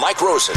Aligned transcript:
Mike 0.00 0.20
Rosen. 0.20 0.54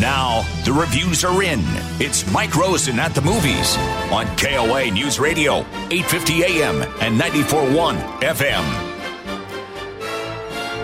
Now, 0.00 0.42
the 0.64 0.72
reviews 0.72 1.24
are 1.24 1.42
in. 1.42 1.58
It's 1.98 2.30
Mike 2.32 2.54
Rosen 2.54 3.00
at 3.00 3.12
the 3.14 3.20
movies 3.20 3.76
on 4.12 4.26
KOA 4.36 4.92
News 4.92 5.18
Radio, 5.18 5.62
850 5.90 6.44
AM 6.44 6.82
and 7.00 7.20
94.1 7.20 7.96
FM. 8.20 8.64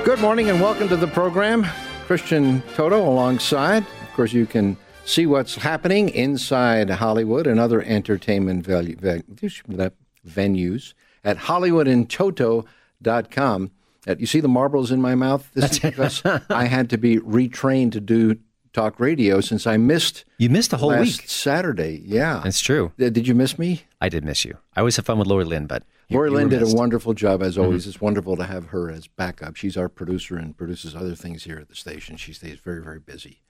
Good 0.05 0.19
morning 0.19 0.51
and 0.51 0.61
welcome 0.61 0.89
to 0.89 0.97
the 0.97 1.07
program. 1.07 1.65
Christian 2.07 2.61
Toto 2.75 3.09
alongside. 3.09 3.85
Of 3.85 4.13
course, 4.15 4.33
you 4.33 4.47
can 4.47 4.77
see 5.05 5.27
what's 5.27 5.55
happening 5.55 6.09
inside 6.09 6.91
Hollywood 6.91 7.47
and 7.47 7.61
other 7.61 7.83
entertainment 7.83 8.67
value, 8.67 8.97
venues 8.97 10.95
at 11.25 11.39
hollywoodandtoto.com. 11.39 13.71
Uh, 14.07 14.15
you 14.19 14.27
see 14.27 14.41
the 14.41 14.49
marbles 14.49 14.91
in 14.93 15.01
my 15.01 15.15
mouth? 15.15 15.51
This 15.55 15.73
is 15.73 15.79
because 15.81 16.23
I 16.51 16.67
had 16.67 16.91
to 16.91 16.99
be 16.99 17.19
retrained 17.19 17.93
to 17.93 18.01
do 18.01 18.39
talk 18.73 19.01
radio 19.01 19.41
since 19.41 19.67
I 19.67 19.79
missed 19.79 20.25
You 20.39 20.51
missed 20.51 20.73
a 20.73 20.77
whole 20.77 20.91
last 20.91 21.23
week. 21.23 21.29
Saturday. 21.31 22.03
Yeah. 22.05 22.41
That's 22.45 22.61
true. 22.61 22.93
Uh, 23.01 23.09
Did 23.09 23.27
you 23.27 23.35
miss 23.35 23.59
me? 23.59 23.85
I 24.03 24.09
did 24.11 24.23
miss 24.25 24.45
you. 24.45 24.59
I 24.77 24.81
always 24.81 24.97
have 24.97 25.07
fun 25.07 25.19
with 25.19 25.27
Lori 25.27 25.45
Lynn, 25.45 25.67
but 25.67 25.83
you- 26.09 26.17
Lori 26.19 26.31
you 26.31 26.37
Lynn 26.37 26.49
did 26.51 26.61
a. 26.63 26.67
Mm-hmm. 26.67 26.77
wonderful 26.77 27.15
job 27.15 27.43
as 27.43 27.57
always. 27.57 27.87
It's 27.87 28.01
wonderful 28.03 28.37
to 28.37 28.45
have 28.45 28.67
her 28.67 28.91
as 28.91 29.07
backup. 29.07 29.57
She's 29.57 29.77
our 29.79 29.89
producer 29.89 30.37
and 30.37 30.55
produces 30.57 30.95
other 30.95 31.15
things 31.15 31.45
here 31.45 31.59
at 31.59 31.69
the 31.69 31.75
station. 31.75 32.17
She 32.19 32.33
stays 32.35 32.59
very, 32.59 32.83
very 32.83 33.01
busy. 33.01 33.41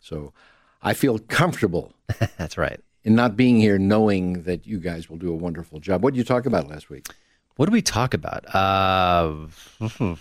So 0.00 0.32
I 0.82 0.94
feel 0.94 1.18
comfortable 1.20 1.94
That's 2.36 2.58
right. 2.58 2.80
in 3.04 3.14
not 3.14 3.36
being 3.36 3.56
here 3.60 3.78
knowing 3.78 4.42
that 4.42 4.66
you 4.66 4.78
guys 4.80 5.08
will 5.08 5.16
do 5.16 5.30
a 5.30 5.36
wonderful 5.36 5.78
job. 5.78 6.02
What 6.02 6.12
did 6.14 6.18
you 6.18 6.24
talk 6.24 6.44
about 6.44 6.68
last 6.68 6.90
week? 6.90 7.06
What 7.56 7.66
do 7.66 7.72
we 7.72 7.80
talk 7.80 8.12
about? 8.12 8.44
Uh, 8.54 9.46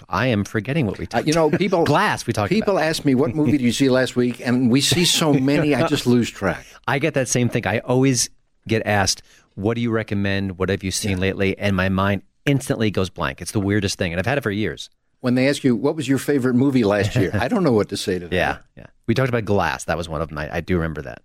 I 0.08 0.28
am 0.28 0.46
forgetting 0.46 0.86
what 0.86 0.98
we 0.98 1.08
Uh, 1.14 1.20
you 1.20 1.34
know, 1.34 1.50
people 1.50 1.84
Glass. 1.94 2.26
We 2.26 2.32
talked. 2.34 2.50
People 2.50 2.78
About. 2.78 2.88
ask 2.88 3.04
me 3.04 3.14
what 3.14 3.36
movie 3.36 3.52
did 3.52 3.62
you 3.62 3.74
see 3.74 3.90
last 3.90 4.16
week, 4.16 4.40
and 4.46 4.72
we 4.72 4.80
see 4.82 5.04
so 5.06 5.34
many, 5.52 5.76
I 5.76 5.86
just 5.88 6.08
lose 6.08 6.30
track. 6.30 6.66
I 6.88 6.98
get 7.00 7.14
that 7.16 7.28
same 7.28 7.50
thing. 7.50 7.68
I 7.68 7.80
always 7.80 8.30
get 8.68 8.84
asked, 8.86 9.22
"What 9.56 9.76
do 9.76 9.82
you 9.82 9.92
recommend? 9.92 10.58
What 10.58 10.70
have 10.70 10.82
you 10.84 10.92
seen 10.92 11.20
lately?" 11.20 11.58
And 11.58 11.76
my 11.76 11.90
mind 11.90 12.22
instantly 12.46 12.90
goes 12.90 13.10
blank. 13.10 13.42
It's 13.42 13.52
the 13.52 13.60
weirdest 13.60 13.98
thing, 13.98 14.14
and 14.14 14.20
I've 14.20 14.26
had 14.26 14.38
it 14.38 14.42
for 14.42 14.52
years. 14.52 14.90
When 15.20 15.36
they 15.36 15.50
ask 15.50 15.64
you 15.64 15.76
what 15.76 15.96
was 15.96 16.08
your 16.08 16.20
favorite 16.20 16.54
movie 16.54 16.84
last 16.86 17.16
year, 17.18 17.32
I 17.46 17.48
don't 17.50 17.64
know 17.64 17.74
what 17.74 17.90
to 17.90 17.98
say 17.98 18.14
to 18.20 18.28
them. 18.28 18.34
Yeah, 18.34 18.60
yeah. 18.78 18.86
We 19.08 19.14
talked 19.14 19.30
about 19.30 19.44
Glass. 19.44 19.84
That 19.86 19.98
was 19.98 20.08
one 20.08 20.22
of 20.22 20.30
them. 20.30 20.38
I, 20.38 20.58
I 20.58 20.62
do 20.62 20.76
remember 20.76 21.02
that. 21.02 21.22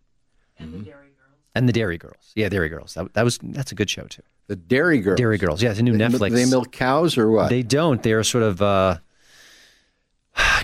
And 1.55 1.69
the 1.69 1.73
Derry 1.73 1.99
Girls. 1.99 2.33
Yeah, 2.37 2.49
Derry 2.49 2.69
Girls. 2.69 2.95
That, 2.95 3.13
that 3.15 3.25
was 3.25 3.39
that's 3.43 3.73
a 3.73 3.75
good 3.75 3.91
show 3.91 4.05
too. 4.05 4.23
the 4.47 4.57
Derry 4.57 5.01
Girls. 5.01 5.19
Derry 5.19 5.37
Girls. 5.39 5.63
Yeah, 5.63 5.71
it's 5.71 5.81
a 5.81 5.83
new 5.83 5.97
They- 5.97 6.05
Netflix. 6.05 6.33
They 6.33 6.47
milk 6.47 6.71
cows 6.73 7.19
or 7.19 7.31
what? 7.31 7.49
They 7.51 7.63
don't. 7.63 8.03
They're 8.03 8.23
sort 8.25 8.45
of 8.45 8.63
uh, 8.63 8.99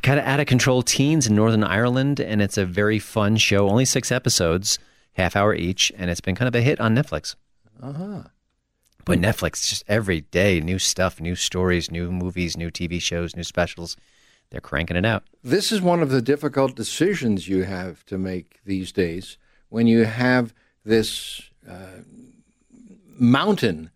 kind 0.03 0.19
of 0.21 0.27
out 0.27 0.41
of 0.41 0.47
control 0.47 0.83
teens 0.83 1.27
in 1.27 1.35
Northern 1.35 1.65
Ireland, 1.65 2.21
and 2.21 2.41
it's 2.41 2.57
a 2.57 2.65
very 2.65 2.99
fun 2.99 3.37
show. 3.37 3.69
Only 3.69 3.85
six 3.85 4.13
episodes, 4.13 4.79
half 5.15 5.35
hour 5.37 5.55
each, 5.55 5.93
and 5.97 6.11
it's 6.11 6.21
been 6.21 6.35
kind 6.37 6.49
of 6.49 6.55
a 6.55 6.63
hit 6.63 6.81
on 6.81 6.95
Netflix. 6.95 7.35
uh-huh. 7.83 8.23
But 9.05 9.21
Netflix, 9.21 9.69
just 9.69 9.85
every 9.87 10.23
day, 10.23 10.61
new 10.61 10.81
stuff, 10.81 11.21
new 11.21 11.37
stories, 11.37 11.93
new 11.93 12.11
movies, 12.11 12.57
new 12.57 12.73
TV 12.73 13.01
shows, 13.01 13.37
new 13.37 13.45
specials. 13.45 13.97
They're 14.51 14.61
cranking 14.61 14.97
it 14.97 15.07
out. 15.07 15.23
This 15.45 15.71
is 15.71 15.81
one 15.81 16.03
of 16.03 16.11
the 16.11 16.21
difficult 16.21 16.75
decisions 16.75 17.47
you 17.47 17.63
have 17.63 18.05
to 18.07 18.19
make 18.19 18.59
these 18.65 18.91
days 18.91 19.39
when 19.69 19.87
you 19.87 20.07
have 20.07 20.53
this 20.87 21.43
uh, 21.69 22.01
mountain, 23.19 23.91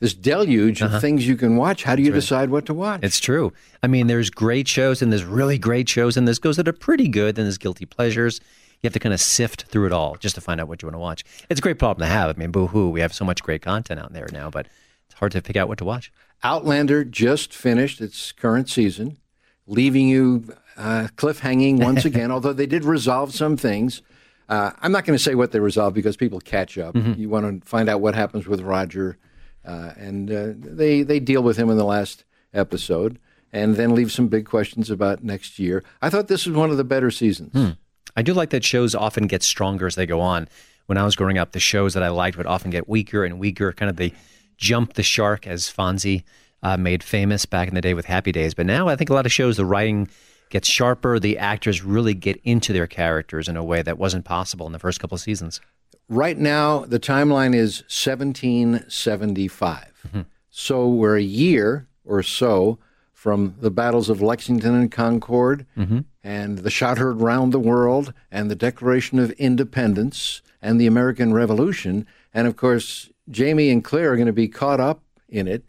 this 0.00 0.14
deluge 0.14 0.80
of 0.80 1.00
things 1.00 1.28
you 1.28 1.36
can 1.36 1.56
watch. 1.56 1.84
How 1.84 1.94
do 1.94 2.02
you 2.02 2.10
decide 2.10 2.48
what 2.48 2.66
to 2.66 2.74
watch? 2.74 3.00
Uh-huh. 3.00 3.06
It's 3.06 3.20
true. 3.20 3.52
I 3.82 3.86
mean, 3.86 4.06
there's 4.06 4.30
great 4.30 4.66
shows, 4.66 5.02
and 5.02 5.12
there's 5.12 5.24
really 5.24 5.58
great 5.58 5.88
shows, 5.88 6.16
and 6.16 6.26
there's 6.26 6.40
shows 6.42 6.56
that 6.56 6.66
are 6.66 6.72
pretty 6.72 7.08
good, 7.08 7.38
and 7.38 7.44
there's 7.46 7.58
guilty 7.58 7.84
pleasures. 7.84 8.40
You 8.80 8.86
have 8.86 8.94
to 8.94 8.98
kind 8.98 9.12
of 9.12 9.20
sift 9.20 9.64
through 9.64 9.86
it 9.86 9.92
all 9.92 10.16
just 10.16 10.34
to 10.36 10.40
find 10.40 10.58
out 10.60 10.66
what 10.66 10.80
you 10.80 10.86
want 10.86 10.94
to 10.94 11.00
watch. 11.00 11.24
It's 11.50 11.60
a 11.60 11.62
great 11.62 11.78
problem 11.78 12.06
to 12.06 12.12
have. 12.12 12.34
I 12.34 12.38
mean, 12.38 12.50
boo 12.50 12.66
hoo, 12.68 12.88
we 12.88 13.00
have 13.00 13.12
so 13.12 13.26
much 13.26 13.42
great 13.42 13.60
content 13.60 14.00
out 14.00 14.14
there 14.14 14.28
now, 14.32 14.48
but 14.48 14.66
it's 15.06 15.18
hard 15.18 15.32
to 15.32 15.42
pick 15.42 15.56
out 15.56 15.68
what 15.68 15.76
to 15.78 15.84
watch. 15.84 16.10
Outlander 16.42 17.04
just 17.04 17.52
finished 17.52 18.00
its 18.00 18.32
current 18.32 18.70
season, 18.70 19.18
leaving 19.66 20.08
you 20.08 20.54
uh, 20.78 21.08
cliffhanging 21.16 21.84
once 21.84 22.04
again, 22.06 22.30
although 22.30 22.54
they 22.54 22.64
did 22.64 22.86
resolve 22.86 23.34
some 23.34 23.58
things. 23.58 24.00
Uh, 24.50 24.72
I'm 24.82 24.90
not 24.92 25.04
going 25.04 25.16
to 25.16 25.22
say 25.22 25.34
what 25.36 25.52
they 25.52 25.60
resolve 25.60 25.94
because 25.94 26.16
people 26.16 26.40
catch 26.40 26.76
up. 26.76 26.94
You 27.16 27.28
want 27.28 27.62
to 27.62 27.66
find 27.66 27.88
out 27.88 28.00
what 28.00 28.14
happens 28.16 28.46
with 28.48 28.60
Roger, 28.60 29.16
uh, 29.64 29.92
and 29.96 30.30
uh, 30.30 30.48
they, 30.56 31.02
they 31.02 31.20
deal 31.20 31.42
with 31.42 31.56
him 31.56 31.70
in 31.70 31.76
the 31.78 31.84
last 31.84 32.24
episode 32.52 33.18
and 33.52 33.76
then 33.76 33.94
leave 33.94 34.10
some 34.12 34.26
big 34.28 34.46
questions 34.46 34.90
about 34.90 35.22
next 35.22 35.58
year. 35.58 35.84
I 36.02 36.10
thought 36.10 36.28
this 36.28 36.46
was 36.46 36.56
one 36.56 36.70
of 36.70 36.76
the 36.76 36.84
better 36.84 37.10
seasons. 37.12 37.76
I 38.16 38.22
do 38.22 38.34
like 38.34 38.50
that 38.50 38.64
shows 38.64 38.94
often 38.94 39.28
get 39.28 39.42
stronger 39.44 39.86
as 39.86 39.94
they 39.94 40.06
go 40.06 40.20
on. 40.20 40.48
When 40.86 40.98
I 40.98 41.04
was 41.04 41.14
growing 41.14 41.38
up, 41.38 41.52
the 41.52 41.60
shows 41.60 41.94
that 41.94 42.02
I 42.02 42.08
liked 42.08 42.36
would 42.36 42.46
often 42.46 42.72
get 42.72 42.88
weaker 42.88 43.24
and 43.24 43.38
weaker, 43.38 43.72
kind 43.72 43.88
of 43.88 43.96
the 43.96 44.12
jump 44.56 44.94
the 44.94 45.04
shark 45.04 45.46
as 45.46 45.72
Fonzie 45.72 46.24
uh, 46.62 46.76
made 46.76 47.02
famous 47.04 47.46
back 47.46 47.68
in 47.68 47.74
the 47.74 47.80
day 47.80 47.94
with 47.94 48.06
Happy 48.06 48.32
Days. 48.32 48.54
But 48.54 48.66
now 48.66 48.88
I 48.88 48.96
think 48.96 49.10
a 49.10 49.14
lot 49.14 49.26
of 49.26 49.32
shows, 49.32 49.56
the 49.56 49.64
writing 49.64 50.08
gets 50.50 50.68
sharper, 50.68 51.18
the 51.18 51.38
actors 51.38 51.82
really 51.82 52.12
get 52.12 52.40
into 52.44 52.72
their 52.72 52.86
characters 52.86 53.48
in 53.48 53.56
a 53.56 53.64
way 53.64 53.82
that 53.82 53.98
wasn't 53.98 54.24
possible 54.24 54.66
in 54.66 54.72
the 54.72 54.78
first 54.78 55.00
couple 55.00 55.14
of 55.14 55.20
seasons. 55.20 55.60
Right 56.08 56.36
now, 56.36 56.80
the 56.80 57.00
timeline 57.00 57.54
is 57.54 57.84
1775. 57.88 60.08
Mm-hmm. 60.08 60.20
So 60.50 60.88
we're 60.88 61.16
a 61.16 61.22
year 61.22 61.86
or 62.04 62.22
so 62.22 62.78
from 63.12 63.54
the 63.60 63.70
battles 63.70 64.10
of 64.10 64.20
Lexington 64.20 64.74
and 64.74 64.90
Concord 64.90 65.66
mm-hmm. 65.76 66.00
and 66.24 66.58
the 66.58 66.70
shot 66.70 66.98
heard 66.98 67.20
round 67.20 67.52
the 67.52 67.60
world 67.60 68.12
and 68.30 68.50
the 68.50 68.56
Declaration 68.56 69.18
of 69.18 69.30
Independence 69.32 70.42
and 70.60 70.80
the 70.80 70.86
American 70.86 71.32
Revolution. 71.32 72.06
And 72.34 72.48
of 72.48 72.56
course, 72.56 73.08
Jamie 73.30 73.70
and 73.70 73.84
Claire 73.84 74.12
are 74.12 74.16
going 74.16 74.26
to 74.26 74.32
be 74.32 74.48
caught 74.48 74.80
up 74.80 75.02
in 75.28 75.46
it, 75.46 75.64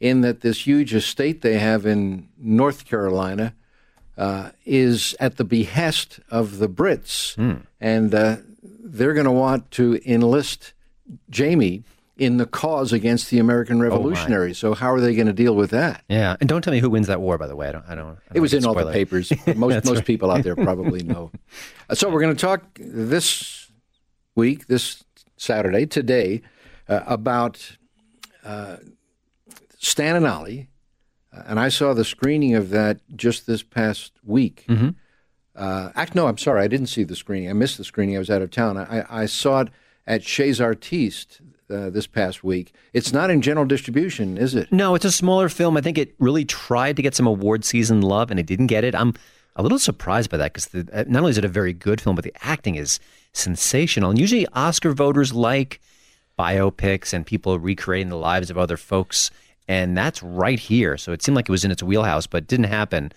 in 0.00 0.22
that 0.22 0.40
this 0.40 0.66
huge 0.66 0.92
estate 0.92 1.42
they 1.42 1.58
have 1.58 1.86
in 1.86 2.28
North 2.36 2.84
Carolina 2.84 3.54
uh, 4.16 4.50
is 4.64 5.14
at 5.20 5.36
the 5.36 5.44
behest 5.44 6.20
of 6.30 6.58
the 6.58 6.68
Brits, 6.68 7.36
and 7.80 8.14
uh, 8.14 8.36
they're 8.62 9.14
going 9.14 9.24
to 9.26 9.32
want 9.32 9.70
to 9.72 10.00
enlist 10.10 10.72
Jamie 11.30 11.82
in 12.16 12.36
the 12.36 12.46
cause 12.46 12.92
against 12.92 13.28
the 13.30 13.40
American 13.40 13.80
Revolutionaries. 13.80 14.56
so 14.56 14.72
how 14.74 14.92
are 14.92 15.00
they 15.00 15.16
going 15.16 15.26
to 15.26 15.32
deal 15.32 15.56
with 15.56 15.70
that? 15.70 16.04
Yeah, 16.08 16.36
and 16.38 16.48
don't 16.48 16.62
tell 16.62 16.72
me 16.72 16.78
who 16.78 16.88
wins 16.88 17.08
that 17.08 17.20
war. 17.20 17.36
By 17.38 17.48
the 17.48 17.56
way, 17.56 17.68
I 17.68 17.72
don't. 17.72 17.84
I 17.88 17.94
don't. 17.96 18.04
I 18.06 18.10
don't 18.10 18.18
It 18.36 18.40
was 18.40 18.54
in 18.54 18.64
all 18.64 18.74
the 18.74 18.86
it. 18.88 18.92
papers. 18.92 19.32
Most 19.56 19.84
most 19.84 20.04
people 20.04 20.30
out 20.30 20.44
there 20.44 20.54
probably 20.54 21.02
know. 21.12 21.32
Uh, 21.90 21.94
So 21.96 22.08
we're 22.08 22.20
going 22.20 22.36
to 22.36 22.40
talk 22.40 22.62
this 22.78 23.70
week, 24.36 24.68
this 24.68 25.02
Saturday, 25.36 25.86
today, 25.86 26.42
uh, 26.88 27.00
about 27.06 27.76
uh, 28.44 28.76
Stan 29.78 30.14
and 30.16 30.26
Ollie, 30.26 30.68
and 31.46 31.58
I 31.60 31.68
saw 31.68 31.94
the 31.94 32.04
screening 32.04 32.54
of 32.54 32.70
that 32.70 33.00
just 33.16 33.46
this 33.46 33.62
past 33.62 34.12
week. 34.24 34.64
Mm-hmm. 34.68 34.90
Uh, 35.56 35.90
act, 35.94 36.14
no, 36.14 36.26
I'm 36.26 36.38
sorry, 36.38 36.62
I 36.62 36.68
didn't 36.68 36.88
see 36.88 37.04
the 37.04 37.16
screening. 37.16 37.48
I 37.48 37.52
missed 37.52 37.78
the 37.78 37.84
screening. 37.84 38.16
I 38.16 38.18
was 38.18 38.30
out 38.30 38.42
of 38.42 38.50
town. 38.50 38.76
I, 38.76 39.04
I 39.08 39.26
saw 39.26 39.60
it 39.60 39.68
at 40.06 40.22
Chez 40.22 40.60
Artiste 40.60 41.40
uh, 41.70 41.90
this 41.90 42.06
past 42.06 42.42
week. 42.42 42.72
It's 42.92 43.12
not 43.12 43.30
in 43.30 43.40
general 43.40 43.66
distribution, 43.66 44.36
is 44.36 44.54
it? 44.54 44.72
No, 44.72 44.94
it's 44.94 45.04
a 45.04 45.12
smaller 45.12 45.48
film. 45.48 45.76
I 45.76 45.80
think 45.80 45.96
it 45.96 46.14
really 46.18 46.44
tried 46.44 46.96
to 46.96 47.02
get 47.02 47.14
some 47.14 47.26
award 47.26 47.64
season 47.64 48.00
love, 48.00 48.30
and 48.30 48.40
it 48.40 48.46
didn't 48.46 48.66
get 48.66 48.84
it. 48.84 48.94
I'm 48.94 49.14
a 49.56 49.62
little 49.62 49.78
surprised 49.78 50.30
by 50.30 50.36
that 50.38 50.52
because 50.52 50.74
not 51.08 51.20
only 51.20 51.30
is 51.30 51.38
it 51.38 51.44
a 51.44 51.48
very 51.48 51.72
good 51.72 52.00
film, 52.00 52.16
but 52.16 52.24
the 52.24 52.34
acting 52.42 52.74
is 52.74 52.98
sensational. 53.32 54.10
And 54.10 54.18
usually, 54.18 54.46
Oscar 54.48 54.92
voters 54.92 55.32
like 55.32 55.80
biopics 56.38 57.12
and 57.12 57.24
people 57.24 57.58
recreating 57.58 58.08
the 58.08 58.16
lives 58.16 58.50
of 58.50 58.58
other 58.58 58.76
folks, 58.76 59.30
and 59.68 59.96
that's 59.96 60.22
right 60.22 60.58
here. 60.58 60.96
So 60.96 61.12
it 61.12 61.22
seemed 61.22 61.36
like 61.36 61.48
it 61.48 61.52
was 61.52 61.64
in 61.64 61.70
its 61.70 61.82
wheelhouse, 61.82 62.26
but 62.26 62.44
it 62.44 62.48
didn't 62.48 62.66
happen. 62.66 63.12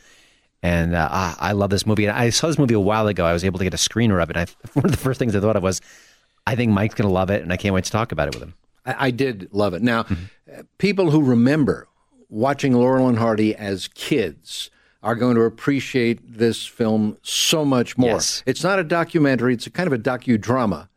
And 0.64 0.96
uh, 0.96 1.10
ah, 1.12 1.38
I 1.40 1.52
love 1.52 1.70
this 1.70 1.86
movie. 1.86 2.06
And 2.06 2.18
I 2.18 2.30
saw 2.30 2.48
this 2.48 2.58
movie 2.58 2.74
a 2.74 2.80
while 2.80 3.08
ago. 3.08 3.26
I 3.26 3.34
was 3.34 3.44
able 3.44 3.60
to 3.60 3.64
get 3.64 3.74
a 3.74 3.78
screener 3.78 4.22
of 4.22 4.30
it. 4.30 4.38
I, 4.38 4.48
one 4.74 4.86
of 4.86 4.92
the 4.92 4.98
first 4.98 5.20
things 5.20 5.36
I 5.36 5.40
thought 5.40 5.56
of 5.56 5.64
was, 5.64 5.82
I 6.46 6.56
think 6.56 6.72
Mike's 6.72 6.96
going 6.96 7.08
to 7.08 7.14
love 7.14 7.30
it, 7.30 7.42
and 7.42 7.52
I 7.52 7.58
can't 7.58 7.76
wait 7.76 7.84
to 7.86 7.92
talk 7.92 8.12
about 8.12 8.30
it 8.30 8.34
with 8.34 8.44
him. 8.44 8.54
I, 8.86 9.08
I 9.08 9.12
did 9.12 9.50
love 9.52 9.74
it. 9.74 9.82
Now, 9.82 10.02
uh, 10.02 10.64
people 10.78 11.12
who 11.12 11.22
remember 11.22 11.88
watching 12.30 12.74
Laurel 12.74 13.08
and 13.08 13.18
Hardy 13.18 13.56
as 13.56 13.88
kids, 13.90 14.70
are 15.04 15.16
going 15.16 15.36
to 15.36 15.42
appreciate 15.44 16.38
this 16.38 16.66
film 16.66 17.18
so 17.22 17.64
much 17.64 17.98
more. 17.98 18.10
Yes. 18.12 18.44
It's 18.46 18.64
not 18.64 18.80
a 18.80 18.84
documentary; 18.84 19.54
it's 19.54 19.68
a 19.68 19.70
kind 19.70 19.88
of 19.88 19.94
a 19.94 19.98
docudrama. 19.98 20.90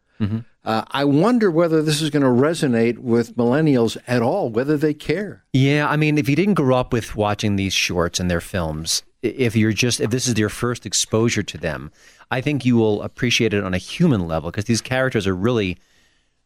Uh, 0.63 0.85
I 0.91 1.05
wonder 1.05 1.51
whether 1.51 1.83
this 1.83 2.03
is 2.03 2.11
going 2.11 2.23
to 2.23 2.29
resonate 2.29 2.99
with 2.99 3.37
millennials 3.37 3.97
at 4.07 4.21
all, 4.21 4.51
whether 4.51 4.77
they 4.77 4.93
care. 4.93 5.45
Yeah, 5.53 5.89
I 5.89 5.97
mean, 5.97 6.19
if 6.19 6.29
you 6.29 6.37
didn't 6.37 6.55
grow 6.55 6.77
up 6.77 6.93
with 6.93 7.17
watching 7.17 7.57
these 7.57 7.73
shorts 7.73 8.21
and 8.21 8.31
their 8.31 8.43
films, 8.43 9.03
if 9.23 9.57
you're 9.57 9.73
just 9.73 10.01
if 10.01 10.11
this 10.11 10.27
is 10.27 10.39
your 10.39 10.49
first 10.49 10.85
exposure 10.85 11.43
to 11.43 11.59
them, 11.59 11.91
I 12.31 12.41
think 12.41 12.65
you 12.65 12.77
will 12.77 13.03
appreciate 13.03 13.55
it 13.55 13.65
on 13.65 13.75
a 13.75 13.79
human 13.79 14.27
level 14.27 14.51
because 14.51 14.67
these 14.67 14.81
characters 14.83 15.27
are 15.27 15.35
really 15.35 15.79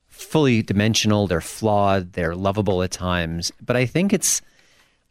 fully 0.08 0.62
dimensional. 0.62 1.26
They're 1.26 1.40
flawed. 1.40 2.12
They're 2.12 2.36
lovable 2.36 2.82
at 2.82 2.92
times, 2.92 3.52
but 3.60 3.76
I 3.76 3.86
think 3.86 4.12
it's 4.12 4.40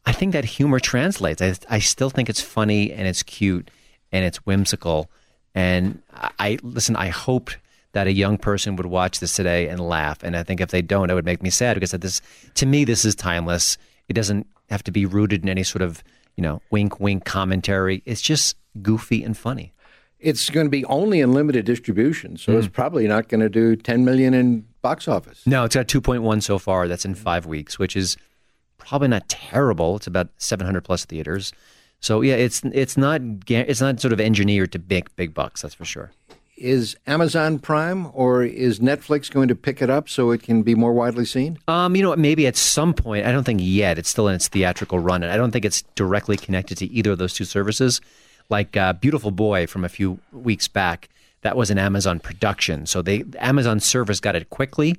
I 0.05 0.11
think 0.11 0.33
that 0.33 0.45
humor 0.45 0.79
translates. 0.79 1.41
I, 1.41 1.55
I 1.69 1.79
still 1.79 2.09
think 2.09 2.29
it's 2.29 2.41
funny 2.41 2.91
and 2.91 3.07
it's 3.07 3.23
cute 3.23 3.69
and 4.11 4.25
it's 4.25 4.37
whimsical. 4.45 5.09
And 5.55 6.01
I, 6.13 6.31
I 6.39 6.59
listen. 6.63 6.95
I 6.95 7.07
hoped 7.07 7.57
that 7.93 8.07
a 8.07 8.11
young 8.11 8.37
person 8.37 8.75
would 8.75 8.85
watch 8.85 9.19
this 9.19 9.35
today 9.35 9.67
and 9.67 9.79
laugh. 9.79 10.23
And 10.23 10.35
I 10.35 10.43
think 10.43 10.59
if 10.61 10.69
they 10.69 10.81
don't, 10.81 11.09
it 11.09 11.13
would 11.13 11.25
make 11.25 11.41
me 11.41 11.49
sad 11.49 11.75
because 11.75 11.91
this, 11.91 12.21
to 12.55 12.65
me, 12.65 12.83
this 12.83 13.05
is 13.05 13.15
timeless. 13.15 13.77
It 14.09 14.13
doesn't 14.13 14.47
have 14.69 14.83
to 14.83 14.91
be 14.91 15.05
rooted 15.05 15.43
in 15.43 15.49
any 15.49 15.63
sort 15.63 15.81
of 15.81 16.03
you 16.35 16.41
know 16.41 16.61
wink 16.71 16.99
wink 16.99 17.25
commentary. 17.25 18.01
It's 18.05 18.21
just 18.21 18.57
goofy 18.81 19.23
and 19.23 19.37
funny. 19.37 19.73
It's 20.19 20.49
going 20.49 20.65
to 20.65 20.71
be 20.71 20.85
only 20.85 21.19
in 21.19 21.33
limited 21.33 21.65
distribution, 21.65 22.37
so 22.37 22.57
it's 22.57 22.67
mm. 22.67 22.73
probably 22.73 23.07
not 23.07 23.27
going 23.27 23.41
to 23.41 23.49
do 23.49 23.75
10 23.75 24.05
million 24.05 24.33
in 24.33 24.65
box 24.81 25.07
office. 25.09 25.45
No, 25.45 25.65
it's 25.65 25.75
got 25.75 25.87
2.1 25.87 26.41
so 26.41 26.57
far. 26.57 26.87
That's 26.87 27.03
in 27.03 27.13
five 27.13 27.45
weeks, 27.45 27.77
which 27.77 27.97
is 27.97 28.15
probably 28.77 29.09
not 29.09 29.27
terrible. 29.27 29.97
It's 29.97 30.07
about 30.07 30.29
700 30.37 30.81
plus 30.81 31.03
theaters. 31.03 31.51
So 31.99 32.21
yeah, 32.21 32.35
it's 32.35 32.61
it's 32.71 32.97
not 32.97 33.21
it's 33.47 33.81
not 33.81 33.99
sort 33.99 34.13
of 34.13 34.19
engineered 34.19 34.71
to 34.73 34.79
big 34.79 35.13
big 35.15 35.33
bucks. 35.33 35.61
That's 35.61 35.73
for 35.73 35.85
sure. 35.85 36.11
Is 36.55 36.95
Amazon 37.07 37.59
Prime 37.59 38.11
or 38.13 38.43
is 38.43 38.79
Netflix 38.79 39.29
going 39.29 39.47
to 39.47 39.55
pick 39.55 39.81
it 39.81 39.89
up 39.89 40.07
so 40.07 40.31
it 40.31 40.43
can 40.43 40.61
be 40.61 40.75
more 40.75 40.93
widely 40.93 41.25
seen? 41.25 41.57
Um, 41.67 41.95
you 41.95 42.03
know, 42.03 42.15
maybe 42.15 42.45
at 42.45 42.55
some 42.55 42.93
point. 42.93 43.25
I 43.25 43.31
don't 43.31 43.43
think 43.43 43.59
yet. 43.63 43.97
It's 43.97 44.09
still 44.09 44.27
in 44.27 44.35
its 44.35 44.47
theatrical 44.47 44.99
run, 44.99 45.23
and 45.23 45.31
I 45.31 45.37
don't 45.37 45.51
think 45.51 45.65
it's 45.65 45.81
directly 45.95 46.37
connected 46.37 46.77
to 46.77 46.85
either 46.85 47.11
of 47.11 47.17
those 47.17 47.33
two 47.33 47.45
services. 47.45 48.01
Like 48.49 48.77
uh, 48.77 48.93
Beautiful 48.93 49.31
Boy 49.31 49.65
from 49.65 49.83
a 49.83 49.89
few 49.89 50.19
weeks 50.31 50.67
back, 50.67 51.09
that 51.41 51.57
was 51.57 51.69
an 51.69 51.77
Amazon 51.77 52.19
production, 52.19 52.85
so 52.85 53.01
they 53.01 53.23
Amazon 53.39 53.79
service 53.79 54.19
got 54.19 54.35
it 54.35 54.49
quickly, 54.49 54.97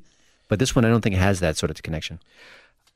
but 0.49 0.59
this 0.59 0.75
one 0.75 0.85
I 0.85 0.89
don't 0.89 1.01
think 1.01 1.17
has 1.17 1.41
that 1.41 1.57
sort 1.57 1.71
of 1.71 1.83
connection. 1.83 2.21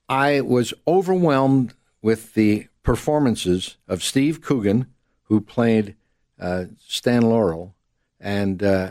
I 0.09 0.41
was 0.41 0.73
overwhelmed 0.87 1.75
with 2.03 2.35
the 2.35 2.67
performances 2.83 3.77
of 3.87 4.03
Steve 4.03 4.41
Coogan, 4.41 4.87
who 5.25 5.41
played 5.41 5.95
uh, 6.41 6.65
Stan 6.87 7.23
Laurel, 7.23 7.75
and 8.21 8.63
uh, 8.63 8.91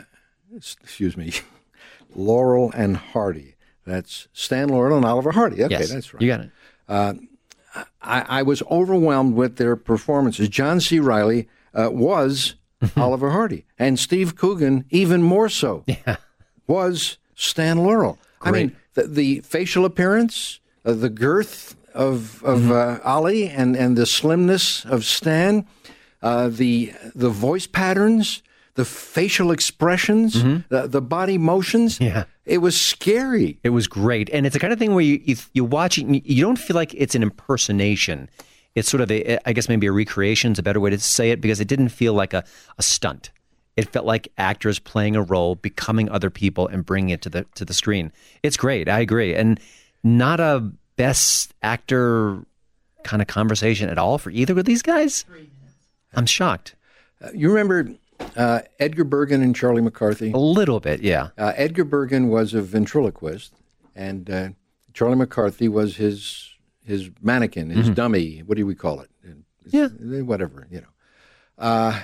excuse 0.56 1.18
me, 1.18 1.34
Laurel 2.16 2.72
and 2.76 2.98
Hardy. 2.98 3.56
That's 3.86 4.28
Stan 4.34 4.68
Laurel 4.70 4.98
and 4.98 5.06
Oliver 5.06 5.32
Hardy. 5.32 5.64
Okay, 5.64 5.78
yes, 5.80 5.92
that's 5.92 6.14
right. 6.14 6.22
You 6.22 6.28
got 6.28 6.42
it. 6.42 6.52
I, 8.02 8.40
I 8.40 8.42
was 8.44 8.64
overwhelmed 8.72 9.36
with 9.36 9.58
their 9.58 9.76
performances. 9.76 10.50
John 10.50 10.80
C. 10.80 11.00
Reilly 11.00 11.48
uh, 11.74 11.90
was 11.92 12.56
Oliver 12.98 13.32
Hardy, 13.32 13.66
and 13.78 14.00
Steve 14.00 14.36
Coogan 14.36 14.86
even 14.90 15.22
more 15.22 15.50
so. 15.50 15.84
Yeah. 16.06 16.18
Was 16.68 17.18
Stan 17.34 17.78
Laurel? 17.78 18.20
I 18.42 18.52
mean, 18.52 18.76
the, 18.94 19.08
the 19.08 19.40
facial 19.40 19.86
appearance, 19.86 20.60
uh, 20.84 20.92
the 20.92 21.10
girth 21.10 21.78
of 21.94 22.44
of 22.44 22.70
uh, 22.70 23.00
Ollie, 23.06 23.48
and 23.48 23.74
and 23.78 23.98
the 23.98 24.06
slimness 24.06 24.84
of 24.84 25.06
Stan, 25.06 25.66
uh, 26.22 26.50
the 26.50 26.92
the 27.16 27.30
voice 27.30 27.66
patterns, 27.66 28.44
the 28.78 28.86
facial 28.86 29.52
expressions, 29.52 30.34
the, 30.70 30.88
the 30.88 31.02
body 31.02 31.38
motions. 31.38 32.00
Yeah. 32.00 32.26
it 32.46 32.60
was 32.60 32.80
scary. 32.80 33.60
It 33.64 33.72
was 33.72 33.88
great, 33.88 34.30
and 34.32 34.46
it's 34.46 34.54
the 34.54 34.60
kind 34.60 34.72
of 34.72 34.78
thing 34.80 34.94
where 34.94 35.04
you 35.04 35.20
you, 35.26 35.36
you 35.54 35.66
watch 35.66 35.98
it, 35.98 36.06
and 36.06 36.16
you 36.24 36.44
don't 36.44 36.60
feel 36.60 36.76
like 36.76 36.94
it's 36.94 37.16
an 37.16 37.24
impersonation. 37.24 38.30
It's 38.76 38.88
sort 38.88 39.02
of 39.02 39.10
a, 39.12 39.40
I 39.50 39.54
guess 39.54 39.68
maybe 39.68 39.88
a 39.88 39.92
recreation 39.92 40.52
is 40.52 40.60
a 40.60 40.64
better 40.64 40.80
way 40.80 40.92
to 40.92 41.00
say 41.00 41.32
it 41.32 41.42
because 41.42 41.60
it 41.60 41.68
didn't 41.68 41.90
feel 41.90 42.14
like 42.14 42.34
a, 42.36 42.44
a 42.78 42.84
stunt. 42.84 43.32
It 43.76 43.90
felt 43.90 44.06
like 44.06 44.28
actors 44.38 44.78
playing 44.78 45.16
a 45.16 45.24
role, 45.24 45.56
becoming 45.56 46.10
other 46.10 46.30
people, 46.30 46.68
and 46.68 46.86
bringing 46.86 47.10
it 47.10 47.22
to 47.24 47.30
the 47.30 47.46
to 47.56 47.66
the 47.66 47.74
screen. 47.74 48.12
It's 48.44 48.58
great. 48.58 48.88
I 48.88 49.00
agree, 49.00 49.34
and 49.34 49.60
not 50.04 50.40
a 50.40 50.72
best 50.96 51.54
actor 51.64 52.46
kind 53.04 53.22
of 53.22 53.28
conversation 53.28 53.90
at 53.90 53.98
all 53.98 54.20
for 54.20 54.30
either 54.30 54.58
of 54.58 54.66
these 54.66 54.84
guys. 54.84 55.26
I'm 56.14 56.26
shocked. 56.28 56.76
Uh, 57.24 57.30
you 57.34 57.50
remember 57.50 57.90
uh, 58.36 58.62
Edgar 58.80 59.04
Bergen 59.04 59.42
and 59.42 59.56
Charlie 59.56 59.81
McCarthy? 59.81 60.31
A 60.31 60.38
little 60.38 60.80
bit, 60.80 61.02
yeah. 61.02 61.30
Uh, 61.38 61.54
Edgar 61.56 61.84
Bergen 61.86 62.30
was 62.30 62.54
a 62.54 62.62
ventriloquist, 62.62 63.54
and 63.96 64.30
uh, 64.30 64.50
Charlie 64.94 65.16
McCarthy 65.16 65.68
was 65.68 65.98
his 65.98 66.54
his 66.84 67.10
mannequin, 67.22 67.69
his 67.69 67.90
dummy. 67.90 68.40
What 68.40 68.58
do 68.58 68.66
we 68.66 68.75
call 68.75 69.02
it? 69.02 69.10
Yeah. 69.66 69.88
whatever 69.88 70.68
you 70.72 70.81
know. 70.81 70.88
Uh, 71.58 72.00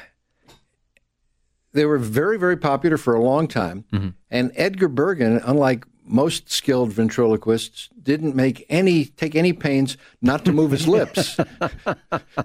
they 1.72 1.86
were 1.86 1.98
very, 1.98 2.38
very 2.38 2.58
popular 2.58 2.98
for 2.98 3.16
a 3.16 3.22
long 3.22 3.48
time, 3.48 4.16
and 4.30 4.52
Edgar 4.56 4.88
Bergen, 4.90 5.42
unlike 5.44 5.86
most 6.06 6.52
skilled 6.52 6.92
ventriloquists, 6.92 7.90
didn't 8.02 8.36
make 8.36 8.66
any 8.70 9.06
take 9.06 9.36
any 9.36 9.54
pains 9.54 9.98
not 10.22 10.46
to 10.46 10.52
move 10.52 10.72
his 10.72 10.88
lips. 10.88 11.38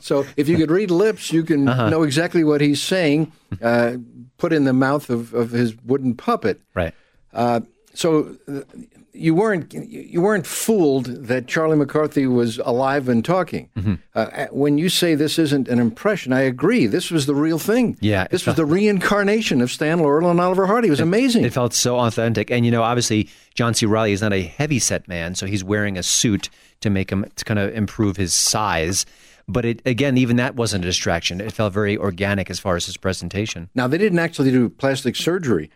So 0.00 0.25
if 0.37 0.49
you 0.49 0.56
could 0.56 0.70
read 0.70 0.90
lips, 0.90 1.32
you 1.32 1.43
can 1.43 1.64
know 1.64 2.02
exactly 2.02 2.44
what 2.44 2.60
he's 2.60 2.81
saying. 2.81 3.32
Uh, 3.60 3.96
put 4.37 4.52
in 4.52 4.64
the 4.64 4.72
mouth 4.72 5.10
of, 5.10 5.34
of 5.34 5.50
his 5.50 5.76
wooden 5.84 6.14
puppet. 6.14 6.60
Right. 6.75 6.94
Uh, 7.32 7.60
so 7.94 8.37
uh, 8.49 8.60
you 9.12 9.34
weren't 9.34 9.72
you 9.72 10.20
weren't 10.20 10.46
fooled 10.46 11.06
that 11.06 11.46
Charlie 11.46 11.76
McCarthy 11.76 12.26
was 12.26 12.58
alive 12.58 13.08
and 13.08 13.25
talking. 13.25 13.69
Mm-hmm. 13.76 13.94
Uh, 14.14 14.46
when 14.50 14.78
you 14.78 14.88
say 14.88 15.14
this 15.14 15.38
isn't 15.38 15.69
an 15.69 15.78
impression, 15.78 16.32
I 16.32 16.40
agree. 16.40 16.87
This 16.87 17.10
was 17.10 17.26
the 17.26 17.34
real 17.34 17.58
thing. 17.58 17.96
Yeah, 18.00 18.25
it 18.25 18.31
this 18.31 18.46
was 18.46 18.56
the 18.56 18.64
reincarnation 18.64 19.60
of 19.60 19.70
Stan 19.70 19.99
Laurel 19.99 20.31
and 20.31 20.40
Oliver 20.40 20.66
Hardy. 20.66 20.88
It 20.88 20.93
was 20.93 21.00
amazing. 21.00 21.44
It 21.44 21.52
felt 21.52 21.75
so 21.75 21.99
authentic. 21.99 22.50
And, 22.50 22.64
you 22.64 22.70
know, 22.70 22.82
obviously, 22.82 23.28
John 23.55 23.75
C. 23.75 23.87
Reilly 23.87 24.12
is 24.12 24.22
not 24.22 24.32
a 24.32 24.43
heavy 24.43 24.78
set 24.78 25.08
man, 25.08 25.34
so 25.34 25.46
he's 25.46 25.64
wearing 25.64 25.96
a 25.99 26.02
suit 26.02 26.49
to 26.81 26.90
make 26.90 27.10
him, 27.10 27.25
to 27.34 27.44
kind 27.44 27.58
of 27.58 27.75
improve 27.75 28.16
his 28.16 28.34
size. 28.34 29.05
But 29.49 29.64
it, 29.64 29.82
again, 29.87 30.19
even 30.19 30.37
that 30.37 30.56
wasn't 30.56 30.84
a 30.84 30.88
distraction. 30.88 31.40
It 31.40 31.52
felt 31.52 31.72
very 31.72 31.96
organic 31.96 32.50
as 32.50 32.60
far 32.60 32.76
as 32.76 32.87
his 32.87 32.96
presentation. 32.96 33.70
now 33.74 33.88
they 33.88 33.98
didn't 33.98 34.19
actually 34.19 34.50
do 34.50 34.69
plastic 34.69 35.17
surgery 35.17 35.70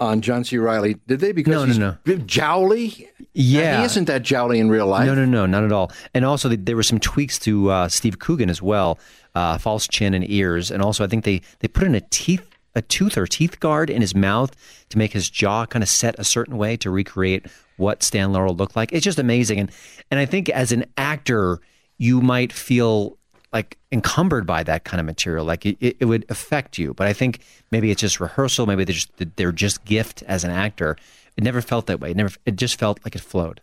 on 0.00 0.20
John 0.20 0.44
C. 0.44 0.58
Reilly, 0.58 0.94
did 1.06 1.20
they? 1.20 1.32
Because 1.32 1.52
No, 1.52 1.60
no, 1.60 1.96
he's 2.04 2.18
no. 2.18 2.24
jowly. 2.24 3.08
Yeah. 3.34 3.78
he 3.80 3.84
isn't 3.84 4.06
that 4.06 4.22
jowly 4.22 4.58
in 4.58 4.68
real 4.70 4.86
life. 4.86 5.06
No, 5.06 5.14
no, 5.14 5.24
no, 5.24 5.46
not 5.46 5.64
at 5.64 5.72
all. 5.72 5.92
And 6.14 6.24
also, 6.24 6.48
there 6.48 6.76
were 6.76 6.82
some 6.82 6.98
tweaks 7.00 7.38
to 7.40 7.70
uh, 7.70 7.88
Steve 7.88 8.18
Coogan 8.18 8.50
as 8.50 8.62
well, 8.62 8.98
uh, 9.34 9.58
false 9.58 9.86
chin 9.86 10.14
and 10.14 10.28
ears, 10.30 10.70
and 10.70 10.82
also 10.82 11.04
I 11.04 11.06
think 11.08 11.24
they 11.24 11.42
they 11.60 11.68
put 11.68 11.84
in 11.84 11.94
a 11.94 12.00
teeth 12.00 12.44
a 12.74 12.82
tooth 12.82 13.16
or 13.18 13.26
teeth 13.26 13.58
guard 13.60 13.90
in 13.90 14.00
his 14.00 14.14
mouth 14.14 14.54
to 14.88 14.98
make 14.98 15.12
his 15.12 15.28
jaw 15.28 15.66
kind 15.66 15.82
of 15.82 15.88
set 15.88 16.14
a 16.18 16.24
certain 16.24 16.56
way 16.56 16.76
to 16.76 16.90
recreate 16.90 17.46
what 17.76 18.02
Stan 18.04 18.32
Laurel 18.32 18.54
looked 18.54 18.76
like. 18.76 18.92
It's 18.92 19.04
just 19.04 19.18
amazing, 19.18 19.58
and 19.60 19.70
and 20.10 20.20
I 20.20 20.26
think 20.26 20.48
as 20.48 20.72
an 20.72 20.84
actor, 20.96 21.60
you 21.98 22.20
might 22.20 22.52
feel 22.52 23.17
like 23.52 23.78
encumbered 23.92 24.46
by 24.46 24.62
that 24.62 24.84
kind 24.84 25.00
of 25.00 25.06
material, 25.06 25.44
like 25.44 25.64
it, 25.66 25.76
it, 25.80 26.04
would 26.04 26.24
affect 26.28 26.76
you. 26.78 26.92
But 26.94 27.06
I 27.06 27.12
think 27.12 27.40
maybe 27.70 27.90
it's 27.90 28.00
just 28.00 28.20
rehearsal, 28.20 28.66
maybe 28.66 28.84
they're 28.84 28.94
just 28.94 29.10
they're 29.36 29.52
just 29.52 29.84
gift 29.84 30.22
as 30.24 30.44
an 30.44 30.50
actor. 30.50 30.96
It 31.36 31.44
never 31.44 31.60
felt 31.62 31.86
that 31.86 32.00
way. 32.00 32.10
It 32.10 32.16
never. 32.16 32.30
It 32.46 32.56
just 32.56 32.78
felt 32.78 33.00
like 33.04 33.14
it 33.14 33.20
flowed. 33.20 33.60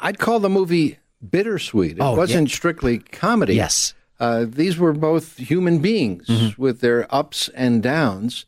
I'd 0.00 0.18
call 0.18 0.40
the 0.40 0.48
movie 0.50 0.98
bittersweet. 1.30 1.92
It 1.92 2.00
Oh, 2.00 2.14
wasn't 2.14 2.50
strictly 2.50 2.98
comedy. 2.98 3.54
Yes. 3.54 3.94
Uh, 4.20 4.44
these 4.48 4.76
were 4.78 4.92
both 4.92 5.36
human 5.36 5.78
beings 5.78 6.26
Mm-hmm. 6.26 6.60
with 6.60 6.80
their 6.80 7.06
ups 7.14 7.48
and 7.54 7.82
downs. 7.82 8.44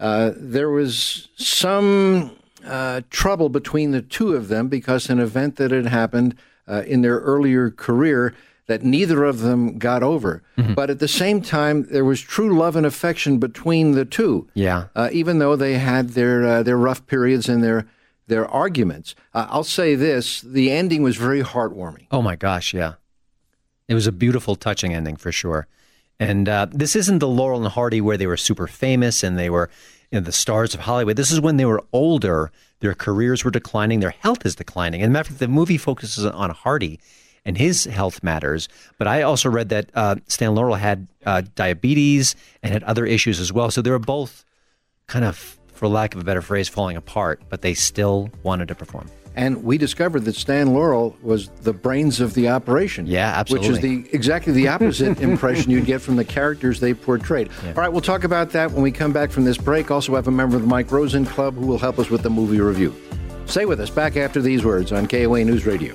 Uh, 0.00 0.30
there 0.36 0.70
was 0.70 1.28
some 1.36 2.30
uh, 2.64 3.02
trouble 3.10 3.48
between 3.48 3.90
the 3.90 4.00
two 4.02 4.34
of 4.34 4.48
them 4.48 4.68
because 4.68 5.10
an 5.10 5.18
event 5.18 5.56
that 5.56 5.70
had 5.72 5.86
happened 5.86 6.36
uh, 6.68 6.82
in 6.86 7.02
their 7.02 7.18
earlier 7.18 7.70
career 7.70 8.34
that 8.68 8.84
neither 8.84 9.24
of 9.24 9.40
them 9.40 9.78
got 9.78 10.02
over. 10.02 10.42
Mm-hmm. 10.56 10.74
But 10.74 10.90
at 10.90 11.00
the 11.00 11.08
same 11.08 11.42
time, 11.42 11.84
there 11.90 12.04
was 12.04 12.20
true 12.20 12.56
love 12.56 12.76
and 12.76 12.86
affection 12.86 13.38
between 13.38 13.92
the 13.92 14.04
two. 14.04 14.46
Yeah. 14.54 14.84
Uh, 14.94 15.08
even 15.12 15.40
though 15.40 15.56
they 15.56 15.78
had 15.78 16.10
their 16.10 16.46
uh, 16.46 16.62
their 16.62 16.76
rough 16.76 17.04
periods 17.06 17.48
and 17.48 17.64
their 17.64 17.86
their 18.28 18.46
arguments. 18.46 19.14
Uh, 19.34 19.46
I'll 19.50 19.64
say 19.64 19.94
this: 19.94 20.42
the 20.42 20.70
ending 20.70 21.02
was 21.02 21.16
very 21.16 21.42
heartwarming. 21.42 22.06
Oh 22.12 22.22
my 22.22 22.36
gosh, 22.36 22.72
yeah. 22.72 22.94
It 23.88 23.94
was 23.94 24.06
a 24.06 24.12
beautiful, 24.12 24.54
touching 24.54 24.94
ending 24.94 25.16
for 25.16 25.32
sure. 25.32 25.66
And 26.20 26.48
uh, 26.48 26.66
this 26.70 26.94
isn't 26.94 27.20
the 27.20 27.28
Laurel 27.28 27.64
and 27.64 27.72
Hardy 27.72 28.00
where 28.00 28.16
they 28.16 28.26
were 28.26 28.36
super 28.36 28.66
famous 28.66 29.22
and 29.22 29.38
they 29.38 29.48
were 29.48 29.70
you 30.10 30.20
know, 30.20 30.24
the 30.24 30.32
stars 30.32 30.74
of 30.74 30.80
Hollywood. 30.80 31.16
This 31.16 31.30
is 31.30 31.40
when 31.40 31.56
they 31.56 31.64
were 31.64 31.82
older, 31.92 32.50
their 32.80 32.94
careers 32.94 33.44
were 33.44 33.50
declining, 33.50 34.00
their 34.00 34.10
health 34.10 34.44
is 34.44 34.54
declining. 34.54 35.00
And 35.00 35.12
matter 35.12 35.22
of 35.22 35.26
fact, 35.28 35.38
the 35.38 35.48
movie 35.48 35.78
focuses 35.78 36.26
on 36.26 36.50
Hardy, 36.50 37.00
and 37.44 37.56
his 37.56 37.84
health 37.84 38.22
matters. 38.22 38.68
But 38.98 39.06
I 39.08 39.22
also 39.22 39.48
read 39.48 39.68
that 39.70 39.90
uh, 39.94 40.16
Stan 40.28 40.54
Laurel 40.54 40.74
had 40.76 41.08
uh, 41.24 41.42
diabetes 41.54 42.36
and 42.62 42.72
had 42.72 42.82
other 42.84 43.06
issues 43.06 43.40
as 43.40 43.52
well. 43.52 43.70
So 43.70 43.82
they 43.82 43.90
were 43.90 43.98
both 43.98 44.44
kind 45.06 45.24
of, 45.24 45.58
for 45.72 45.88
lack 45.88 46.14
of 46.14 46.20
a 46.20 46.24
better 46.24 46.42
phrase, 46.42 46.68
falling 46.68 46.96
apart, 46.96 47.42
but 47.48 47.62
they 47.62 47.74
still 47.74 48.30
wanted 48.42 48.68
to 48.68 48.74
perform. 48.74 49.08
And 49.36 49.62
we 49.62 49.78
discovered 49.78 50.24
that 50.24 50.34
Stan 50.34 50.74
Laurel 50.74 51.16
was 51.22 51.48
the 51.62 51.72
brains 51.72 52.18
of 52.18 52.34
the 52.34 52.48
operation. 52.48 53.06
Yeah, 53.06 53.28
absolutely. 53.36 53.68
Which 53.68 53.76
is 53.76 53.82
the 53.82 54.10
exactly 54.12 54.52
the 54.52 54.66
opposite 54.66 55.20
impression 55.20 55.70
you'd 55.70 55.86
get 55.86 56.00
from 56.02 56.16
the 56.16 56.24
characters 56.24 56.80
they 56.80 56.92
portrayed. 56.92 57.48
Yeah. 57.62 57.68
All 57.68 57.74
right, 57.74 57.88
we'll 57.88 58.00
talk 58.00 58.24
about 58.24 58.50
that 58.50 58.72
when 58.72 58.82
we 58.82 58.90
come 58.90 59.12
back 59.12 59.30
from 59.30 59.44
this 59.44 59.56
break. 59.56 59.92
Also, 59.92 60.16
have 60.16 60.26
a 60.26 60.32
member 60.32 60.56
of 60.56 60.62
the 60.62 60.68
Mike 60.68 60.90
Rosen 60.90 61.24
Club 61.24 61.54
who 61.54 61.66
will 61.68 61.78
help 61.78 62.00
us 62.00 62.10
with 62.10 62.22
the 62.22 62.30
movie 62.30 62.60
review. 62.60 62.92
Stay 63.46 63.64
with 63.64 63.78
us. 63.78 63.90
Back 63.90 64.16
after 64.16 64.42
these 64.42 64.64
words 64.64 64.90
on 64.90 65.06
KOA 65.06 65.44
News 65.44 65.64
Radio. 65.66 65.94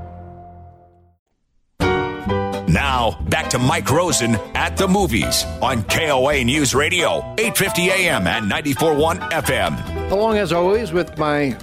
Now, 2.71 3.19
back 3.29 3.49
to 3.49 3.59
Mike 3.59 3.91
Rosen 3.91 4.35
at 4.55 4.77
the 4.77 4.87
movies 4.87 5.43
on 5.61 5.83
KOA 5.83 6.45
News 6.45 6.73
Radio, 6.73 7.17
850 7.37 7.91
AM 7.91 8.27
and 8.27 8.49
94.1 8.49 9.29
FM. 9.29 10.09
Along 10.09 10.37
as 10.37 10.53
always 10.53 10.93
with 10.93 11.17
my 11.17 11.57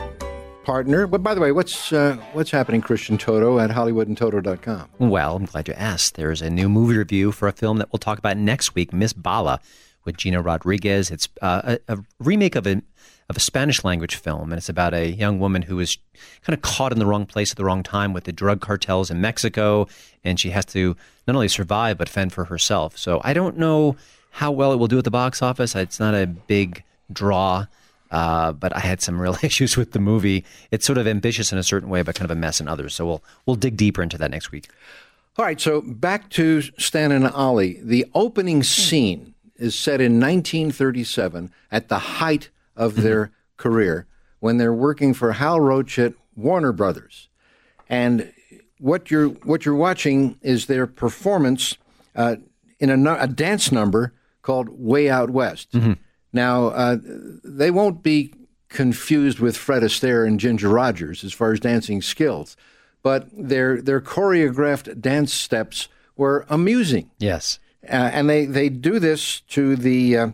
partner. 0.64 1.06
But 1.06 1.22
by 1.22 1.32
the 1.32 1.40
way, 1.40 1.50
what's 1.50 1.94
uh, 1.94 2.18
what's 2.34 2.50
happening, 2.50 2.82
Christian 2.82 3.16
Toto 3.16 3.58
at 3.58 3.70
HollywoodandToto.com? 3.70 4.90
Well, 4.98 5.36
I'm 5.36 5.46
glad 5.46 5.68
you 5.68 5.74
asked. 5.74 6.16
There's 6.16 6.42
a 6.42 6.50
new 6.50 6.68
movie 6.68 6.98
review 6.98 7.32
for 7.32 7.48
a 7.48 7.52
film 7.52 7.78
that 7.78 7.90
we'll 7.90 7.98
talk 7.98 8.18
about 8.18 8.36
next 8.36 8.74
week, 8.74 8.92
Miss 8.92 9.14
Bala, 9.14 9.60
with 10.04 10.18
Gina 10.18 10.42
Rodriguez. 10.42 11.10
It's 11.10 11.26
uh, 11.40 11.76
a, 11.88 11.94
a 11.94 11.98
remake 12.18 12.54
of 12.54 12.66
a 12.66 12.82
of 13.28 13.36
a 13.36 13.40
Spanish 13.40 13.84
language 13.84 14.14
film, 14.14 14.50
and 14.50 14.58
it's 14.58 14.70
about 14.70 14.94
a 14.94 15.10
young 15.10 15.38
woman 15.38 15.62
who 15.62 15.78
is 15.80 15.98
kind 16.42 16.56
of 16.56 16.62
caught 16.62 16.92
in 16.92 16.98
the 16.98 17.06
wrong 17.06 17.26
place 17.26 17.50
at 17.50 17.56
the 17.56 17.64
wrong 17.64 17.82
time 17.82 18.12
with 18.12 18.24
the 18.24 18.32
drug 18.32 18.60
cartels 18.60 19.10
in 19.10 19.20
Mexico, 19.20 19.86
and 20.24 20.40
she 20.40 20.50
has 20.50 20.64
to 20.66 20.96
not 21.26 21.36
only 21.36 21.48
survive 21.48 21.98
but 21.98 22.08
fend 22.08 22.32
for 22.32 22.46
herself. 22.46 22.96
So 22.96 23.20
I 23.24 23.34
don't 23.34 23.58
know 23.58 23.96
how 24.30 24.50
well 24.50 24.72
it 24.72 24.76
will 24.76 24.88
do 24.88 24.98
at 24.98 25.04
the 25.04 25.10
box 25.10 25.42
office. 25.42 25.74
It's 25.74 26.00
not 26.00 26.14
a 26.14 26.26
big 26.26 26.84
draw. 27.12 27.66
Uh, 28.10 28.52
but 28.52 28.74
I 28.74 28.78
had 28.78 29.02
some 29.02 29.20
real 29.20 29.36
issues 29.42 29.76
with 29.76 29.92
the 29.92 29.98
movie. 29.98 30.42
It's 30.70 30.86
sort 30.86 30.96
of 30.96 31.06
ambitious 31.06 31.52
in 31.52 31.58
a 31.58 31.62
certain 31.62 31.90
way, 31.90 32.00
but 32.00 32.14
kind 32.14 32.24
of 32.24 32.34
a 32.34 32.40
mess 32.40 32.58
in 32.58 32.66
others. 32.66 32.94
So 32.94 33.04
we'll 33.04 33.22
we'll 33.44 33.56
dig 33.56 33.76
deeper 33.76 34.02
into 34.02 34.16
that 34.16 34.30
next 34.30 34.50
week. 34.50 34.68
All 35.36 35.44
right. 35.44 35.60
So 35.60 35.82
back 35.82 36.30
to 36.30 36.62
Stan 36.78 37.12
and 37.12 37.28
Ollie. 37.28 37.78
The 37.82 38.06
opening 38.14 38.62
scene 38.62 39.34
is 39.56 39.74
set 39.74 40.00
in 40.00 40.18
1937 40.18 41.52
at 41.70 41.88
the 41.88 41.98
height 41.98 42.48
of 42.78 42.92
mm-hmm. 42.92 43.02
their 43.02 43.32
career 43.58 44.06
when 44.40 44.56
they're 44.56 44.72
working 44.72 45.12
for 45.12 45.32
Hal 45.32 45.60
Roach 45.60 45.98
at 45.98 46.14
Warner 46.34 46.72
Brothers. 46.72 47.28
And 47.90 48.32
what 48.78 49.10
you're 49.10 49.28
what 49.28 49.66
you're 49.66 49.74
watching 49.74 50.38
is 50.40 50.66
their 50.66 50.86
performance 50.86 51.76
uh, 52.14 52.36
in 52.78 53.06
a, 53.06 53.14
a, 53.14 53.26
dance 53.26 53.72
number 53.72 54.14
called 54.42 54.68
"Way 54.70 55.10
Out 55.10 55.30
West." 55.30 55.72
Mm-hmm. 55.72 55.94
Now 56.32 56.66
uh, 56.68 56.96
they 57.44 57.70
won't 57.70 58.02
be 58.02 58.32
confused 58.68 59.40
with 59.40 59.56
Fred 59.56 59.82
Astaire 59.82 60.26
and 60.26 60.38
Ginger 60.38 60.68
Rogers 60.68 61.24
as 61.24 61.32
far 61.32 61.52
as 61.52 61.60
dancing 61.60 62.02
skills, 62.02 62.56
but 63.02 63.28
their 63.32 63.82
their 63.82 64.00
choreographed 64.00 65.00
dance 65.00 65.32
steps 65.32 65.88
were 66.16 66.46
amusing. 66.48 67.10
Yes, 67.18 67.58
uh, 67.84 68.10
and 68.12 68.28
they 68.28 68.46
they 68.46 68.68
do 68.68 68.98
this 68.98 69.40
to 69.40 69.74
the 69.74 70.16
uh, 70.16 70.28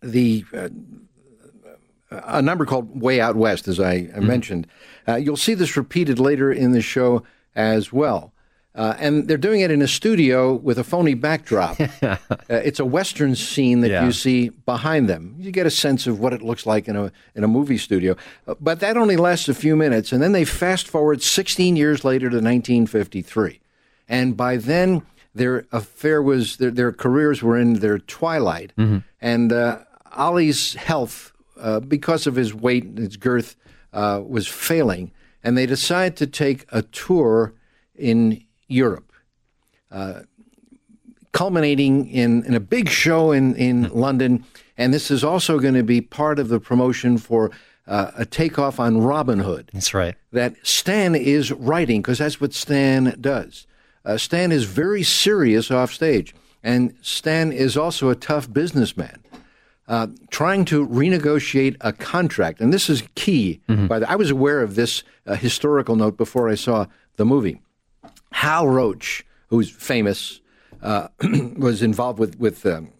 the 0.00 0.44
uh, 0.54 0.68
a 2.24 2.42
number 2.42 2.64
called 2.64 3.00
Way 3.00 3.20
Out 3.20 3.36
West, 3.36 3.68
as 3.68 3.80
I, 3.80 4.02
mm-hmm. 4.02 4.26
mentioned. 4.26 4.66
Uh, 5.06 5.16
you'll 5.16 5.36
see 5.36 5.54
this 5.54 5.76
repeated 5.76 6.18
later 6.18 6.52
in 6.52 6.72
the 6.72 6.82
show 6.82 7.22
as 7.54 7.92
well. 7.92 8.32
Uh, 8.74 8.94
and 8.98 9.28
they're 9.28 9.36
doing 9.36 9.60
it 9.60 9.70
in 9.70 9.82
a 9.82 9.88
studio 9.88 10.54
with 10.54 10.78
a 10.78 10.84
phony 10.84 11.12
backdrop. 11.12 11.78
uh, 12.02 12.16
it's 12.48 12.80
a 12.80 12.84
western 12.84 13.36
scene 13.36 13.80
that 13.80 13.90
yeah. 13.90 14.04
you 14.04 14.12
see 14.12 14.48
behind 14.48 15.10
them. 15.10 15.34
You 15.38 15.50
get 15.50 15.66
a 15.66 15.70
sense 15.70 16.06
of 16.06 16.20
what 16.20 16.32
it 16.32 16.40
looks 16.40 16.64
like 16.64 16.88
in 16.88 16.96
a 16.96 17.12
in 17.34 17.44
a 17.44 17.48
movie 17.48 17.76
studio. 17.76 18.16
Uh, 18.46 18.54
but 18.58 18.80
that 18.80 18.96
only 18.96 19.16
lasts 19.16 19.48
a 19.48 19.54
few 19.54 19.76
minutes, 19.76 20.10
and 20.10 20.22
then 20.22 20.32
they 20.32 20.46
fast 20.46 20.88
forward 20.88 21.22
16 21.22 21.76
years 21.76 22.02
later 22.02 22.30
to 22.30 22.36
1953, 22.36 23.60
and 24.08 24.38
by 24.38 24.56
then 24.56 25.02
their 25.34 25.66
affair 25.70 26.22
was 26.22 26.56
their, 26.56 26.70
their 26.70 26.92
careers 26.92 27.42
were 27.42 27.58
in 27.58 27.74
their 27.74 27.98
twilight, 27.98 28.72
mm-hmm. 28.78 28.98
and 29.20 29.52
uh, 29.52 29.80
Ollie's 30.12 30.74
health 30.74 31.32
uh, 31.58 31.80
because 31.80 32.26
of 32.26 32.34
his 32.34 32.54
weight 32.54 32.84
and 32.84 32.98
his 32.98 33.16
girth, 33.16 33.56
uh, 33.92 34.22
was 34.26 34.48
failing, 34.48 35.12
and 35.44 35.56
they 35.56 35.66
decided 35.66 36.16
to 36.16 36.26
take 36.26 36.66
a 36.72 36.82
tour 36.82 37.54
in 37.94 38.42
Europe, 38.68 39.12
uh, 39.90 40.22
culminating 41.32 42.08
in, 42.08 42.44
in 42.44 42.54
a 42.54 42.60
big 42.60 42.88
show 42.88 43.32
in, 43.32 43.54
in 43.56 43.84
mm 43.84 43.94
London. 43.94 44.44
And 44.78 44.92
this 44.92 45.10
is 45.10 45.22
also 45.22 45.58
going 45.58 45.74
to 45.74 45.82
be 45.82 46.00
part 46.00 46.38
of 46.38 46.48
the 46.48 46.58
promotion 46.58 47.18
for 47.18 47.50
uh, 47.86 48.10
a 48.16 48.24
takeoff 48.24 48.80
on 48.80 49.02
Robin 49.02 49.40
Hood. 49.40 49.70
That's 49.72 49.92
right. 49.92 50.14
That 50.32 50.54
Stan 50.62 51.14
is 51.14 51.52
writing, 51.52 52.00
because 52.00 52.18
that's 52.18 52.40
what 52.40 52.54
Stan 52.54 53.14
does. 53.20 53.66
Uh, 54.04 54.16
Stan 54.16 54.50
is 54.50 54.64
very 54.64 55.02
serious 55.02 55.70
off 55.70 55.92
stage, 55.92 56.34
and 56.62 56.96
Stan 57.02 57.52
is 57.52 57.76
also 57.76 58.08
a 58.08 58.14
tough 58.14 58.52
businessman 58.52 59.22
uh, 59.88 60.06
trying 60.30 60.64
to 60.66 60.86
renegotiate 60.86 61.76
a 61.80 61.92
contract. 61.92 62.60
And 62.60 62.72
this 62.72 62.88
is 62.88 63.02
key. 63.14 63.60
Mm-hmm. 63.68 63.86
By 63.86 63.98
the, 63.98 64.10
I 64.10 64.16
was 64.16 64.30
aware 64.30 64.60
of 64.60 64.74
this 64.74 65.02
uh, 65.26 65.34
historical 65.34 65.96
note 65.96 66.16
before 66.16 66.48
I 66.48 66.54
saw 66.54 66.86
the 67.16 67.24
movie. 67.24 67.60
Hal 68.32 68.68
Roach, 68.68 69.24
who's 69.48 69.70
famous, 69.70 70.40
uh, 70.82 71.08
was 71.56 71.82
involved 71.82 72.18
with 72.18 72.38
with 72.38 72.64
um, 72.64 72.92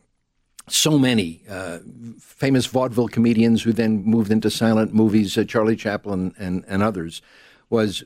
so 0.69 0.99
many 0.99 1.43
uh, 1.49 1.79
famous 2.19 2.67
vaudeville 2.67 3.09
comedians 3.09 3.63
who 3.63 3.73
then 3.73 4.05
moved 4.05 4.31
into 4.31 4.51
silent 4.51 4.95
movies. 4.95 5.37
Uh, 5.37 5.45
Charlie 5.45 5.77
Chaplin 5.77 6.35
and, 6.39 6.65
and 6.69 6.83
others 6.83 7.23
was 7.71 8.05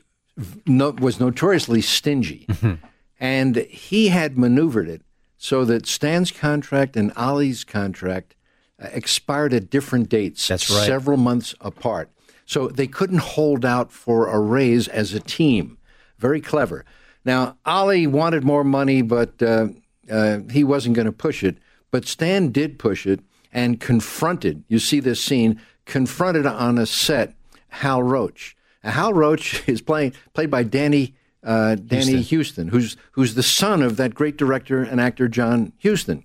no, 0.65 0.91
was 0.91 1.19
notoriously 1.19 1.81
stingy, 1.81 2.45
mm-hmm. 2.47 2.85
and 3.19 3.57
he 3.69 4.09
had 4.09 4.37
maneuvered 4.37 4.87
it 4.87 5.01
so 5.37 5.65
that 5.65 5.85
Stan's 5.85 6.31
contract 6.31 6.95
and 6.95 7.11
Ollie's 7.15 7.63
contract 7.63 8.35
expired 8.79 9.53
at 9.53 9.69
different 9.69 10.09
dates, 10.09 10.47
That's 10.47 10.69
right. 10.69 10.85
several 10.85 11.17
months 11.17 11.55
apart. 11.61 12.09
So 12.45 12.67
they 12.69 12.87
couldn't 12.87 13.19
hold 13.19 13.65
out 13.65 13.91
for 13.91 14.27
a 14.27 14.39
raise 14.39 14.87
as 14.87 15.13
a 15.13 15.19
team. 15.19 15.77
Very 16.17 16.41
clever. 16.41 16.85
Now, 17.25 17.57
Ollie 17.65 18.07
wanted 18.07 18.43
more 18.43 18.63
money, 18.63 19.01
but 19.01 19.41
uh, 19.41 19.67
uh, 20.09 20.39
he 20.51 20.63
wasn't 20.63 20.95
going 20.95 21.07
to 21.07 21.11
push 21.11 21.43
it. 21.43 21.57
But 21.91 22.05
Stan 22.05 22.51
did 22.51 22.79
push 22.79 23.05
it 23.05 23.19
and 23.51 23.79
confronted, 23.79 24.63
you 24.67 24.79
see 24.79 24.99
this 24.99 25.21
scene, 25.21 25.59
confronted 25.85 26.45
on 26.45 26.77
a 26.77 26.85
set 26.85 27.33
Hal 27.69 28.03
Roach. 28.03 28.55
Now, 28.83 28.91
Hal 28.91 29.13
Roach 29.13 29.63
is 29.67 29.81
playing, 29.81 30.13
played 30.33 30.49
by 30.49 30.63
Danny, 30.63 31.15
uh, 31.43 31.75
Danny 31.75 32.21
Huston. 32.21 32.37
Huston, 32.37 32.67
who's, 32.69 32.97
who's 33.11 33.35
the 33.35 33.43
son 33.43 33.81
of 33.81 33.97
that 33.97 34.13
great 34.13 34.37
director 34.37 34.81
and 34.81 35.01
actor 35.01 35.27
John 35.27 35.73
Huston 35.83 36.23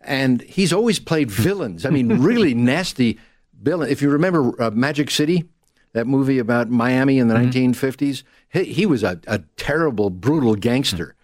and 0.00 0.42
he's 0.42 0.72
always 0.72 0.98
played 0.98 1.30
villains. 1.30 1.84
I 1.84 1.90
mean, 1.90 2.08
really 2.20 2.54
nasty 2.72 3.18
villain. 3.60 3.90
If 3.90 4.02
you 4.02 4.10
remember 4.10 4.60
uh, 4.62 4.70
Magic 4.70 5.10
City, 5.10 5.44
that 5.92 6.06
movie 6.06 6.38
about 6.38 6.70
Miami 6.70 7.18
in 7.18 7.28
the 7.28 7.34
mm-hmm. 7.34 7.72
1950s, 7.72 8.22
he, 8.50 8.64
he 8.64 8.86
was 8.86 9.02
a, 9.02 9.20
a, 9.26 9.40
terrible, 9.56 10.10
brutal 10.10 10.54
gangster. 10.54 11.14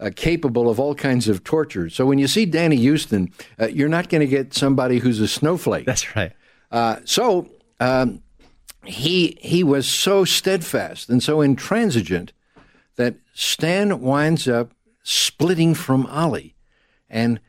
Uh, 0.00 0.10
capable 0.16 0.68
of 0.68 0.80
all 0.80 0.96
kinds 0.96 1.28
of 1.28 1.44
torture. 1.44 1.88
So 1.88 2.04
when 2.06 2.18
you 2.18 2.26
see 2.26 2.44
Danny 2.44 2.84
Huston, 2.84 3.32
uh, 3.60 3.66
you're 3.66 3.88
not 3.88 4.08
going 4.08 4.20
to 4.20 4.26
get 4.26 4.52
somebody 4.52 4.98
who's 4.98 5.20
a 5.20 5.28
snowflake. 5.28 5.86
That's 5.86 6.16
right. 6.16 6.32
Uh, 6.72 6.96
so 7.04 7.48
um, 7.78 8.20
he 8.84 9.38
he 9.40 9.62
was 9.62 9.86
so 9.86 10.24
steadfast 10.24 11.08
and 11.08 11.22
so 11.22 11.40
intransigent 11.40 12.32
that 12.96 13.14
Stan 13.32 14.00
winds 14.00 14.48
up 14.48 14.72
splitting 15.04 15.74
from 15.74 16.06
Ollie, 16.06 16.56
and 17.08 17.40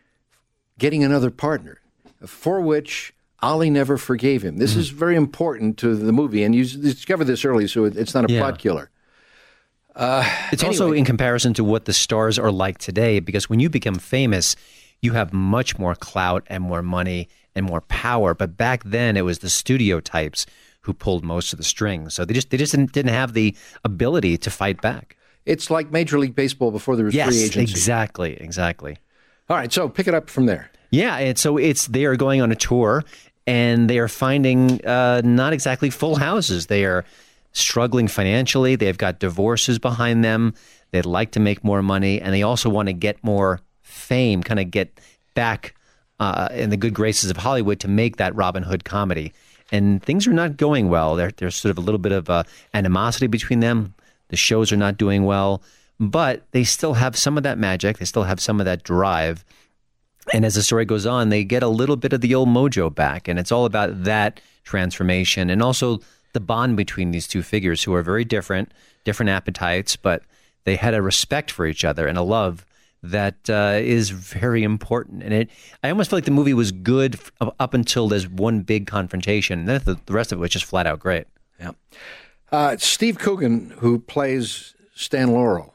getting 0.83 1.01
another 1.01 1.31
partner, 1.31 1.79
for 2.25 2.59
which 2.59 3.13
Ollie 3.41 3.69
never 3.69 3.97
forgave 3.97 4.41
him. 4.43 4.57
This 4.57 4.73
hmm. 4.73 4.81
is 4.81 4.89
very 4.89 5.15
important 5.15 5.77
to 5.77 5.95
the 5.95 6.11
movie, 6.11 6.43
and 6.43 6.53
you 6.53 6.65
discover 6.65 7.23
this 7.23 7.45
early, 7.45 7.67
so 7.67 7.85
it's 7.85 8.13
not 8.13 8.29
a 8.29 8.33
Yeah. 8.33 8.41
plot 8.41 8.59
killer. 8.59 8.89
Uh, 9.95 10.25
it's 10.51 10.61
also 10.63 10.91
in 10.91 11.05
comparison 11.05 11.53
to 11.53 11.63
what 11.63 11.85
the 11.85 11.93
stars 11.93 12.37
are 12.37 12.51
like 12.51 12.79
today, 12.79 13.21
because 13.21 13.49
when 13.49 13.61
you 13.61 13.69
become 13.69 13.95
famous, 13.95 14.57
you 15.01 15.13
have 15.13 15.31
much 15.31 15.79
more 15.79 15.95
clout 15.95 16.43
and 16.47 16.61
more 16.61 16.81
money 16.81 17.29
and 17.55 17.65
more 17.65 17.79
power. 17.81 18.33
But 18.33 18.57
back 18.57 18.83
then, 18.83 19.15
it 19.15 19.21
was 19.21 19.39
the 19.39 19.49
studio 19.49 20.01
types 20.01 20.45
who 20.81 20.93
pulled 20.93 21.23
most 21.23 21.53
of 21.53 21.57
the 21.57 21.63
strings. 21.63 22.13
So 22.13 22.25
they 22.25 22.33
just 22.33 22.49
they 22.49 22.57
just 22.57 22.73
didn't, 22.73 22.91
didn't 22.91 23.13
have 23.13 23.31
the 23.33 23.55
ability 23.85 24.37
to 24.39 24.49
fight 24.49 24.81
back. 24.81 25.15
It's 25.45 25.69
like 25.69 25.91
Major 25.91 26.19
League 26.19 26.35
Baseball 26.35 26.71
before 26.71 26.97
there 26.97 27.05
was 27.05 27.13
free 27.13 27.19
Yes, 27.19 27.35
agency. 27.35 27.71
exactly, 27.71 28.33
exactly. 28.33 28.97
All 29.49 29.57
right, 29.57 29.71
so 29.71 29.89
pick 29.89 30.07
it 30.07 30.13
up 30.13 30.29
from 30.29 30.45
there. 30.45 30.71
Yeah, 30.89 31.17
and 31.17 31.37
so 31.37 31.57
it's 31.57 31.87
they 31.87 32.05
are 32.05 32.15
going 32.15 32.41
on 32.41 32.51
a 32.51 32.55
tour, 32.55 33.03
and 33.47 33.89
they 33.89 33.99
are 33.99 34.07
finding 34.07 34.85
uh, 34.85 35.21
not 35.23 35.53
exactly 35.53 35.89
full 35.89 36.15
houses. 36.15 36.67
They 36.67 36.85
are 36.85 37.03
struggling 37.51 38.07
financially. 38.07 38.75
They've 38.75 38.97
got 38.97 39.19
divorces 39.19 39.79
behind 39.79 40.23
them. 40.23 40.53
They'd 40.91 41.05
like 41.05 41.31
to 41.31 41.39
make 41.39 41.63
more 41.63 41.81
money, 41.81 42.21
and 42.21 42.33
they 42.33 42.43
also 42.43 42.69
want 42.69 42.87
to 42.87 42.93
get 42.93 43.23
more 43.23 43.59
fame, 43.81 44.43
kind 44.43 44.59
of 44.59 44.69
get 44.71 44.99
back 45.33 45.75
uh, 46.19 46.49
in 46.51 46.69
the 46.69 46.77
good 46.77 46.93
graces 46.93 47.31
of 47.31 47.37
Hollywood 47.37 47.79
to 47.81 47.87
make 47.87 48.17
that 48.17 48.35
Robin 48.35 48.63
Hood 48.63 48.85
comedy. 48.85 49.33
And 49.71 50.03
things 50.03 50.27
are 50.27 50.33
not 50.33 50.57
going 50.57 50.89
well. 50.89 51.15
There, 51.15 51.31
there's 51.35 51.55
sort 51.55 51.71
of 51.71 51.77
a 51.79 51.81
little 51.81 51.99
bit 51.99 52.11
of 52.11 52.29
uh, 52.29 52.43
animosity 52.73 53.27
between 53.27 53.59
them. 53.59 53.95
The 54.27 54.35
shows 54.35 54.71
are 54.71 54.77
not 54.77 54.97
doing 54.97 55.25
well, 55.25 55.63
but 56.11 56.43
they 56.51 56.63
still 56.63 56.93
have 56.93 57.15
some 57.17 57.37
of 57.37 57.43
that 57.43 57.57
magic. 57.57 57.97
They 57.97 58.05
still 58.05 58.23
have 58.23 58.39
some 58.39 58.59
of 58.59 58.65
that 58.65 58.83
drive. 58.83 59.43
And 60.31 60.45
as 60.45 60.55
the 60.55 60.63
story 60.63 60.85
goes 60.85 61.05
on, 61.05 61.29
they 61.29 61.43
get 61.43 61.63
a 61.63 61.67
little 61.67 61.97
bit 61.97 62.13
of 62.13 62.21
the 62.21 62.33
old 62.33 62.49
mojo 62.49 62.93
back. 62.93 63.27
And 63.27 63.37
it's 63.37 63.51
all 63.51 63.65
about 63.65 64.03
that 64.03 64.39
transformation 64.63 65.49
and 65.49 65.61
also 65.61 65.99
the 66.33 66.39
bond 66.39 66.77
between 66.77 67.11
these 67.11 67.27
two 67.27 67.43
figures 67.43 67.83
who 67.83 67.93
are 67.93 68.01
very 68.01 68.25
different, 68.25 68.71
different 69.03 69.29
appetites, 69.29 69.95
but 69.95 70.23
they 70.63 70.75
had 70.75 70.93
a 70.93 71.01
respect 71.01 71.51
for 71.51 71.65
each 71.65 71.83
other 71.83 72.07
and 72.07 72.17
a 72.17 72.23
love 72.23 72.65
that 73.03 73.49
uh, 73.49 73.77
is 73.79 74.09
very 74.09 74.63
important. 74.63 75.23
And 75.23 75.33
it, 75.33 75.49
I 75.83 75.89
almost 75.89 76.09
feel 76.09 76.17
like 76.17 76.25
the 76.25 76.31
movie 76.31 76.53
was 76.53 76.71
good 76.71 77.19
up 77.41 77.73
until 77.73 78.07
there's 78.07 78.29
one 78.29 78.61
big 78.61 78.87
confrontation. 78.87 79.65
Then 79.65 79.81
the, 79.83 79.99
the 80.05 80.13
rest 80.13 80.31
of 80.31 80.39
it 80.39 80.41
was 80.41 80.51
just 80.51 80.65
flat 80.65 80.87
out 80.87 80.99
great. 80.99 81.27
Yeah. 81.59 81.71
Uh, 82.51 82.77
Steve 82.77 83.19
Coogan, 83.19 83.71
who 83.79 83.99
plays 83.99 84.73
Stan 84.95 85.33
Laurel, 85.33 85.72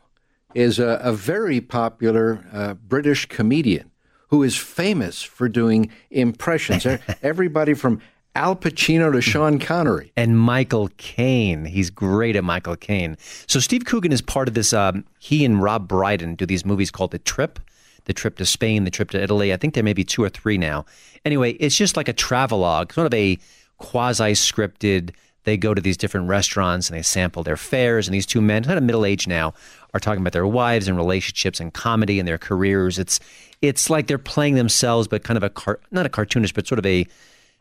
is 0.54 0.78
a, 0.78 1.00
a 1.02 1.12
very 1.12 1.60
popular 1.60 2.44
uh, 2.52 2.74
British 2.74 3.26
comedian 3.26 3.90
who 4.28 4.42
is 4.42 4.56
famous 4.56 5.22
for 5.22 5.48
doing 5.48 5.90
impressions. 6.10 6.86
Everybody 7.22 7.74
from 7.74 8.00
Al 8.34 8.54
Pacino 8.56 9.10
to 9.12 9.20
Sean 9.20 9.58
Connery. 9.58 10.12
and 10.16 10.38
Michael 10.38 10.90
Caine. 10.96 11.64
He's 11.64 11.90
great 11.90 12.36
at 12.36 12.44
Michael 12.44 12.76
Caine. 12.76 13.16
So 13.46 13.58
Steve 13.58 13.84
Coogan 13.84 14.12
is 14.12 14.22
part 14.22 14.48
of 14.48 14.54
this. 14.54 14.72
Um, 14.72 15.04
he 15.18 15.44
and 15.44 15.62
Rob 15.62 15.88
Brydon 15.88 16.34
do 16.34 16.46
these 16.46 16.64
movies 16.64 16.90
called 16.90 17.10
The 17.10 17.18
Trip, 17.18 17.58
The 18.04 18.12
Trip 18.12 18.36
to 18.36 18.46
Spain, 18.46 18.84
The 18.84 18.90
Trip 18.90 19.10
to 19.10 19.22
Italy. 19.22 19.52
I 19.52 19.56
think 19.56 19.74
there 19.74 19.82
may 19.82 19.94
be 19.94 20.04
two 20.04 20.22
or 20.22 20.28
three 20.28 20.56
now. 20.58 20.84
Anyway, 21.24 21.52
it's 21.52 21.76
just 21.76 21.96
like 21.96 22.08
a 22.08 22.12
travelogue, 22.12 22.92
sort 22.92 23.06
of 23.06 23.14
a 23.14 23.38
quasi-scripted. 23.78 25.10
They 25.48 25.56
go 25.56 25.72
to 25.72 25.80
these 25.80 25.96
different 25.96 26.28
restaurants 26.28 26.88
and 26.90 26.96
they 26.98 27.02
sample 27.02 27.42
their 27.42 27.56
fares. 27.56 28.06
And 28.06 28.14
these 28.14 28.26
two 28.26 28.42
men, 28.42 28.64
kind 28.64 28.76
of 28.76 28.84
middle 28.84 29.06
aged 29.06 29.28
now, 29.28 29.54
are 29.94 30.00
talking 30.00 30.20
about 30.20 30.34
their 30.34 30.46
wives 30.46 30.88
and 30.88 30.96
relationships 30.96 31.58
and 31.58 31.72
comedy 31.72 32.18
and 32.18 32.28
their 32.28 32.36
careers. 32.38 32.98
It's 32.98 33.18
it's 33.62 33.88
like 33.88 34.06
they're 34.08 34.18
playing 34.18 34.54
themselves, 34.56 35.08
but 35.08 35.24
kind 35.24 35.36
of 35.38 35.42
a 35.42 35.48
car- 35.50 35.80
not 35.90 36.04
a 36.06 36.10
cartoonist, 36.10 36.54
but 36.54 36.66
sort 36.66 36.78
of 36.78 36.84
a 36.86 37.06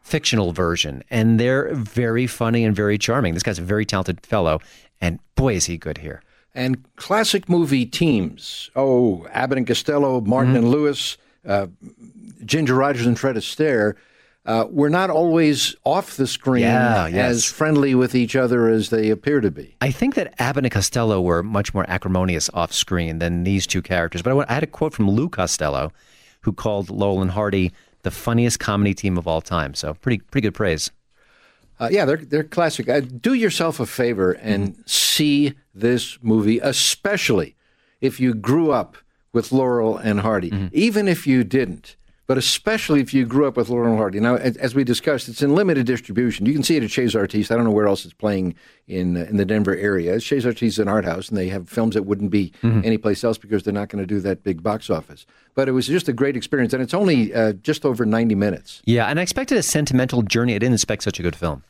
fictional 0.01 0.51
version, 0.51 1.03
and 1.09 1.39
they're 1.39 1.73
very 1.75 2.27
funny 2.27 2.63
and 2.63 2.75
very 2.75 2.97
charming. 2.97 3.33
This 3.33 3.43
guy's 3.43 3.59
a 3.59 3.63
very 3.63 3.85
talented 3.85 4.25
fellow, 4.25 4.59
and 5.01 5.19
boy, 5.35 5.55
is 5.55 5.65
he 5.65 5.77
good 5.77 5.97
here. 5.99 6.21
And 6.55 6.83
classic 6.97 7.47
movie 7.49 7.85
teams. 7.85 8.69
Oh, 8.75 9.27
Abbott 9.31 9.57
and 9.57 9.67
Costello, 9.67 10.21
Martin 10.21 10.53
Mm-hmm. 10.53 10.63
and 10.63 10.71
Lewis, 10.71 11.17
uh, 11.47 11.67
Ginger 12.45 12.75
Rogers 12.75 13.05
and 13.07 13.17
Fred 13.19 13.35
Astaire. 13.37 13.95
Uh, 14.47 14.65
were 14.69 14.89
not 14.89 15.09
always 15.09 15.75
off 15.83 16.15
the 16.15 16.25
screen 16.25 16.63
Yeah, 16.63 17.05
yes. 17.07 17.31
as 17.31 17.45
friendly 17.45 17.93
with 17.93 18.15
each 18.15 18.33
other 18.33 18.69
as 18.69 18.89
they 18.89 19.09
appear 19.09 19.41
to 19.41 19.51
be. 19.51 19.75
I 19.81 19.91
think 19.91 20.15
that 20.15 20.33
Abbott 20.39 20.63
and 20.63 20.71
Costello 20.71 21.21
were 21.21 21.43
much 21.43 21.73
more 21.73 21.85
acrimonious 21.89 22.49
off 22.53 22.71
screen 22.71 23.19
than 23.19 23.43
these 23.43 23.67
two 23.67 23.81
characters. 23.81 24.21
But 24.21 24.49
I, 24.49 24.53
had 24.53 24.63
a 24.63 24.67
quote 24.67 24.93
from 24.93 25.09
Lou 25.09 25.27
Costello, 25.27 25.91
who 26.41 26.53
called 26.53 26.89
Laurel 26.89 27.21
and 27.21 27.31
Hardy 27.31 27.73
the 28.03 28.11
funniest 28.11 28.57
comedy 28.61 28.93
team 28.93 29.17
of 29.17 29.27
all 29.27 29.41
time. 29.41 29.73
So 29.73 29.93
pretty 29.95 30.19
pretty 30.19 30.47
good 30.47 30.53
praise. 30.53 30.91
Uh, 31.79 31.89
yeah, 31.91 32.05
they're 32.05 32.17
they're 32.17 32.43
classic. 32.45 32.87
Uh, 32.87 33.01
do 33.01 33.33
yourself 33.33 33.81
a 33.81 33.85
favor 33.85 34.31
and 34.31 34.81
see 34.85 35.55
this 35.75 36.17
movie, 36.21 36.59
especially 36.59 37.55
if 37.99 38.19
you 38.19 38.33
grew 38.33 38.71
up 38.71 38.95
with 39.33 39.51
Laurel 39.51 39.97
and 39.97 40.21
Hardy. 40.21 40.69
Even 40.71 41.07
if 41.09 41.27
you 41.27 41.43
didn't, 41.43 41.97
but 42.27 42.37
especially 42.37 42.99
if 42.99 43.13
you 43.13 43.25
grew 43.25 43.47
up 43.47 43.55
with 43.55 43.69
Laurel 43.69 43.91
and 43.91 43.97
Hardy. 43.97 44.19
Now, 44.19 44.35
as, 44.35 44.57
as 44.57 44.75
we 44.75 44.83
discussed, 44.83 45.29
it's 45.29 45.41
in 45.41 45.55
limited 45.55 45.85
distribution. 45.85 46.45
You 46.45 46.53
can 46.53 46.61
see 46.61 46.75
it 46.75 46.83
at 46.83 46.91
Chez 46.91 47.15
Artistes. 47.15 47.49
I 47.49 47.55
don't 47.55 47.63
know 47.63 47.71
where 47.71 47.87
else 47.87 48.03
it's 48.03 48.13
playing 48.13 48.53
in 48.87 49.17
uh, 49.17 49.21
in 49.29 49.37
the 49.37 49.45
Denver 49.45 49.75
area. 49.75 50.19
Chez 50.19 50.45
Artistes 50.45 50.73
is 50.73 50.79
an 50.79 50.87
art 50.87 51.05
house, 51.05 51.29
and 51.29 51.37
they 51.37 51.47
have 51.47 51.69
films 51.69 51.95
that 51.95 52.03
wouldn't 52.03 52.29
be 52.29 52.51
anyplace 52.63 53.23
else 53.23 53.37
because 53.37 53.63
they're 53.63 53.73
not 53.73 53.89
going 53.89 54.03
to 54.03 54.07
do 54.07 54.19
that 54.19 54.43
big 54.43 54.61
box 54.61 54.89
office. 54.89 55.25
But 55.55 55.67
it 55.67 55.71
was 55.71 55.87
just 55.87 56.07
a 56.07 56.13
great 56.13 56.35
experience, 56.35 56.73
and 56.73 56.83
it's 56.83 56.93
only 56.93 57.33
uh, 57.33 57.53
just 57.53 57.85
over 57.85 58.05
ninety 58.05 58.35
minutes. 58.35 58.81
Yeah, 58.85 59.07
and 59.07 59.19
I 59.19 59.23
expected 59.23 59.57
a 59.57 59.63
sentimental 59.63 60.21
journey. 60.21 60.53
I 60.53 60.59
didn't 60.59 60.75
expect 60.75 61.03
such 61.03 61.19
a 61.19 61.23
good 61.23 61.35
film. 61.35 61.63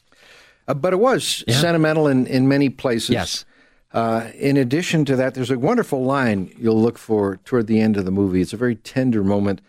Uh, 0.67 0.73
but 0.73 0.91
it 0.91 0.99
was 0.99 1.45
sentimental 1.47 2.07
in, 2.07 2.27
in 2.27 2.47
many 2.47 2.69
places. 2.69 3.11
Yes. 3.11 3.45
Uh, 3.93 4.29
in 4.35 4.57
addition 4.57 5.05
to 5.05 5.15
that, 5.15 5.33
there's 5.33 5.49
a 5.49 5.57
wonderful 5.57 6.03
line 6.03 6.53
you'll 6.57 6.81
look 6.81 6.97
for 6.97 7.37
toward 7.45 7.67
the 7.67 7.79
end 7.79 7.95
of 7.95 8.03
the 8.03 8.11
movie. 8.11 8.41
It's 8.41 8.51
a 8.51 8.57
very 8.57 8.75
tender 8.75 9.23
moment 9.23 9.61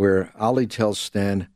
where 0.00 0.32
Ollie 0.38 0.66
tells 0.66 0.98
Stan, 0.98 1.46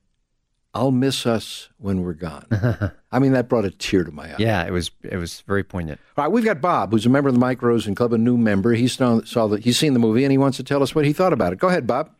I'll 0.74 0.90
miss 0.90 1.24
us 1.24 1.70
when 1.78 2.02
we're 2.02 2.12
gone. 2.12 2.44
I 3.10 3.18
mean, 3.18 3.32
that 3.32 3.48
brought 3.48 3.64
a 3.64 3.70
tear 3.70 4.04
to 4.04 4.12
my 4.12 4.34
eye. 4.34 4.36
Yeah, 4.38 4.66
it 4.66 4.70
was 4.70 4.90
it 5.02 5.16
was 5.16 5.40
very 5.46 5.64
poignant. 5.64 5.98
All 6.18 6.24
right, 6.24 6.30
we've 6.30 6.44
got 6.44 6.60
Bob, 6.60 6.90
who's 6.90 7.06
a 7.06 7.08
member 7.08 7.30
of 7.30 7.34
the 7.36 7.40
Mike 7.40 7.62
Rosen 7.62 7.94
Club, 7.94 8.12
a 8.12 8.18
new 8.18 8.36
member. 8.36 8.74
He 8.74 8.86
saw, 8.86 9.22
saw 9.22 9.46
the, 9.46 9.60
he's 9.60 9.78
seen 9.78 9.94
the 9.94 9.98
movie 9.98 10.24
and 10.24 10.30
he 10.30 10.36
wants 10.36 10.58
to 10.58 10.62
tell 10.62 10.82
us 10.82 10.94
what 10.94 11.06
he 11.06 11.14
thought 11.14 11.32
about 11.32 11.54
it. 11.54 11.58
Go 11.58 11.68
ahead, 11.68 11.86
Bob. 11.86 12.10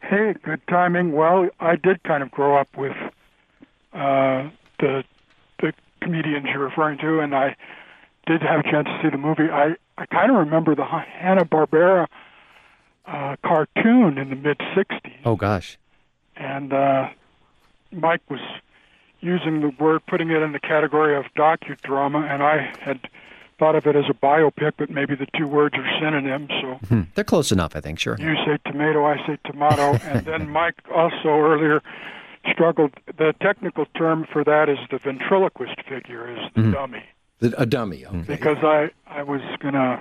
Hey, 0.00 0.34
good 0.42 0.62
timing. 0.70 1.12
Well, 1.12 1.50
I 1.60 1.76
did 1.76 2.02
kind 2.02 2.22
of 2.22 2.30
grow 2.30 2.56
up 2.56 2.68
with 2.74 2.96
uh, 3.92 4.48
the 4.80 5.04
the 5.60 5.74
comedians 6.00 6.46
you're 6.46 6.64
referring 6.64 6.96
to, 7.00 7.20
and 7.20 7.34
I 7.34 7.56
did 8.26 8.40
have 8.40 8.60
a 8.60 8.62
chance 8.62 8.86
to 8.86 9.00
see 9.02 9.10
the 9.10 9.18
movie. 9.18 9.50
I 9.52 9.74
I 9.98 10.06
kind 10.06 10.30
of 10.30 10.38
remember 10.38 10.74
the 10.74 10.86
Hanna 10.86 11.44
Barbera 11.44 12.06
uh, 13.08 13.36
cartoon 13.44 14.18
in 14.18 14.30
the 14.30 14.36
mid 14.36 14.58
'60s, 14.58 15.12
Oh 15.24 15.34
gosh. 15.36 15.78
and 16.36 16.72
uh, 16.72 17.08
Mike 17.92 18.22
was 18.30 18.40
using 19.20 19.60
the 19.62 19.70
word, 19.82 20.02
putting 20.06 20.30
it 20.30 20.42
in 20.42 20.52
the 20.52 20.60
category 20.60 21.16
of 21.16 21.24
docudrama, 21.36 22.22
and 22.30 22.42
I 22.42 22.70
had 22.80 23.00
thought 23.58 23.74
of 23.74 23.86
it 23.88 23.96
as 23.96 24.04
a 24.08 24.14
biopic, 24.14 24.74
but 24.76 24.88
maybe 24.90 25.16
the 25.16 25.26
two 25.36 25.48
words 25.48 25.74
are 25.76 25.98
synonyms. 26.00 26.48
So 26.60 26.74
Hmm. 26.88 27.02
They're 27.16 27.24
close 27.24 27.50
enough, 27.50 27.74
I 27.74 27.80
think. 27.80 27.98
Sure. 27.98 28.16
you 28.20 28.34
say 28.46 28.58
tomato, 28.64 29.04
I 29.04 29.16
say 29.26 29.36
tomato. 29.44 29.94
and 30.04 30.24
then 30.24 30.48
Mike 30.50 30.76
also 30.94 31.28
earlier 31.28 31.82
struggled. 32.52 32.92
The 33.16 33.34
technical 33.42 33.86
term 33.96 34.26
for 34.32 34.44
that 34.44 34.68
is 34.68 34.78
the 34.92 34.98
ventriloquist 34.98 35.80
figure, 35.88 36.30
is 36.30 36.38
the 36.54 36.70
dummy. 36.70 37.02
The, 37.40 37.60
a 37.60 37.66
dummy, 37.66 38.06
okay. 38.06 38.18
Because 38.36 38.58
I, 38.62 38.90
I 39.08 39.24
was 39.24 39.40
going 39.58 39.74
to 39.74 39.98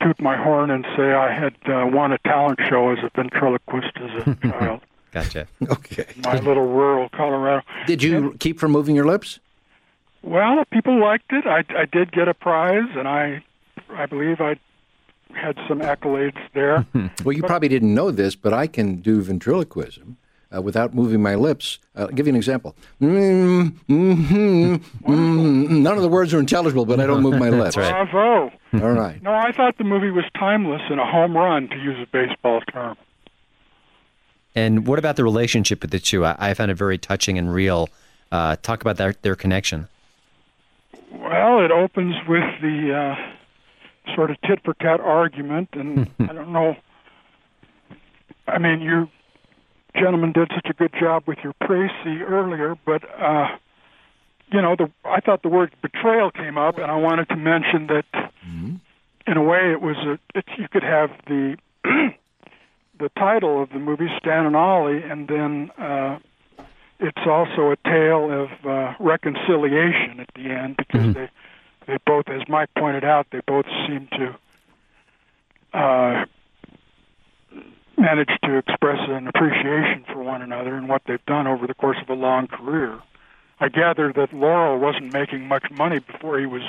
toot 0.00 0.20
my 0.20 0.36
horn 0.36 0.70
and 0.70 0.84
say 0.96 1.12
I 1.12 1.32
had 1.32 1.54
uh, 1.66 1.86
won 1.86 2.12
a 2.12 2.18
talent 2.18 2.58
show 2.68 2.90
as 2.90 2.98
a 2.98 3.10
ventriloquist 3.14 3.96
as 3.96 4.26
a 4.26 4.34
child. 4.48 4.80
Gotcha. 5.12 5.46
Okay. 5.68 6.06
My 6.24 6.38
little 6.38 6.66
rural 6.66 7.08
Colorado. 7.10 7.62
Did 7.86 8.02
you 8.02 8.34
keep 8.40 8.58
from 8.58 8.72
moving 8.72 8.96
your 8.96 9.06
lips? 9.06 9.40
Well, 10.22 10.64
people 10.72 10.98
liked 11.00 11.32
it. 11.32 11.46
I, 11.46 11.64
I 11.76 11.84
did 11.84 12.12
get 12.12 12.28
a 12.28 12.34
prize, 12.34 12.88
and 12.96 13.06
I, 13.06 13.44
I 13.90 14.06
believe 14.06 14.40
I 14.40 14.56
had 15.34 15.58
some 15.68 15.80
accolades 15.80 16.38
there. 16.54 16.86
Well, 17.24 17.32
you 17.34 17.42
probably 17.42 17.68
didn't 17.68 17.94
know 17.94 18.10
this, 18.10 18.34
but 18.36 18.52
I 18.52 18.66
can 18.66 18.96
do 19.00 19.20
ventriloquism 19.22 20.16
uh, 20.54 20.60
without 20.62 20.94
moving 20.94 21.22
my 21.22 21.34
lips. 21.34 21.78
Uh, 21.96 22.02
I'll 22.02 22.08
give 22.08 22.26
you 22.26 22.30
an 22.32 22.36
example. 22.36 22.74
Mm, 23.00 23.72
mhm, 23.88 24.76
mm, 24.78 25.68
none 25.70 25.96
of 25.96 26.02
the 26.02 26.08
words 26.08 26.32
are 26.34 26.40
intelligible, 26.40 26.84
but 26.86 27.00
I 27.00 27.06
don't 27.06 27.22
move 27.22 27.38
my 27.38 27.48
lips. 27.62 27.76
right. 27.76 28.10
Bravo. 28.10 28.52
All 28.74 28.92
right. 28.92 29.22
No, 29.22 29.32
I 29.32 29.52
thought 29.52 29.78
the 29.78 29.84
movie 29.84 30.10
was 30.10 30.24
timeless 30.38 30.82
and 30.90 30.98
a 31.00 31.04
home 31.06 31.36
run, 31.36 31.68
to 31.68 31.76
use 31.76 31.96
a 32.02 32.06
baseball 32.10 32.60
term. 32.72 32.96
And 34.54 34.86
what 34.86 34.98
about 34.98 35.16
the 35.16 35.24
relationship 35.24 35.80
with 35.82 35.90
the 35.90 35.98
two? 35.98 36.24
I, 36.24 36.36
I 36.38 36.54
found 36.54 36.70
it 36.70 36.74
very 36.74 36.98
touching 36.98 37.38
and 37.38 37.52
real. 37.52 37.88
Uh, 38.30 38.56
talk 38.62 38.80
about 38.82 38.96
their 38.96 39.14
their 39.22 39.34
connection. 39.34 39.88
Well, 41.10 41.64
it 41.64 41.70
opens 41.70 42.14
with 42.26 42.44
the 42.62 42.94
uh, 42.94 44.14
sort 44.14 44.30
of 44.30 44.40
tit 44.42 44.60
for 44.64 44.74
tat 44.74 45.00
argument, 45.00 45.68
and 45.72 46.10
I 46.20 46.32
don't 46.32 46.52
know. 46.52 46.76
I 48.48 48.58
mean, 48.58 48.80
you 48.80 49.08
gentlemen 49.94 50.32
did 50.32 50.50
such 50.54 50.66
a 50.68 50.74
good 50.74 50.92
job 50.98 51.24
with 51.26 51.38
your 51.44 51.54
précis 51.54 52.22
earlier, 52.22 52.76
but 52.84 53.02
uh, 53.20 53.56
you 54.52 54.60
know, 54.60 54.76
the 54.76 54.90
I 55.04 55.20
thought 55.20 55.42
the 55.42 55.48
word 55.48 55.74
betrayal 55.82 56.30
came 56.30 56.58
up, 56.58 56.78
and 56.78 56.90
I 56.90 56.96
wanted 56.96 57.28
to 57.30 57.36
mention 57.36 57.86
that 57.88 58.04
mm-hmm. 58.12 58.76
in 59.26 59.36
a 59.36 59.42
way 59.42 59.72
it 59.72 59.80
was 59.80 59.96
a 59.98 60.18
it, 60.34 60.44
you 60.58 60.68
could 60.68 60.82
have 60.82 61.10
the 61.26 61.56
the 61.84 63.08
title 63.16 63.62
of 63.62 63.70
the 63.70 63.78
movie 63.78 64.08
Stan 64.18 64.46
and 64.46 64.56
Ollie, 64.56 65.02
and 65.02 65.28
then 65.28 65.70
uh, 65.78 66.18
it's 67.00 67.26
also 67.26 67.70
a 67.70 67.76
tale 67.84 68.30
of 68.30 68.66
uh, 68.66 68.94
reconciliation 69.00 70.20
at 70.20 70.30
the 70.34 70.50
end 70.50 70.76
because 70.76 71.00
mm-hmm. 71.00 71.12
they 71.12 71.30
they 71.86 71.98
both, 72.06 72.28
as 72.28 72.42
Mike 72.48 72.70
pointed 72.76 73.04
out, 73.04 73.26
they 73.32 73.40
both 73.46 73.66
seem 73.86 74.08
to 74.12 74.36
uh, 75.76 76.24
manage 77.98 78.30
to 78.44 78.56
express 78.56 78.98
an 79.08 79.28
appreciation 79.28 80.04
for 80.12 80.22
one 80.22 80.42
another 80.42 80.74
and 80.74 80.88
what 80.88 81.02
they've 81.06 81.24
done 81.26 81.46
over 81.46 81.66
the 81.66 81.74
course 81.74 81.98
of 82.02 82.08
a 82.08 82.14
long 82.14 82.46
career. 82.46 82.98
I 83.60 83.68
gather 83.68 84.12
that 84.14 84.32
Laurel 84.32 84.78
wasn't 84.78 85.12
making 85.12 85.46
much 85.46 85.64
money 85.70 86.00
before 86.00 86.38
he 86.38 86.46
was 86.46 86.62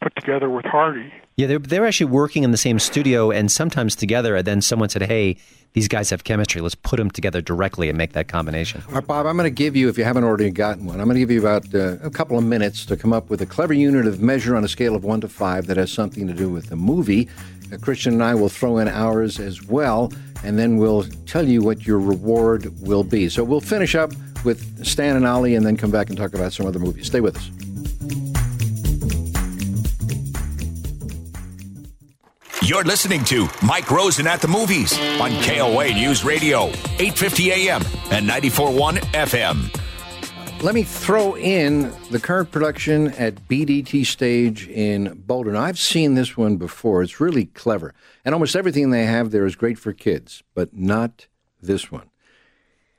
put 0.00 0.14
together 0.16 0.48
with 0.48 0.64
Hardy. 0.64 1.12
Yeah, 1.36 1.46
they're, 1.46 1.58
they're 1.58 1.86
actually 1.86 2.10
working 2.10 2.42
in 2.42 2.50
the 2.50 2.56
same 2.56 2.78
studio 2.78 3.30
and 3.30 3.50
sometimes 3.50 3.94
together. 3.94 4.36
And 4.36 4.46
then 4.46 4.60
someone 4.60 4.88
said, 4.88 5.02
hey, 5.02 5.36
these 5.72 5.88
guys 5.88 6.10
have 6.10 6.24
chemistry. 6.24 6.60
Let's 6.60 6.74
put 6.74 6.96
them 6.96 7.10
together 7.10 7.40
directly 7.40 7.88
and 7.88 7.96
make 7.96 8.12
that 8.14 8.28
combination. 8.28 8.82
All 8.88 8.94
right, 8.94 9.06
Bob, 9.06 9.26
I'm 9.26 9.36
going 9.36 9.46
to 9.46 9.54
give 9.54 9.76
you, 9.76 9.88
if 9.88 9.96
you 9.96 10.04
haven't 10.04 10.24
already 10.24 10.50
gotten 10.50 10.84
one, 10.86 11.00
I'm 11.00 11.06
going 11.06 11.14
to 11.14 11.20
give 11.20 11.30
you 11.30 11.40
about 11.40 11.72
uh, 11.74 11.96
a 12.02 12.10
couple 12.10 12.36
of 12.36 12.44
minutes 12.44 12.84
to 12.86 12.96
come 12.96 13.12
up 13.12 13.30
with 13.30 13.40
a 13.40 13.46
clever 13.46 13.72
unit 13.72 14.06
of 14.06 14.20
measure 14.20 14.56
on 14.56 14.64
a 14.64 14.68
scale 14.68 14.96
of 14.96 15.04
one 15.04 15.20
to 15.20 15.28
five 15.28 15.66
that 15.68 15.76
has 15.76 15.92
something 15.92 16.26
to 16.26 16.34
do 16.34 16.50
with 16.50 16.70
the 16.70 16.76
movie. 16.76 17.28
Uh, 17.72 17.76
Christian 17.78 18.14
and 18.14 18.22
I 18.22 18.34
will 18.34 18.48
throw 18.48 18.78
in 18.78 18.88
ours 18.88 19.38
as 19.38 19.62
well, 19.62 20.12
and 20.44 20.58
then 20.58 20.76
we'll 20.76 21.04
tell 21.26 21.46
you 21.46 21.62
what 21.62 21.86
your 21.86 21.98
reward 21.98 22.72
will 22.80 23.04
be. 23.04 23.28
So 23.28 23.44
we'll 23.44 23.60
finish 23.60 23.94
up 23.94 24.12
with 24.44 24.84
Stan 24.84 25.16
and 25.16 25.26
Ollie 25.26 25.54
and 25.54 25.64
then 25.64 25.76
come 25.76 25.90
back 25.90 26.08
and 26.08 26.16
talk 26.16 26.34
about 26.34 26.52
some 26.52 26.66
other 26.66 26.78
movies. 26.78 27.06
Stay 27.06 27.20
with 27.20 27.36
us. 27.36 27.50
You're 32.62 32.84
listening 32.84 33.24
to 33.24 33.48
Mike 33.62 33.90
Rosen 33.90 34.28
at 34.28 34.40
the 34.40 34.46
Movies 34.46 34.96
on 35.20 35.30
KOA 35.42 35.92
News 35.92 36.24
Radio, 36.24 36.68
850 36.68 37.50
AM 37.50 37.82
and 38.12 38.28
94.1 38.28 38.98
FM. 39.12 39.89
Let 40.62 40.74
me 40.74 40.82
throw 40.82 41.38
in 41.38 41.90
the 42.10 42.20
current 42.20 42.50
production 42.50 43.12
at 43.12 43.48
BDT 43.48 44.04
Stage 44.04 44.68
in 44.68 45.22
Boulder. 45.26 45.52
Now, 45.52 45.62
I've 45.62 45.78
seen 45.78 46.16
this 46.16 46.36
one 46.36 46.58
before. 46.58 47.02
It's 47.02 47.18
really 47.18 47.46
clever. 47.46 47.94
And 48.26 48.34
almost 48.34 48.54
everything 48.54 48.90
they 48.90 49.06
have 49.06 49.30
there 49.30 49.46
is 49.46 49.56
great 49.56 49.78
for 49.78 49.94
kids, 49.94 50.42
but 50.54 50.76
not 50.76 51.28
this 51.62 51.90
one. 51.90 52.10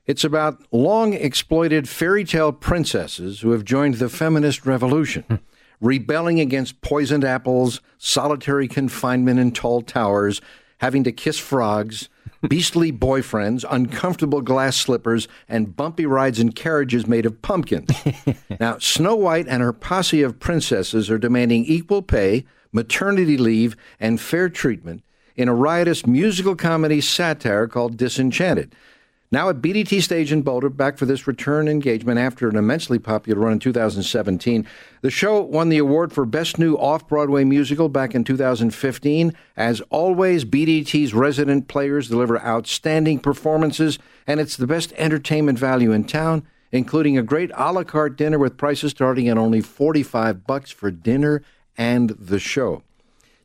It's 0.08 0.24
about 0.24 0.63
long 0.71 1.13
exploited 1.13 1.88
fairy 1.88 2.24
tale 2.26 2.52
princesses 2.52 3.41
who 3.41 3.52
have 3.52 3.63
joined 3.63 3.95
the 3.95 4.10
feminist 4.10 4.65
revolution 4.65 5.24
hmm. 5.28 5.36
rebelling 5.80 6.39
against 6.39 6.82
poisoned 6.82 7.24
apples, 7.24 7.80
solitary 8.00 8.67
confinement 8.67 9.39
in 9.39 9.52
tall 9.52 9.84
towers, 9.84 10.41
having 10.80 11.04
to 11.04 11.12
kiss 11.12 11.38
frogs, 11.38 12.10
beastly 12.47 12.91
boyfriends, 12.91 13.65
uncomfortable 13.69 14.41
glass 14.41 14.77
slippers, 14.77 15.27
and 15.47 15.75
bumpy 15.75 16.06
rides 16.06 16.39
in 16.39 16.51
carriages 16.51 17.08
made 17.08 17.25
of 17.25 17.41
pumpkins. 17.41 17.89
now, 18.60 18.77
Snow 18.80 19.15
White 19.15 19.47
and 19.47 19.62
her 19.62 19.73
posse 19.73 20.21
of 20.21 20.39
princesses 20.39 21.10
are 21.10 21.17
demanding 21.17 21.65
equal 21.65 22.01
pay, 22.01 22.45
maternity 22.71 23.38
leave, 23.38 23.75
and 23.99 24.19
fair 24.19 24.49
treatment 24.49 25.04
in 25.36 25.47
a 25.47 25.56
riotous 25.56 26.06
musical 26.06 26.56
comedy 26.56 27.01
satire 27.01 27.67
called 27.67 27.97
Disenchanted. 27.97 28.75
Now 29.34 29.48
at 29.48 29.62
BDT 29.62 30.02
Stage 30.02 30.34
in 30.34 30.41
Boulder, 30.41 30.67
back 30.67 30.98
for 30.98 31.06
this 31.06 31.26
return 31.26 31.70
engagement 31.70 32.20
after 32.20 32.50
an 32.50 32.58
immensely 32.58 33.00
popular 33.00 33.39
run 33.39 33.54
in 33.54 33.60
2017. 33.60 34.67
The 35.00 35.10
show 35.10 35.39
won 35.39 35.70
the 35.70 35.78
award 35.78 36.12
for 36.12 36.26
Best 36.26 36.60
New 36.60 36.76
Off 36.76 37.08
Broadway 37.08 37.46
Musical 37.46 37.88
back 37.88 38.13
in 38.13 38.26
2015. 38.26 39.34
As 39.56 39.80
always, 39.89 40.44
BDT's 40.44 41.13
resident 41.13 41.70
players 41.70 42.10
deliver 42.10 42.41
outstanding 42.41 43.20
performances, 43.20 43.98
and 44.28 44.41
it's 44.41 44.58
the 44.58 44.67
best 44.67 44.91
entertainment 44.98 45.58
value 45.58 45.94
in 45.94 46.04
town, 46.04 46.46
including 46.74 47.17
a 47.17 47.24
great 47.24 47.52
a 47.56 47.72
la 47.72 47.86
carte 47.86 48.17
dinner 48.17 48.38
with 48.38 48.58
prices 48.58 48.91
starting 48.91 49.30
at 49.30 49.38
only 49.38 49.62
45 49.62 50.46
bucks 50.46 50.72
for 50.72 50.91
dinner 50.91 51.41
and 51.78 52.10
the 52.20 52.38
show. 52.38 52.84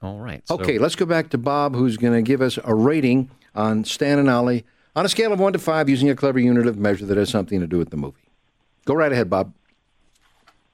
All 0.00 0.18
right. 0.18 0.48
So. 0.48 0.54
Okay, 0.54 0.78
let's 0.78 0.94
go 0.94 1.04
back 1.04 1.28
to 1.30 1.38
Bob, 1.38 1.74
who's 1.74 1.98
going 1.98 2.14
to 2.14 2.22
give 2.22 2.40
us 2.40 2.58
a 2.64 2.74
rating 2.74 3.30
on 3.54 3.84
Stan 3.84 4.18
and 4.18 4.30
Ollie 4.30 4.64
on 4.96 5.04
a 5.04 5.10
scale 5.10 5.34
of 5.34 5.40
1 5.40 5.52
to 5.52 5.58
5 5.58 5.90
using 5.90 6.08
a 6.08 6.16
clever 6.16 6.38
unit 6.38 6.66
of 6.66 6.78
measure 6.78 7.04
that 7.04 7.18
has 7.18 7.28
something 7.28 7.60
to 7.60 7.66
do 7.66 7.76
with 7.76 7.90
the 7.90 7.98
movie. 7.98 8.30
Go 8.86 8.94
right 8.94 9.12
ahead, 9.12 9.28
Bob. 9.28 9.52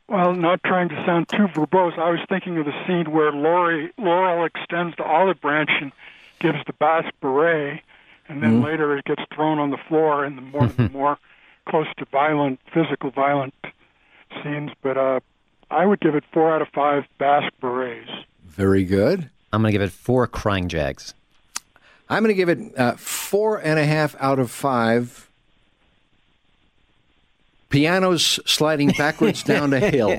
Well, 0.09 0.35
not 0.35 0.63
trying 0.65 0.91
to 0.91 1.05
sound 1.07 1.29
too 1.29 1.49
verbose, 1.49 1.99
I 1.99 2.11
was 2.11 2.21
thinking 2.29 2.59
of 2.59 2.67
the 2.67 2.75
scene 2.87 3.11
where 3.11 3.33
Laurie, 3.33 3.93
Laurel 3.97 4.45
extends 4.45 4.95
the 4.97 5.05
olive 5.05 5.41
branch 5.41 5.71
and 5.81 5.93
gives 6.41 6.59
the 6.67 6.75
Basque 6.75 7.15
beret, 7.21 7.81
and 8.29 8.43
then 8.43 8.55
mm-hmm. 8.57 8.65
later 8.65 8.97
it 8.97 9.05
gets 9.07 9.23
thrown 9.35 9.59
on 9.59 9.71
the 9.71 9.79
floor 9.89 10.25
in 10.25 10.37
the 10.37 10.43
more 10.43 10.71
and 10.77 10.93
more 10.93 11.19
close 11.67 11.87
to 11.97 12.05
violent, 12.07 12.61
physical 12.73 13.11
violent 13.11 13.55
scenes. 14.43 14.73
But 14.83 14.99
uh, 14.99 15.21
I 15.71 15.87
would 15.87 16.01
give 16.01 16.15
it 16.15 16.25
four 16.33 16.55
out 16.55 16.61
of 16.61 16.69
five 16.69 17.05
Basque 17.19 17.55
berets. 17.61 18.11
Very 18.45 18.85
good. 18.85 19.31
I'm 19.53 19.63
going 19.63 19.73
to 19.73 19.79
give 19.79 19.83
it 19.83 19.93
four 19.93 20.27
crying 20.27 20.69
jags. 20.69 21.15
I'm 22.11 22.23
going 22.23 22.29
to 22.29 22.35
give 22.35 22.51
it 22.51 22.79
uh, 22.79 22.97
four 22.97 23.59
and 23.59 23.79
a 23.79 23.87
half 23.87 24.15
out 24.21 24.39
of 24.39 24.51
five 24.51 25.31
pianos 27.75 28.41
sliding 28.47 28.91
backwards 28.97 29.43
down 29.53 29.73
a 29.73 29.81
hill. 29.81 30.17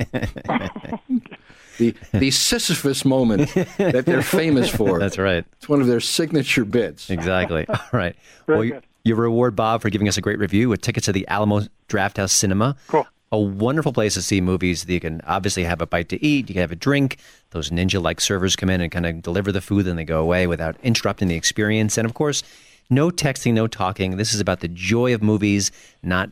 the 1.78 1.96
the 2.14 2.32
Sisyphus 2.32 3.06
moment 3.06 3.54
that 3.78 4.06
they're 4.06 4.22
famous 4.22 4.70
for. 4.70 5.00
That's 5.00 5.18
right. 5.18 5.46
It's 5.58 5.70
one 5.70 5.82
of 5.82 5.88
their 5.88 6.00
signature 6.00 6.66
bits. 6.66 7.10
Exactly. 7.10 7.66
All 7.70 7.80
right. 7.92 8.16
Very 8.48 8.60
well, 8.60 8.80
good. 8.80 8.84
your 9.04 9.18
reward, 9.18 9.56
Bob, 9.56 9.82
for 9.82 9.90
giving 9.90 10.08
us 10.08 10.18
a 10.18 10.22
great 10.22 10.40
review 10.40 10.70
with 10.70 10.82
tickets 10.82 11.06
to 11.06 11.12
the 11.12 11.28
Alamo 11.28 11.62
Drafthouse 11.90 12.32
Cinema. 12.32 12.76
Cool. 12.88 13.08
A 13.32 13.40
wonderful 13.40 13.92
place 13.92 14.14
to 14.14 14.22
see 14.22 14.40
movies. 14.40 14.86
You 14.88 15.00
can 15.00 15.20
obviously 15.26 15.64
have 15.64 15.82
a 15.82 15.88
bite 15.88 16.10
to 16.10 16.24
eat. 16.24 16.48
You 16.48 16.54
can 16.54 16.62
have 16.62 16.72
a 16.72 16.76
drink. 16.76 17.18
Those 17.50 17.70
ninja-like 17.70 18.22
servers 18.22 18.56
come 18.56 18.70
in 18.70 18.80
and 18.80 18.92
kind 18.92 19.06
of 19.06 19.22
deliver 19.24 19.52
the 19.52 19.62
food, 19.62 19.88
and 19.88 19.98
they 19.98 20.06
go 20.06 20.22
away 20.22 20.48
without 20.48 20.78
interrupting 20.84 21.28
the 21.28 21.36
experience. 21.36 21.98
And 21.98 22.06
of 22.06 22.14
course, 22.14 22.44
no 22.90 23.10
texting, 23.10 23.54
no 23.54 23.68
talking. 23.68 24.16
This 24.18 24.34
is 24.34 24.40
about 24.40 24.60
the 24.60 24.68
joy 24.68 25.14
of 25.14 25.24
movies, 25.24 25.72
not 26.04 26.30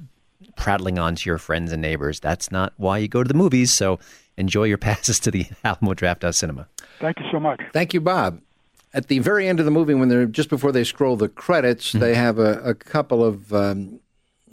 prattling 0.56 1.00
on 1.00 1.16
to 1.16 1.30
your 1.30 1.38
friends 1.38 1.72
and 1.72 1.82
neighbors. 1.82 2.20
That's 2.20 2.52
not 2.52 2.74
why 2.78 2.98
you 2.98 3.08
go 3.08 3.24
to 3.24 3.28
the 3.28 3.34
movies. 3.34 3.72
So 3.72 4.00
enjoy 4.38 4.66
your 4.66 4.78
passes 4.90 5.20
to 5.22 5.32
the 5.32 5.46
Alamo 5.64 5.94
Drafthouse 5.94 6.36
Cinema. 6.36 6.68
Thank 7.00 7.20
you 7.20 7.26
so 7.32 7.40
much. 7.40 7.62
Thank 7.74 7.94
you, 7.94 8.02
Bob. 8.02 8.42
At 8.94 9.08
the 9.08 9.20
very 9.20 9.48
end 9.48 9.60
of 9.60 9.66
the 9.66 9.72
movie, 9.72 9.96
when 9.96 10.10
they're 10.10 10.28
just 10.28 10.50
before 10.50 10.72
they 10.72 10.84
scroll 10.84 11.16
the 11.16 11.28
credits, 11.28 11.90
mm-hmm. 11.90 12.00
they 12.00 12.14
have 12.14 12.38
a, 12.38 12.60
a 12.62 12.76
couple 12.76 13.24
of 13.24 13.52
um, 13.52 14.00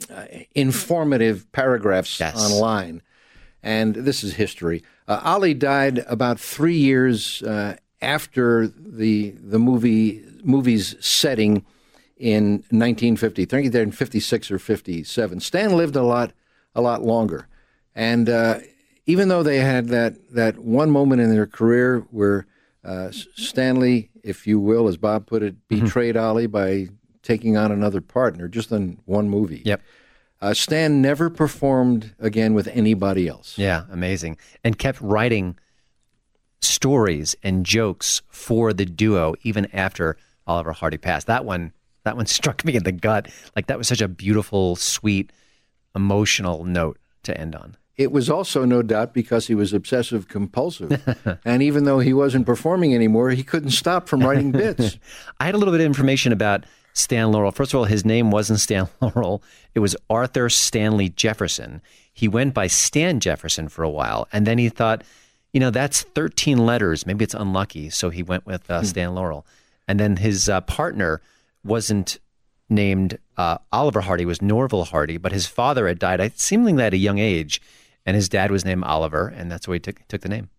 uh, 0.09 0.25
informative 0.55 1.49
paragraphs 1.51 2.19
yes. 2.19 2.35
online, 2.35 3.03
and 3.61 3.93
this 3.93 4.23
is 4.23 4.33
history. 4.33 4.83
Uh, 5.07 5.21
Ollie 5.23 5.53
died 5.53 5.99
about 6.07 6.39
three 6.39 6.75
years 6.75 7.43
uh, 7.43 7.75
after 8.01 8.67
the 8.67 9.31
the 9.39 9.59
movie 9.59 10.23
movie's 10.43 10.95
setting 11.05 11.63
in 12.21 12.63
1950. 12.69 13.41
I 13.41 13.45
think 13.45 13.71
they're 13.71 13.81
in 13.81 13.91
56 13.91 14.51
or 14.51 14.59
57. 14.59 15.39
Stan 15.39 15.75
lived 15.75 15.95
a 15.95 16.03
lot, 16.03 16.31
a 16.75 16.81
lot 16.81 17.01
longer, 17.01 17.47
and 17.95 18.29
uh, 18.29 18.59
even 19.05 19.27
though 19.27 19.43
they 19.43 19.57
had 19.57 19.87
that 19.87 20.33
that 20.33 20.59
one 20.59 20.91
moment 20.91 21.21
in 21.21 21.31
their 21.31 21.47
career 21.47 22.05
where 22.11 22.45
uh, 22.83 23.11
Stanley, 23.11 24.11
if 24.23 24.47
you 24.47 24.59
will, 24.59 24.87
as 24.87 24.97
Bob 24.97 25.25
put 25.25 25.43
it, 25.43 25.55
mm-hmm. 25.67 25.83
betrayed 25.83 26.15
mm-hmm. 26.15 26.25
Ollie 26.25 26.47
by 26.47 26.87
taking 27.23 27.57
on 27.57 27.71
another 27.71 28.01
partner 28.01 28.47
just 28.47 28.71
in 28.71 28.99
one 29.05 29.29
movie. 29.29 29.61
Yep. 29.65 29.81
Uh, 30.41 30.53
Stan 30.53 31.01
never 31.01 31.29
performed 31.29 32.15
again 32.19 32.53
with 32.53 32.67
anybody 32.69 33.27
else. 33.27 33.57
Yeah, 33.57 33.83
amazing, 33.91 34.37
and 34.63 34.77
kept 34.77 35.01
writing 35.01 35.57
stories 36.61 37.35
and 37.43 37.65
jokes 37.65 38.21
for 38.29 38.73
the 38.73 38.85
duo 38.85 39.33
even 39.43 39.67
after 39.73 40.17
Oliver 40.47 40.71
Hardy 40.71 40.97
passed. 40.97 41.27
That 41.27 41.45
one 41.45 41.73
that 42.03 42.15
one 42.17 42.25
struck 42.37 42.65
me 42.65 42.75
in 42.75 42.83
the 42.83 42.91
gut. 42.91 43.29
Like 43.55 43.67
that 43.67 43.77
was 43.77 43.87
such 43.87 44.01
a 44.01 44.07
beautiful, 44.07 44.75
sweet, 44.75 45.31
emotional 45.95 46.63
note 46.63 46.97
to 47.23 47.37
end 47.37 47.55
on. 47.55 47.77
it 47.97 48.11
was 48.11 48.29
also 48.29 48.65
no 48.65 48.81
doubt 48.81 49.13
because 49.13 49.45
he 49.47 49.53
was 49.53 49.73
obsessive 49.73 50.27
compulsive. 50.27 51.39
and 51.45 51.61
even 51.61 51.83
though 51.83 51.99
he 51.99 52.13
wasn't 52.13 52.45
performing 52.45 52.95
anymore, 52.95 53.29
he 53.29 53.43
couldn't 53.43 53.71
stop 53.71 54.07
from 54.07 54.21
writing 54.21 54.51
bits. 54.63 54.97
I 55.39 55.45
had 55.45 55.53
a 55.53 55.57
little 55.57 55.73
bit 55.73 55.81
of 55.81 55.85
information 55.85 56.31
about 56.31 56.65
Stan 56.93 57.31
Laurel. 57.31 57.51
First 57.51 57.73
of 57.73 57.77
all, 57.77 57.85
his 57.85 58.03
name 58.03 58.31
wasn't 58.31 58.59
Stan 58.59 58.87
Laurel, 59.01 59.43
it 59.75 59.79
was 59.79 59.95
Arthur 60.09 60.49
Stanley 60.49 61.09
Jefferson. 61.09 61.81
He 62.13 62.27
went 62.27 62.53
by 62.53 62.67
Stan 62.67 63.19
Jefferson 63.19 63.69
for 63.69 63.83
a 63.83 63.89
while, 63.89 64.27
and 64.33 64.45
then 64.47 64.57
he 64.57 64.67
thought, 64.69 65.03
you 65.53 65.59
know, 65.59 65.69
that's 65.69 66.01
13 66.01 66.57
letters. 66.65 67.05
Maybe 67.05 67.23
it's 67.23 67.33
unlucky. 67.33 67.89
So 67.89 68.09
he 68.09 68.23
went 68.23 68.45
with 68.45 68.69
uh, 68.69 68.83
Stan 68.83 69.13
Laurel. 69.13 69.45
And 69.87 69.99
then 69.99 70.17
his 70.17 70.47
uh, 70.47 70.61
partner 70.61 71.21
wasn't 71.63 72.19
named 72.69 73.19
uh, 73.37 73.57
Oliver 73.71 74.01
Hardy, 74.01 74.25
was 74.25 74.41
Norvell 74.41 74.85
Hardy, 74.85 75.17
but 75.17 75.31
his 75.31 75.45
father 75.45 75.87
had 75.87 75.99
died 75.99 76.39
seemingly 76.39 76.83
at 76.83 76.93
a 76.93 76.97
young 76.97 77.19
age, 77.19 77.61
and 78.05 78.15
his 78.15 78.29
dad 78.29 78.49
was 78.49 78.65
named 78.65 78.83
Oliver, 78.83 79.27
and 79.27 79.51
that's 79.51 79.67
why 79.67 79.75
he 79.75 79.79
took, 79.79 80.07
took 80.07 80.21
the 80.21 80.29
name. 80.29 80.49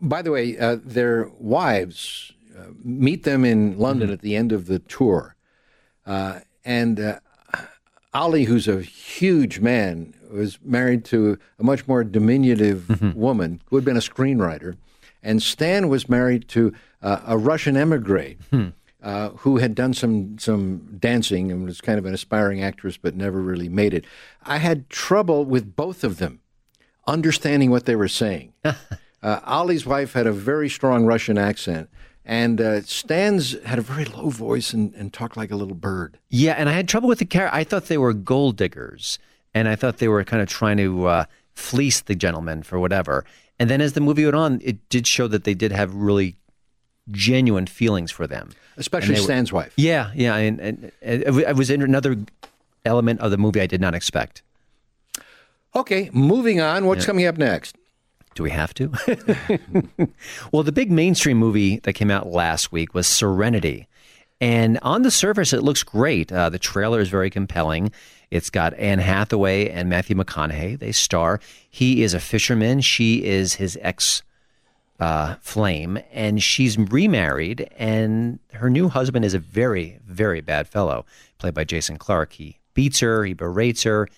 By 0.00 0.22
the 0.22 0.30
way, 0.30 0.58
uh, 0.58 0.76
their 0.82 1.28
wives 1.38 2.32
uh, 2.56 2.68
meet 2.82 3.24
them 3.24 3.44
in 3.44 3.78
London 3.78 4.08
mm-hmm. 4.08 4.14
at 4.14 4.20
the 4.20 4.36
end 4.36 4.52
of 4.52 4.66
the 4.66 4.78
tour. 4.78 5.36
Uh, 6.06 6.40
and 6.64 7.00
uh, 7.00 7.18
Ollie, 8.12 8.44
who's 8.44 8.68
a 8.68 8.80
huge 8.80 9.60
man, 9.60 10.14
was 10.30 10.58
married 10.62 11.04
to 11.06 11.38
a 11.58 11.64
much 11.64 11.88
more 11.88 12.04
diminutive 12.04 12.82
mm-hmm. 12.82 13.18
woman 13.18 13.60
who 13.66 13.76
had 13.76 13.84
been 13.84 13.96
a 13.96 14.00
screenwriter. 14.00 14.76
And 15.22 15.42
Stan 15.42 15.88
was 15.88 16.08
married 16.08 16.48
to 16.48 16.72
uh, 17.02 17.20
a 17.26 17.38
Russian 17.38 17.76
emigre. 17.76 18.36
Hmm. 18.50 18.68
Uh, 19.04 19.28
who 19.40 19.58
had 19.58 19.74
done 19.74 19.92
some 19.92 20.38
some 20.38 20.96
dancing 20.98 21.52
and 21.52 21.66
was 21.66 21.82
kind 21.82 21.98
of 21.98 22.06
an 22.06 22.14
aspiring 22.14 22.62
actress, 22.62 22.96
but 22.96 23.14
never 23.14 23.42
really 23.42 23.68
made 23.68 23.92
it. 23.92 24.06
I 24.44 24.56
had 24.56 24.88
trouble 24.88 25.44
with 25.44 25.76
both 25.76 26.04
of 26.04 26.16
them 26.16 26.40
understanding 27.06 27.70
what 27.70 27.84
they 27.84 27.96
were 27.96 28.08
saying. 28.08 28.54
uh, 28.64 28.74
Ollie's 29.22 29.84
wife 29.84 30.14
had 30.14 30.26
a 30.26 30.32
very 30.32 30.70
strong 30.70 31.04
Russian 31.04 31.36
accent, 31.36 31.90
and 32.24 32.60
uh, 32.62 32.80
Stan's 32.82 33.60
had 33.64 33.78
a 33.78 33.82
very 33.82 34.06
low 34.06 34.30
voice 34.30 34.72
and, 34.72 34.94
and 34.94 35.12
talked 35.12 35.36
like 35.36 35.50
a 35.50 35.56
little 35.56 35.74
bird. 35.74 36.18
Yeah, 36.30 36.52
and 36.52 36.70
I 36.70 36.72
had 36.72 36.88
trouble 36.88 37.08
with 37.08 37.18
the 37.18 37.26
character. 37.26 37.54
I 37.54 37.64
thought 37.64 37.86
they 37.86 37.98
were 37.98 38.14
gold 38.14 38.56
diggers, 38.56 39.18
and 39.52 39.68
I 39.68 39.76
thought 39.76 39.98
they 39.98 40.08
were 40.08 40.24
kind 40.24 40.42
of 40.42 40.48
trying 40.48 40.78
to 40.78 41.06
uh, 41.06 41.24
fleece 41.54 42.00
the 42.00 42.14
gentleman 42.14 42.62
for 42.62 42.78
whatever. 42.78 43.24
And 43.58 43.70
then 43.70 43.80
as 43.80 43.92
the 43.92 44.00
movie 44.00 44.24
went 44.24 44.36
on, 44.36 44.60
it 44.64 44.88
did 44.88 45.06
show 45.06 45.28
that 45.28 45.44
they 45.44 45.54
did 45.54 45.72
have 45.72 45.94
really 45.94 46.36
genuine 47.10 47.66
feelings 47.66 48.10
for 48.10 48.26
them, 48.26 48.50
especially 48.76 49.16
Stan's 49.16 49.52
were, 49.52 49.60
wife. 49.60 49.74
Yeah, 49.76 50.10
yeah, 50.14 50.36
and, 50.36 50.60
and, 50.60 50.92
and 51.02 51.22
it 51.22 51.56
was 51.56 51.70
in 51.70 51.82
another 51.82 52.16
element 52.84 53.20
of 53.20 53.30
the 53.30 53.38
movie 53.38 53.60
I 53.60 53.66
did 53.66 53.80
not 53.80 53.94
expect. 53.94 54.42
Okay, 55.76 56.10
moving 56.12 56.60
on. 56.60 56.86
What's 56.86 57.02
yeah. 57.02 57.06
coming 57.06 57.26
up 57.26 57.36
next? 57.36 57.76
Do 58.34 58.42
we 58.42 58.50
have 58.50 58.74
to? 58.74 58.90
well, 60.52 60.62
the 60.62 60.72
big 60.72 60.90
mainstream 60.90 61.36
movie 61.36 61.78
that 61.80 61.92
came 61.92 62.10
out 62.10 62.28
last 62.28 62.72
week 62.72 62.94
was 62.94 63.06
Serenity. 63.06 63.86
And 64.40 64.78
on 64.82 65.02
the 65.02 65.10
surface, 65.10 65.52
it 65.52 65.62
looks 65.62 65.82
great. 65.82 66.32
Uh, 66.32 66.50
the 66.50 66.58
trailer 66.58 67.00
is 67.00 67.08
very 67.08 67.30
compelling. 67.30 67.92
It's 68.30 68.50
got 68.50 68.74
Anne 68.74 68.98
Hathaway 68.98 69.68
and 69.68 69.88
Matthew 69.88 70.16
McConaughey. 70.16 70.78
They 70.78 70.92
star. 70.92 71.40
He 71.70 72.02
is 72.02 72.14
a 72.14 72.20
fisherman. 72.20 72.80
She 72.80 73.24
is 73.24 73.54
his 73.54 73.78
ex 73.80 74.22
uh, 75.00 75.36
flame, 75.40 75.98
and 76.12 76.42
she's 76.42 76.78
remarried. 76.78 77.68
And 77.76 78.38
her 78.54 78.70
new 78.70 78.88
husband 78.88 79.24
is 79.24 79.34
a 79.34 79.38
very, 79.38 79.98
very 80.06 80.40
bad 80.40 80.68
fellow, 80.68 81.04
played 81.38 81.54
by 81.54 81.64
Jason 81.64 81.98
Clarke. 81.98 82.34
He 82.34 82.58
beats 82.74 83.00
her, 83.00 83.24
he 83.24 83.34
berates 83.34 83.82
her, 83.82 84.08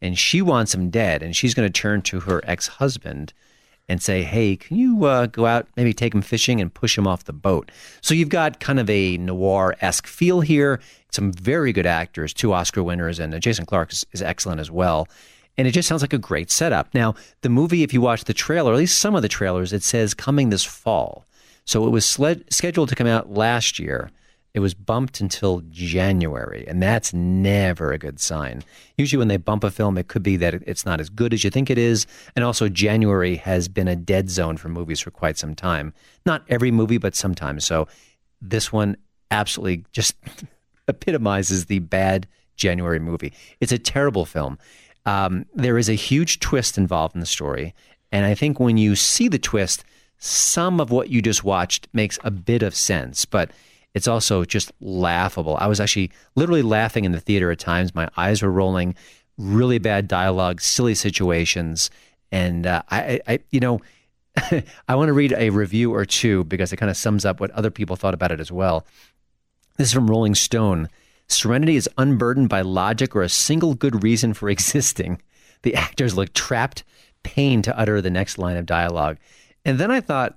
and 0.00 0.18
she 0.18 0.42
wants 0.42 0.74
him 0.74 0.90
dead. 0.90 1.22
And 1.22 1.34
she's 1.34 1.54
going 1.54 1.70
to 1.70 1.80
turn 1.80 2.02
to 2.02 2.20
her 2.20 2.42
ex 2.44 2.66
husband 2.66 3.32
and 3.88 4.02
say, 4.02 4.22
hey, 4.22 4.54
can 4.56 4.76
you 4.76 5.04
uh, 5.06 5.26
go 5.26 5.46
out, 5.46 5.66
maybe 5.76 5.94
take 5.94 6.14
him 6.14 6.20
fishing 6.20 6.60
and 6.60 6.72
push 6.72 6.96
him 6.96 7.06
off 7.06 7.24
the 7.24 7.32
boat? 7.32 7.70
So 8.02 8.12
you've 8.12 8.28
got 8.28 8.60
kind 8.60 8.78
of 8.78 8.88
a 8.90 9.16
noir 9.16 9.76
esque 9.80 10.06
feel 10.06 10.42
here. 10.42 10.80
Some 11.10 11.32
very 11.32 11.72
good 11.72 11.86
actors, 11.86 12.34
two 12.34 12.52
Oscar 12.52 12.82
winners, 12.82 13.18
and 13.18 13.34
uh, 13.34 13.38
Jason 13.38 13.64
Clarke 13.64 13.92
is, 13.92 14.04
is, 14.12 14.20
excellent 14.20 14.60
as 14.60 14.70
well. 14.70 15.08
And 15.58 15.66
it 15.66 15.72
just 15.72 15.88
sounds 15.88 16.02
like 16.02 16.12
a 16.12 16.18
great 16.18 16.50
setup. 16.52 16.94
Now, 16.94 17.16
the 17.42 17.48
movie, 17.48 17.82
if 17.82 17.92
you 17.92 18.00
watch 18.00 18.24
the 18.24 18.32
trailer, 18.32 18.72
at 18.72 18.78
least 18.78 18.98
some 18.98 19.16
of 19.16 19.22
the 19.22 19.28
trailers, 19.28 19.72
it 19.72 19.82
says 19.82 20.14
coming 20.14 20.50
this 20.50 20.64
fall. 20.64 21.26
So 21.64 21.84
it 21.84 21.90
was 21.90 22.06
sled- 22.06 22.44
scheduled 22.50 22.88
to 22.90 22.94
come 22.94 23.08
out 23.08 23.34
last 23.34 23.78
year. 23.78 24.10
It 24.54 24.60
was 24.60 24.72
bumped 24.72 25.20
until 25.20 25.62
January, 25.68 26.64
and 26.66 26.82
that's 26.82 27.12
never 27.12 27.92
a 27.92 27.98
good 27.98 28.18
sign. 28.18 28.64
Usually, 28.96 29.18
when 29.18 29.28
they 29.28 29.36
bump 29.36 29.62
a 29.62 29.70
film, 29.70 29.98
it 29.98 30.08
could 30.08 30.22
be 30.22 30.36
that 30.38 30.54
it's 30.54 30.86
not 30.86 31.00
as 31.00 31.10
good 31.10 31.34
as 31.34 31.44
you 31.44 31.50
think 31.50 31.68
it 31.68 31.76
is. 31.76 32.06
And 32.34 32.44
also, 32.44 32.68
January 32.68 33.36
has 33.36 33.68
been 33.68 33.88
a 33.88 33.94
dead 33.94 34.30
zone 34.30 34.56
for 34.56 34.68
movies 34.68 35.00
for 35.00 35.10
quite 35.10 35.36
some 35.36 35.54
time. 35.54 35.92
Not 36.24 36.44
every 36.48 36.70
movie, 36.70 36.98
but 36.98 37.14
sometimes. 37.14 37.64
So, 37.64 37.88
this 38.40 38.72
one 38.72 38.96
absolutely 39.30 39.84
just 39.92 40.14
epitomizes 40.88 41.66
the 41.66 41.80
bad 41.80 42.26
January 42.56 42.98
movie. 42.98 43.32
It's 43.60 43.72
a 43.72 43.78
terrible 43.78 44.24
film. 44.24 44.58
Um, 45.08 45.46
there 45.54 45.78
is 45.78 45.88
a 45.88 45.94
huge 45.94 46.38
twist 46.38 46.76
involved 46.76 47.14
in 47.14 47.20
the 47.20 47.26
story. 47.26 47.74
And 48.12 48.26
I 48.26 48.34
think 48.34 48.60
when 48.60 48.76
you 48.76 48.94
see 48.94 49.28
the 49.28 49.38
twist, 49.38 49.82
some 50.18 50.80
of 50.80 50.90
what 50.90 51.08
you 51.08 51.22
just 51.22 51.42
watched 51.44 51.88
makes 51.94 52.18
a 52.24 52.30
bit 52.30 52.62
of 52.62 52.74
sense. 52.74 53.24
But 53.24 53.50
it's 53.94 54.06
also 54.06 54.44
just 54.44 54.70
laughable. 54.80 55.56
I 55.58 55.66
was 55.66 55.80
actually 55.80 56.10
literally 56.34 56.60
laughing 56.60 57.06
in 57.06 57.12
the 57.12 57.20
theater 57.20 57.50
at 57.50 57.58
times. 57.58 57.94
My 57.94 58.10
eyes 58.18 58.42
were 58.42 58.50
rolling, 58.50 58.96
really 59.38 59.78
bad 59.78 60.08
dialogue, 60.08 60.60
silly 60.60 60.94
situations. 60.94 61.90
And 62.30 62.66
uh, 62.66 62.82
I, 62.90 63.20
I, 63.26 63.38
you 63.50 63.60
know, 63.60 63.80
I 64.88 64.94
want 64.94 65.08
to 65.08 65.14
read 65.14 65.32
a 65.32 65.48
review 65.48 65.94
or 65.94 66.04
two 66.04 66.44
because 66.44 66.70
it 66.70 66.76
kind 66.76 66.90
of 66.90 66.98
sums 66.98 67.24
up 67.24 67.40
what 67.40 67.50
other 67.52 67.70
people 67.70 67.96
thought 67.96 68.14
about 68.14 68.30
it 68.30 68.40
as 68.40 68.52
well. 68.52 68.84
This 69.78 69.88
is 69.88 69.94
from 69.94 70.10
Rolling 70.10 70.34
Stone. 70.34 70.90
Serenity 71.28 71.76
is 71.76 71.88
unburdened 71.98 72.48
by 72.48 72.62
logic 72.62 73.14
or 73.14 73.22
a 73.22 73.28
single 73.28 73.74
good 73.74 74.02
reason 74.02 74.34
for 74.34 74.48
existing. 74.50 75.20
The 75.62 75.74
actors 75.74 76.16
look 76.16 76.32
trapped, 76.32 76.84
pained 77.22 77.64
to 77.64 77.78
utter 77.78 78.00
the 78.00 78.10
next 78.10 78.38
line 78.38 78.56
of 78.56 78.66
dialogue. 78.66 79.18
And 79.64 79.78
then 79.78 79.90
I 79.90 80.00
thought, 80.00 80.36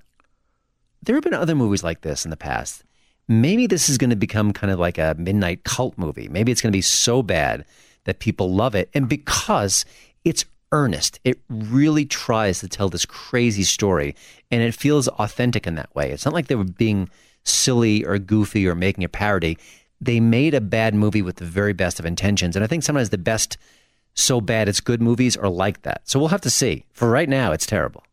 there 1.04 1.16
have 1.16 1.24
been 1.24 1.34
other 1.34 1.56
movies 1.56 1.84
like 1.84 2.02
this 2.02 2.26
in 2.26 2.32
the 2.32 2.38
past 2.38 2.84
maybe 3.32 3.66
this 3.66 3.90
is 3.90 3.98
going 3.98 4.10
to 4.10 4.16
become 4.16 4.54
kind 4.54 4.72
of 4.72 4.80
like 4.80 4.98
a 4.98 5.16
midnight 5.18 5.64
cult 5.64 5.98
movie. 5.98 6.28
Maybe 6.28 6.52
it's 6.52 6.62
going 6.62 6.72
to 6.72 6.78
be 6.78 6.82
so 6.82 7.24
bad 7.24 7.66
that 8.04 8.20
people 8.20 8.54
love 8.54 8.76
it. 8.76 8.90
And 8.94 9.08
because 9.08 9.86
it's 10.26 10.46
earnest, 10.72 11.20
it 11.24 11.40
really 11.50 12.06
tries 12.06 12.60
to 12.60 12.68
tell 12.68 12.90
this 12.90 13.06
crazy 13.06 13.64
story 13.64 14.16
and 14.50 14.62
it 14.62 14.76
feels 14.76 15.08
authentic 15.08 15.66
in 15.66 15.76
that 15.76 15.94
way. 15.96 16.12
It's 16.12 16.26
not 16.26 16.34
like 16.34 16.48
they 16.48 16.56
were 16.56 16.64
being 16.64 17.10
silly 17.44 18.04
or 18.06 18.18
goofy 18.20 18.68
or 18.68 18.76
making 18.76 19.04
a 19.04 19.10
parody. 19.10 19.58
They 20.02 20.20
made 20.20 20.54
a 20.54 20.62
bad 20.62 20.96
movie 20.96 21.22
with 21.22 21.38
the 21.38 21.46
very 21.46 21.74
best 21.74 22.00
of 22.00 22.06
intentions. 22.06 22.56
And 22.56 22.64
I 22.64 22.68
think 22.68 22.84
sometimes 22.84 23.10
the 23.10 23.18
best 23.18 23.58
so 24.14 24.42
bad 24.42 24.68
it's 24.68 24.82
good 24.82 25.02
movies 25.02 25.38
are 25.38 25.50
like 25.50 25.84
that. 25.84 26.02
So 26.06 26.20
we'll 26.20 26.30
have 26.30 26.42
to 26.42 26.50
see. 26.50 26.86
For 26.92 27.10
right 27.10 27.30
now, 27.30 27.52
it's 27.52 27.66
terrible. 27.66 28.04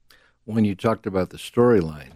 When 0.45 0.65
you 0.65 0.75
talked 0.75 1.07
about 1.07 1.31
the 1.31 1.39
storyline, 1.39 2.13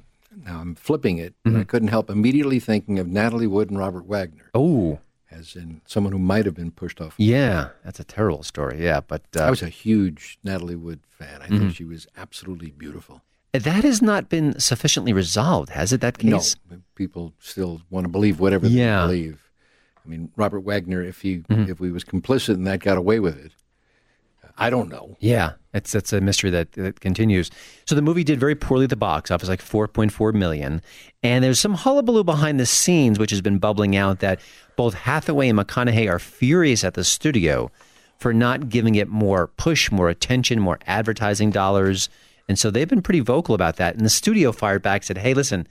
now 0.46 0.60
I'm 0.60 0.74
flipping 0.74 1.18
it, 1.18 1.34
mm-hmm. 1.44 1.60
I 1.60 1.64
couldn't 1.64 1.88
help 1.88 2.10
immediately 2.10 2.60
thinking 2.60 2.98
of 2.98 3.06
Natalie 3.06 3.46
Wood 3.46 3.70
and 3.70 3.78
Robert 3.78 4.06
Wagner. 4.06 4.50
Oh. 4.54 5.00
As 5.30 5.56
in 5.56 5.80
someone 5.86 6.12
who 6.12 6.18
might 6.18 6.44
have 6.44 6.54
been 6.54 6.70
pushed 6.70 7.00
off. 7.00 7.14
Yeah, 7.16 7.70
that's 7.84 7.98
a 7.98 8.04
terrible 8.04 8.42
story. 8.42 8.84
Yeah, 8.84 9.00
but 9.00 9.22
uh, 9.34 9.44
I 9.44 9.50
was 9.50 9.62
a 9.62 9.70
huge 9.70 10.38
Natalie 10.44 10.76
Wood 10.76 11.00
fan. 11.08 11.40
I 11.40 11.46
mm-hmm. 11.46 11.58
think 11.58 11.74
she 11.74 11.84
was 11.84 12.06
absolutely 12.18 12.70
beautiful. 12.70 13.22
That 13.52 13.82
has 13.84 14.02
not 14.02 14.28
been 14.28 14.60
sufficiently 14.60 15.14
resolved, 15.14 15.70
has 15.70 15.92
it? 15.92 16.02
That 16.02 16.18
case? 16.18 16.56
No, 16.70 16.78
people 16.94 17.32
still 17.38 17.80
want 17.88 18.04
to 18.04 18.08
believe 18.10 18.40
whatever 18.40 18.66
yeah. 18.66 19.00
they 19.00 19.06
believe. 19.06 19.51
I 20.04 20.08
mean, 20.08 20.30
Robert 20.36 20.60
Wagner, 20.60 21.02
if 21.02 21.22
he 21.22 21.38
mm-hmm. 21.38 21.70
if 21.70 21.78
he 21.78 21.90
was 21.90 22.04
complicit 22.04 22.54
in 22.54 22.64
that, 22.64 22.80
got 22.80 22.98
away 22.98 23.20
with 23.20 23.42
it. 23.44 23.52
I 24.58 24.70
don't 24.70 24.90
know. 24.90 25.16
Yeah, 25.20 25.52
it's 25.72 25.92
that's 25.92 26.12
a 26.12 26.20
mystery 26.20 26.50
that, 26.50 26.72
that 26.72 27.00
continues. 27.00 27.50
So 27.86 27.94
the 27.94 28.02
movie 28.02 28.24
did 28.24 28.38
very 28.38 28.54
poorly 28.54 28.84
at 28.84 28.90
the 28.90 28.96
box 28.96 29.30
office, 29.30 29.48
like 29.48 29.62
4.4 29.62 30.34
million, 30.34 30.82
and 31.22 31.42
there's 31.42 31.58
some 31.58 31.74
hullabaloo 31.74 32.24
behind 32.24 32.60
the 32.60 32.66
scenes, 32.66 33.18
which 33.18 33.30
has 33.30 33.40
been 33.40 33.58
bubbling 33.58 33.96
out 33.96 34.20
that 34.20 34.40
both 34.76 34.94
Hathaway 34.94 35.48
and 35.48 35.58
McConaughey 35.58 36.10
are 36.10 36.18
furious 36.18 36.84
at 36.84 36.94
the 36.94 37.04
studio 37.04 37.70
for 38.18 38.32
not 38.32 38.68
giving 38.68 38.94
it 38.94 39.08
more 39.08 39.48
push, 39.48 39.90
more 39.90 40.08
attention, 40.08 40.60
more 40.60 40.78
advertising 40.86 41.50
dollars, 41.50 42.08
and 42.48 42.58
so 42.58 42.70
they've 42.70 42.88
been 42.88 43.02
pretty 43.02 43.20
vocal 43.20 43.54
about 43.54 43.76
that. 43.76 43.94
And 43.94 44.04
the 44.04 44.10
studio 44.10 44.52
fired 44.52 44.82
back, 44.82 45.02
said, 45.02 45.18
"Hey, 45.18 45.32
listen, 45.32 45.66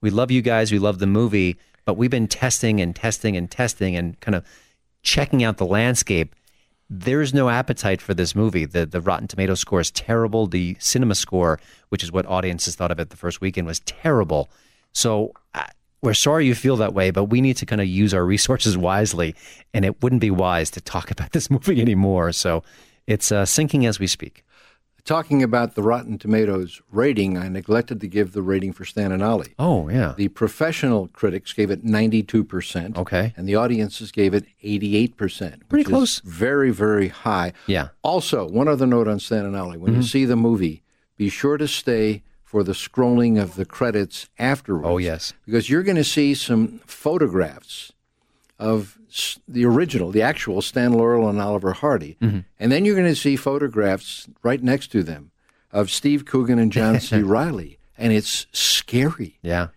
we 0.00 0.10
love 0.10 0.30
you 0.30 0.40
guys, 0.40 0.70
we 0.70 0.78
love 0.78 0.98
the 0.98 1.06
movie, 1.06 1.56
but 1.84 1.94
we've 1.94 2.10
been 2.10 2.28
testing 2.28 2.80
and 2.80 2.94
testing 2.94 3.36
and 3.36 3.50
testing 3.50 3.96
and 3.96 4.18
kind 4.20 4.34
of." 4.34 4.44
checking 5.02 5.42
out 5.42 5.56
the 5.56 5.64
landscape 5.64 6.34
there's 6.90 7.32
no 7.32 7.48
appetite 7.48 8.02
for 8.02 8.14
this 8.14 8.34
movie. 8.34 8.64
The 8.64 8.84
the 8.84 9.00
Rotten 9.00 9.28
Tomato 9.28 9.54
score 9.54 9.80
is 9.80 9.92
terrible. 9.92 10.48
The 10.48 10.76
cinema 10.80 11.14
score, 11.14 11.60
which 11.88 12.02
is 12.02 12.10
what 12.10 12.26
audiences 12.26 12.74
thought 12.74 12.90
of 12.90 12.98
it 12.98 13.10
the 13.10 13.16
first 13.16 13.40
weekend, 13.40 13.68
was 13.68 13.78
terrible. 13.80 14.50
So 14.92 15.32
we're 16.02 16.14
sorry 16.14 16.46
you 16.46 16.54
feel 16.56 16.76
that 16.78 16.92
way, 16.92 17.12
but 17.12 17.24
we 17.24 17.40
need 17.40 17.56
to 17.58 17.66
kind 17.66 17.80
of 17.80 17.86
use 17.86 18.12
our 18.12 18.24
resources 18.24 18.76
wisely, 18.90 19.36
and 19.72 19.84
it 19.84 20.02
wouldn't 20.02 20.20
be 20.20 20.32
wise 20.32 20.70
to 20.72 20.80
talk 20.80 21.12
about 21.12 21.30
this 21.30 21.48
movie 21.50 21.80
anymore. 21.80 22.32
So 22.32 22.64
it's 23.06 23.30
uh, 23.30 23.46
sinking 23.46 23.86
as 23.86 24.00
we 24.00 24.08
speak. 24.08 24.44
Talking 25.04 25.42
about 25.42 25.74
the 25.74 25.82
Rotten 25.82 26.18
Tomatoes 26.18 26.80
rating, 26.90 27.36
I 27.36 27.48
neglected 27.48 28.00
to 28.00 28.06
give 28.06 28.32
the 28.32 28.42
rating 28.42 28.72
for 28.72 28.84
Stan 28.84 29.12
and 29.12 29.22
Ollie. 29.22 29.54
Oh, 29.58 29.88
yeah. 29.88 30.14
The 30.16 30.28
professional 30.28 31.08
critics 31.08 31.52
gave 31.52 31.70
it 31.70 31.84
92%. 31.84 32.96
Okay. 32.96 33.32
And 33.36 33.48
the 33.48 33.56
audiences 33.56 34.12
gave 34.12 34.34
it 34.34 34.44
88%. 34.62 35.68
Pretty 35.68 35.84
close. 35.84 36.20
very, 36.20 36.70
very 36.70 37.08
high. 37.08 37.52
Yeah. 37.66 37.88
Also, 38.02 38.48
one 38.48 38.68
other 38.68 38.86
note 38.86 39.08
on 39.08 39.20
Stan 39.20 39.44
and 39.44 39.56
Ollie. 39.56 39.78
When 39.78 39.92
you 39.92 40.00
mm-hmm. 40.00 40.06
see 40.06 40.24
the 40.24 40.36
movie, 40.36 40.82
be 41.16 41.28
sure 41.28 41.56
to 41.56 41.68
stay 41.68 42.22
for 42.42 42.64
the 42.64 42.72
scrolling 42.72 43.40
of 43.40 43.54
the 43.54 43.64
credits 43.64 44.28
afterwards. 44.38 44.86
Oh, 44.88 44.98
yes. 44.98 45.32
Because 45.46 45.70
you're 45.70 45.84
going 45.84 45.96
to 45.96 46.04
see 46.04 46.34
some 46.34 46.80
photographs 46.84 47.92
of 48.60 48.96
the 49.48 49.64
original, 49.64 50.10
the 50.10 50.22
actual 50.22 50.62
Stan 50.62 50.92
Laurel 50.92 51.28
and 51.28 51.40
Oliver 51.40 51.72
Hardy. 51.72 52.16
Mm-hmm. 52.20 52.40
And 52.60 52.70
then 52.70 52.84
you're 52.84 52.94
going 52.94 53.08
to 53.08 53.16
see 53.16 53.34
photographs 53.34 54.28
right 54.42 54.62
next 54.62 54.88
to 54.92 55.02
them 55.02 55.30
of 55.72 55.90
Steve 55.90 56.24
Coogan 56.26 56.58
and 56.58 56.70
John 56.70 57.00
C. 57.00 57.22
Reilly. 57.22 57.78
And 57.98 58.12
it's 58.12 58.46
scary. 58.52 59.38
Yeah. 59.42 59.68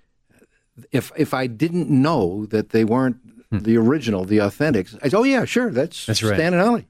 If 0.92 1.12
if 1.16 1.34
I 1.34 1.48
didn't 1.48 1.90
know 1.90 2.46
that 2.48 2.70
they 2.70 2.84
weren't 2.84 3.18
the 3.52 3.78
original, 3.78 4.26
the 4.26 4.40
authentics, 4.40 4.96
I, 5.04 5.10
said, 5.10 5.16
oh 5.16 5.24
yeah, 5.24 5.46
sure, 5.46 5.70
that's, 5.72 6.06
Hmm. 6.06 6.10
That's 6.10 6.24
right. 6.24 6.36
Stan 6.36 6.54
and 6.54 6.62
Ollie. 6.62 6.88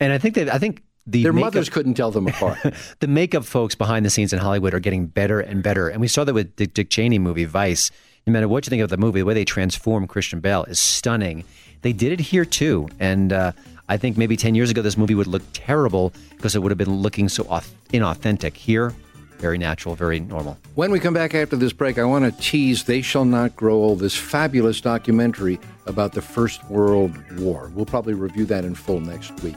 And 0.00 0.12
I 0.12 0.18
think 0.18 0.34
that 0.34 0.52
I 0.52 0.58
think 0.58 0.82
the 1.06 1.22
Their 1.22 1.32
makeup- 1.32 1.54
mothers 1.54 1.68
couldn't 1.68 1.94
tell 1.94 2.10
them 2.10 2.26
apart. 2.26 2.58
the 3.00 3.06
makeup 3.06 3.44
folks 3.44 3.74
behind 3.74 4.04
the 4.04 4.10
scenes 4.10 4.32
in 4.32 4.38
Hollywood 4.38 4.74
are 4.74 4.80
getting 4.80 5.06
better 5.06 5.40
and 5.40 5.62
better. 5.62 5.88
And 5.88 6.00
we 6.00 6.08
saw 6.08 6.24
that 6.24 6.34
with 6.34 6.54
Dick, 6.56 6.74
Dick 6.74 6.90
Cheney 6.90 7.18
movie 7.18 7.44
Vice. 7.46 7.90
No 8.26 8.32
matter 8.32 8.48
what 8.48 8.66
you 8.66 8.70
think 8.70 8.82
of 8.82 8.90
the 8.90 8.96
movie, 8.96 9.20
the 9.20 9.24
way 9.26 9.34
they 9.34 9.44
transform 9.44 10.06
Christian 10.06 10.40
Bale 10.40 10.64
is 10.64 10.78
stunning. 10.78 11.44
They 11.82 11.92
did 11.92 12.12
it 12.12 12.20
here 12.20 12.44
too, 12.44 12.88
and 13.00 13.32
uh, 13.32 13.52
I 13.88 13.96
think 13.96 14.18
maybe 14.18 14.36
ten 14.36 14.54
years 14.54 14.70
ago 14.70 14.82
this 14.82 14.96
movie 14.96 15.14
would 15.14 15.26
look 15.26 15.42
terrible 15.52 16.12
because 16.36 16.54
it 16.54 16.62
would 16.62 16.70
have 16.70 16.78
been 16.78 16.96
looking 16.96 17.28
so 17.28 17.44
inauthentic. 17.44 18.54
Here, 18.54 18.94
very 19.38 19.56
natural, 19.56 19.94
very 19.94 20.20
normal. 20.20 20.58
When 20.74 20.90
we 20.90 21.00
come 21.00 21.14
back 21.14 21.34
after 21.34 21.56
this 21.56 21.72
break, 21.72 21.98
I 21.98 22.04
want 22.04 22.26
to 22.26 22.42
tease 22.42 22.84
They 22.84 23.00
Shall 23.00 23.24
Not 23.24 23.56
Grow 23.56 23.76
Old, 23.76 24.00
this 24.00 24.14
fabulous 24.14 24.82
documentary 24.82 25.58
about 25.86 26.12
the 26.12 26.22
First 26.22 26.62
World 26.68 27.16
War. 27.40 27.72
We'll 27.74 27.86
probably 27.86 28.12
review 28.14 28.44
that 28.46 28.66
in 28.66 28.74
full 28.74 29.00
next 29.00 29.42
week. 29.42 29.56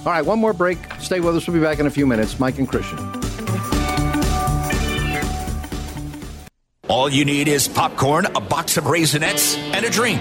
All 0.00 0.12
right, 0.12 0.24
one 0.24 0.38
more 0.38 0.52
break. 0.52 0.78
Stay 1.00 1.18
with 1.18 1.34
us. 1.36 1.48
We'll 1.48 1.56
be 1.56 1.62
back 1.62 1.80
in 1.80 1.86
a 1.86 1.90
few 1.90 2.06
minutes. 2.06 2.38
Mike 2.38 2.58
and 2.60 2.68
Christian. 2.68 3.25
All 6.88 7.08
you 7.08 7.24
need 7.24 7.48
is 7.48 7.66
popcorn, 7.66 8.26
a 8.26 8.40
box 8.40 8.76
of 8.76 8.84
raisinets, 8.84 9.56
and 9.56 9.84
a 9.84 9.90
drink. 9.90 10.20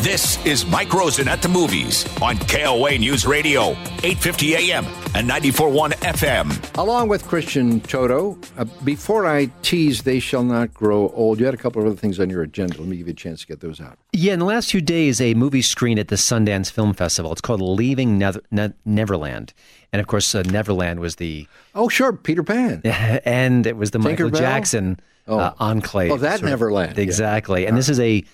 This 0.00 0.44
is 0.46 0.64
Mike 0.64 0.94
Rosen 0.94 1.28
at 1.28 1.42
the 1.42 1.48
movies 1.48 2.06
on 2.22 2.38
KOA 2.38 2.96
News 2.96 3.26
Radio, 3.26 3.72
850 4.02 4.54
AM 4.56 5.01
and 5.14 5.28
94.1 5.28 5.90
FM. 5.96 6.78
Along 6.78 7.06
with 7.06 7.26
Christian 7.26 7.80
Toto, 7.82 8.38
uh, 8.56 8.64
before 8.82 9.26
I 9.26 9.46
tease 9.60 10.02
They 10.02 10.18
Shall 10.18 10.42
Not 10.42 10.72
Grow 10.72 11.10
Old, 11.10 11.38
you 11.38 11.44
had 11.44 11.52
a 11.54 11.58
couple 11.58 11.82
of 11.82 11.86
other 11.86 11.96
things 11.96 12.18
on 12.18 12.30
your 12.30 12.42
agenda. 12.42 12.78
Let 12.78 12.88
me 12.88 12.96
give 12.96 13.06
you 13.08 13.12
a 13.12 13.16
chance 13.16 13.42
to 13.42 13.46
get 13.46 13.60
those 13.60 13.78
out. 13.80 13.98
Yeah, 14.12 14.32
in 14.32 14.38
the 14.38 14.46
last 14.46 14.70
few 14.70 14.80
days, 14.80 15.20
a 15.20 15.34
movie 15.34 15.60
screened 15.60 15.98
at 16.00 16.08
the 16.08 16.16
Sundance 16.16 16.70
Film 16.70 16.94
Festival. 16.94 17.30
It's 17.32 17.42
called 17.42 17.60
Leaving 17.60 18.16
Nether- 18.18 18.42
Ne- 18.50 18.72
Neverland, 18.86 19.52
and 19.92 20.00
of 20.00 20.06
course, 20.06 20.34
uh, 20.34 20.42
Neverland 20.42 20.98
was 21.00 21.16
the 21.16 21.46
Oh, 21.74 21.88
sure, 21.88 22.12
Peter 22.14 22.42
Pan. 22.42 22.80
and 22.84 23.66
it 23.66 23.76
was 23.76 23.90
the 23.90 23.98
Michael 23.98 24.30
Tinkerbell? 24.30 24.38
Jackson 24.38 25.00
uh, 25.28 25.52
enclave. 25.60 26.10
Oh, 26.10 26.16
that 26.16 26.38
sort 26.40 26.44
of- 26.44 26.48
Neverland, 26.50 26.96
yeah. 26.96 27.02
Exactly. 27.02 27.66
And 27.66 27.76
this 27.76 27.90
is 27.90 28.00
a 28.00 28.24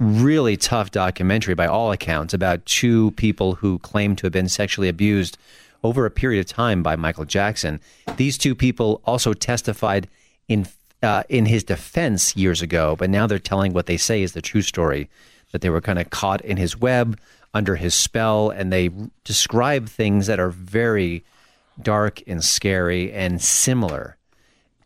really 0.00 0.56
tough 0.56 0.90
documentary 0.90 1.54
by 1.54 1.66
all 1.66 1.92
accounts 1.92 2.34
about 2.34 2.64
two 2.64 3.12
people 3.12 3.56
who 3.56 3.78
claim 3.80 4.16
to 4.16 4.26
have 4.26 4.32
been 4.32 4.48
sexually 4.48 4.88
abused 4.88 5.36
over 5.84 6.06
a 6.06 6.10
period 6.10 6.40
of 6.40 6.46
time 6.46 6.82
by 6.82 6.96
Michael 6.96 7.26
Jackson. 7.26 7.80
These 8.16 8.38
two 8.38 8.54
people 8.54 9.02
also 9.04 9.34
testified 9.34 10.08
in 10.48 10.66
uh, 11.02 11.22
in 11.30 11.46
his 11.46 11.64
defense 11.64 12.36
years 12.36 12.60
ago, 12.60 12.94
but 12.96 13.08
now 13.08 13.26
they're 13.26 13.38
telling 13.38 13.72
what 13.72 13.86
they 13.86 13.96
say 13.96 14.22
is 14.22 14.32
the 14.32 14.42
true 14.42 14.60
story 14.60 15.08
that 15.52 15.62
they 15.62 15.70
were 15.70 15.80
kind 15.80 15.98
of 15.98 16.10
caught 16.10 16.42
in 16.42 16.58
his 16.58 16.78
web 16.78 17.18
under 17.54 17.76
his 17.76 17.94
spell 17.94 18.50
and 18.50 18.70
they 18.72 18.90
describe 19.24 19.88
things 19.88 20.26
that 20.26 20.38
are 20.38 20.50
very 20.50 21.24
dark 21.82 22.22
and 22.26 22.44
scary 22.44 23.10
and 23.12 23.40
similar. 23.40 24.16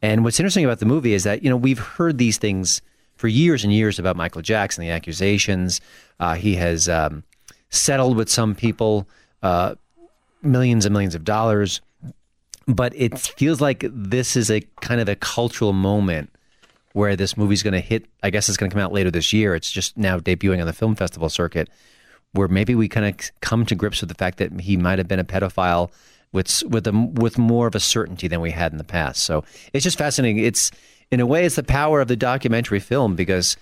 And 0.03 0.23
what's 0.23 0.39
interesting 0.39 0.65
about 0.65 0.79
the 0.79 0.87
movie 0.87 1.15
is 1.15 1.25
that 1.25 1.43
you 1.43 1.51
know 1.51 1.57
we've 1.57 1.79
heard 1.79 2.19
these 2.19 2.39
things 2.39 2.81
for 3.25 3.29
years 3.29 3.65
and 3.65 3.73
years 3.73 3.99
about 3.99 4.17
Michael 4.17 4.43
Jackson, 4.43 4.85
the 4.85 4.91
accusations. 4.91 5.81
Uh, 6.21 6.35
he 6.35 6.57
has 6.57 6.91
um, 6.91 7.25
settled 7.71 8.19
with 8.19 8.29
some 8.29 8.55
people, 8.55 9.09
uh, 9.43 9.77
millions 10.43 10.85
and 10.85 10.93
millions 10.93 11.15
of 11.15 11.25
dollars. 11.25 11.81
But 12.69 12.93
it 12.95 13.19
feels 13.19 13.63
like 13.63 13.83
this 13.91 14.37
is 14.37 14.51
a 14.51 14.61
kind 14.83 15.01
of 15.01 15.09
a 15.09 15.17
cultural 15.17 15.73
moment 15.73 16.37
where 16.93 17.17
this 17.17 17.35
movie's 17.35 17.63
going 17.63 17.73
to 17.73 17.81
hit. 17.81 18.05
I 18.23 18.29
guess 18.29 18.51
it's 18.51 18.59
going 18.59 18.69
to 18.69 18.75
come 18.75 18.85
out 18.85 18.93
later 18.93 19.11
this 19.11 19.33
year. 19.33 19.55
It's 19.55 19.71
just 19.71 19.97
now 19.97 20.19
debuting 20.19 20.61
on 20.61 20.67
the 20.67 20.75
film 20.75 20.95
festival 20.95 21.31
circuit, 21.31 21.71
where 22.33 22.49
maybe 22.49 22.75
we 22.75 22.91
kind 22.91 23.07
of 23.07 23.41
come 23.41 23.65
to 23.65 23.75
grips 23.75 24.03
with 24.03 24.11
the 24.11 24.17
fact 24.17 24.37
that 24.37 24.61
he 24.61 24.77
might 24.77 24.99
have 24.99 25.09
been 25.09 25.19
a 25.19 25.25
pedophile 25.25 25.91
with 26.35 26.63
with 26.69 26.87
a, 26.87 26.93
with 26.93 27.39
more 27.39 27.67
of 27.67 27.75
a 27.75 27.81
certainty 27.81 28.29
than 28.29 28.43
we 28.43 28.51
had 28.51 28.73
in 28.73 28.77
the 28.77 28.85
past. 28.85 29.23
So 29.23 29.45
it's 29.73 29.85
just 29.85 29.97
fascinating. 29.97 30.45
It's 30.45 30.71
in 31.11 31.21
a 31.21 31.27
way, 31.27 31.45
it's 31.45 31.57
the 31.57 31.63
power 31.63 32.01
of 32.01 32.09
the 32.09 32.17
documentary 32.17 32.81
film 32.81 33.15
because 33.17 33.57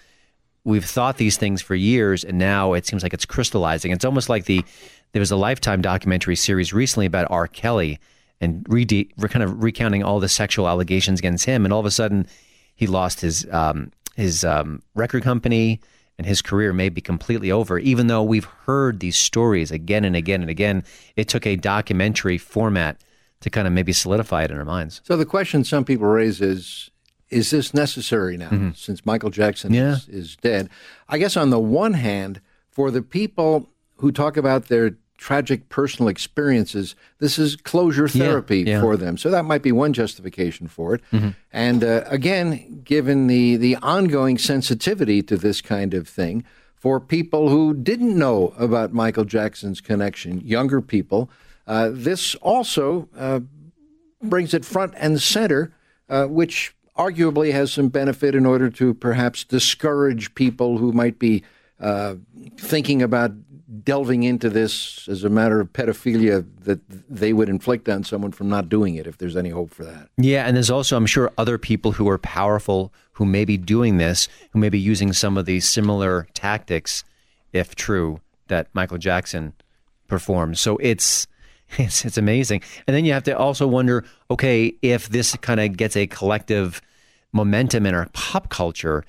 we've 0.65 0.85
thought 0.85 1.17
these 1.17 1.37
things 1.37 1.61
for 1.63 1.75
years, 1.75 2.25
and 2.25 2.39
now 2.39 2.73
it 2.73 2.87
seems 2.87 3.03
like 3.03 3.15
it's 3.15 3.27
crystallizing. 3.27 3.93
It's 3.93 4.05
almost 4.05 4.29
like 4.29 4.45
the 4.45 4.65
there 5.13 5.21
was 5.21 5.31
a 5.31 5.37
Lifetime 5.37 5.83
documentary 5.83 6.37
series 6.37 6.73
recently 6.73 7.05
about 7.07 7.31
R. 7.31 7.47
Kelly 7.47 7.99
and 8.41 8.65
re- 8.69 8.87
re- 9.19 9.29
kind 9.29 9.43
of 9.43 9.63
recounting 9.63 10.03
all 10.03 10.21
the 10.21 10.29
sexual 10.29 10.69
allegations 10.69 11.19
against 11.19 11.45
him, 11.45 11.65
and 11.65 11.73
all 11.73 11.81
of 11.81 11.87
a 11.87 11.91
sudden 11.91 12.27
he 12.75 12.87
lost 12.87 13.21
his 13.21 13.47
um, 13.51 13.93
his 14.17 14.45
um, 14.45 14.83
record 14.95 15.23
company 15.23 15.81
and 16.19 16.27
his 16.27 16.43
career 16.43 16.73
may 16.73 16.89
be 16.89 17.01
completely 17.01 17.51
over. 17.51 17.79
Even 17.79 18.07
though 18.07 18.23
we've 18.23 18.45
heard 18.45 19.01
these 19.01 19.17
stories 19.17 19.71
again 19.71 20.05
and 20.05 20.15
again 20.15 20.41
and 20.41 20.51
again, 20.51 20.85
it 21.17 21.29
took 21.29 21.47
a 21.47 21.57
documentary 21.57 22.39
format 22.39 23.01
to 23.41 23.51
kind 23.51 23.67
of 23.67 23.73
maybe 23.73 23.93
solidify 23.93 24.45
it 24.45 24.51
in 24.51 24.59
our 24.59 24.65
minds. 24.65 25.01
So 25.05 25.17
the 25.17 25.27
question 25.27 25.65
some 25.65 25.85
people 25.85 26.07
raise 26.07 26.41
is 26.41 26.91
is 27.33 27.51
this 27.51 27.73
necessary 27.75 28.37
now 28.37 28.73
since 28.75 29.05
Michael 29.07 29.31
Jackson 29.31 29.73
Yeah. 29.73 29.95
is, 29.95 30.09
is 30.09 30.37
dead? 30.37 30.69
I 31.09 31.19
guess 31.19 31.37
on 31.37 31.51
the 31.51 31.59
one 31.59 31.95
hand, 31.95 32.41
for 32.71 32.91
the 32.91 33.03
people 33.03 33.69
who 33.97 34.13
talk 34.13 34.37
about 34.37 34.69
their 34.69 34.97
tragic 35.17 35.69
personal 35.69 36.09
experiences, 36.09 36.97
this 37.19 37.39
is 37.39 37.55
closure 37.55 38.09
therapy 38.09 38.63
yeah. 38.63 38.81
for 38.81 38.97
them. 38.97 39.17
So 39.17 39.31
that 39.31 39.45
might 39.45 39.63
be 39.63 39.71
one 39.71 39.93
justification 39.93 40.67
for 40.67 40.95
it. 40.95 41.01
And 41.53 41.85
uh, 41.85 42.03
again, 42.07 42.83
given 42.85 43.29
the, 43.29 43.57
the 43.57 43.77
ongoing 43.77 44.37
sensitivity 44.39 45.23
to 45.23 45.37
this 45.37 45.61
kind 45.61 45.95
of 45.95 46.09
thing, 46.09 46.45
for 46.75 46.99
people 46.99 47.49
who 47.49 47.75
didn't 47.75 48.19
know 48.19 48.53
about 48.59 48.93
Michael 48.93 49.25
Jackson's 49.25 49.81
connection, 49.81 50.41
younger 50.41 50.81
people, 50.81 51.31
uh, 51.69 51.91
this 51.93 52.35
also 52.37 53.09
uh, 53.17 53.39
brings 54.21 54.53
it 54.53 54.65
front 54.65 54.93
and 54.97 55.23
center, 55.23 55.73
uh, 56.09 56.27
which 56.27 56.75
arguably 56.97 57.53
has 57.53 57.73
some 57.73 57.89
benefit 57.89 58.35
in 58.35 58.47
order 58.47 58.71
to 58.71 58.95
perhaps 58.95 59.45
discourage 59.45 60.35
people 60.35 60.79
who 60.79 60.93
might 60.93 61.19
be 61.19 61.43
uh, 61.81 62.17
thinking 62.57 63.03
about 63.03 63.33
delving 63.85 64.23
into 64.23 64.51
this 64.51 65.09
as 65.09 65.25
a 65.25 65.31
matter 65.31 65.59
of 65.59 65.73
pedophilia 65.73 66.47
that 66.61 66.81
they 67.09 67.33
would 67.33 67.49
inflict 67.49 67.89
on 67.89 68.05
someone 68.05 68.31
from 68.31 68.49
not 68.49 68.69
doing 68.69 68.97
it 68.97 69.07
if 69.07 69.17
there's 69.19 69.37
any 69.37 69.49
hope 69.49 69.73
for 69.73 69.85
that. 69.85 70.09
Yeah, 70.19 70.47
and 70.47 70.57
there's 70.57 70.71
also, 70.71 70.97
I'm 70.97 71.07
sure, 71.07 71.33
other 71.39 71.59
people 71.59 71.93
who 71.93 72.09
are 72.09 72.19
powerful 72.19 72.93
who 73.13 73.25
may 73.25 73.45
be 73.45 73.57
doing 73.57 73.97
this, 73.97 74.29
who 74.53 74.59
may 74.59 74.69
be 74.69 74.79
using 74.79 75.13
some 75.13 75.39
of 75.39 75.47
these 75.47 75.69
similar 75.69 76.27
tactics, 76.35 77.05
if 77.53 77.75
true, 77.75 78.21
that 78.49 78.69
Michael 78.75 78.99
Jackson 78.99 79.55
performs. 80.07 80.61
So 80.61 80.77
it's 80.77 81.27
it's 81.79 82.05
it's 82.05 82.19
amazing. 82.19 82.63
And 82.87 82.95
then 82.97 83.05
you 83.05 83.13
have 83.13 83.25
to 83.25 83.37
also 83.37 83.67
wonder, 83.67 84.05
okay, 84.31 84.75
if 84.83 85.09
this 85.09 85.35
kind 85.37 85.61
of 85.61 85.77
gets 85.77 85.97
a 85.97 86.07
collective 86.07 86.81
momentum 87.33 87.87
in 87.87 87.95
our 87.95 88.09
pop 88.13 88.49
culture, 88.51 89.05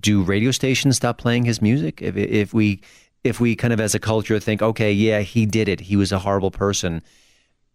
do 0.00 0.22
radio 0.22 0.50
stations 0.50 0.96
stop 0.96 1.18
playing 1.18 1.44
his 1.44 1.60
music? 1.62 2.00
If 2.02 2.16
if 2.16 2.52
we 2.54 2.80
if 3.22 3.40
we 3.40 3.56
kind 3.56 3.72
of 3.72 3.80
as 3.80 3.94
a 3.94 3.98
culture 3.98 4.38
think, 4.38 4.60
okay, 4.62 4.92
yeah, 4.92 5.20
he 5.20 5.46
did 5.46 5.68
it, 5.68 5.80
he 5.80 5.96
was 5.96 6.12
a 6.12 6.18
horrible 6.18 6.50
person, 6.50 7.02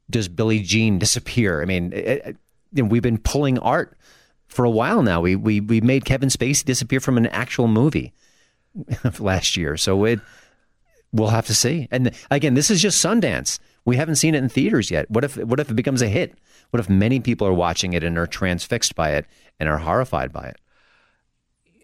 does 0.10 0.28
Billie 0.28 0.60
Jean 0.62 1.00
disappear? 1.00 1.62
I 1.62 1.66
mean, 1.66 1.92
it, 1.94 2.06
it- 2.26 2.38
you 2.72 2.84
know, 2.84 2.90
we've 2.90 3.02
been 3.02 3.18
pulling 3.18 3.58
art 3.60 3.98
for 4.48 4.64
a 4.64 4.70
while 4.70 5.02
now. 5.02 5.22
We 5.22 5.36
we 5.36 5.60
we 5.60 5.82
made 5.82 6.06
Kevin 6.06 6.30
Spacey 6.30 6.64
disappear 6.64 7.00
from 7.00 7.18
an 7.18 7.26
actual 7.28 7.68
movie 7.68 8.14
last 9.20 9.58
year, 9.58 9.76
so 9.76 10.06
it 10.06 10.20
we'll 11.12 11.30
have 11.30 11.48
to 11.48 11.56
see. 11.56 11.88
And 11.90 12.12
again, 12.30 12.54
this 12.54 12.70
is 12.70 12.80
just 12.80 13.04
Sundance. 13.04 13.58
We 13.90 13.98
haven't 13.98 14.16
seen 14.16 14.36
it 14.36 14.44
in 14.44 14.50
theaters 14.50 14.92
yet. 14.92 15.10
What 15.10 15.24
if 15.24 15.36
what 15.38 15.60
if 15.60 15.70
it 15.70 15.74
becomes 15.74 16.02
a 16.02 16.08
hit? 16.08 16.38
What 16.70 16.80
if 16.80 16.90
many 16.90 17.20
people 17.20 17.48
are 17.48 17.54
watching 17.54 17.94
it 17.94 18.04
and 18.04 18.18
are 18.18 18.28
transfixed 18.28 18.96
by 18.96 19.12
it 19.12 19.26
and 19.60 19.68
are 19.68 19.80
horrified 19.80 20.32
by 20.32 20.46
it? 20.46 20.58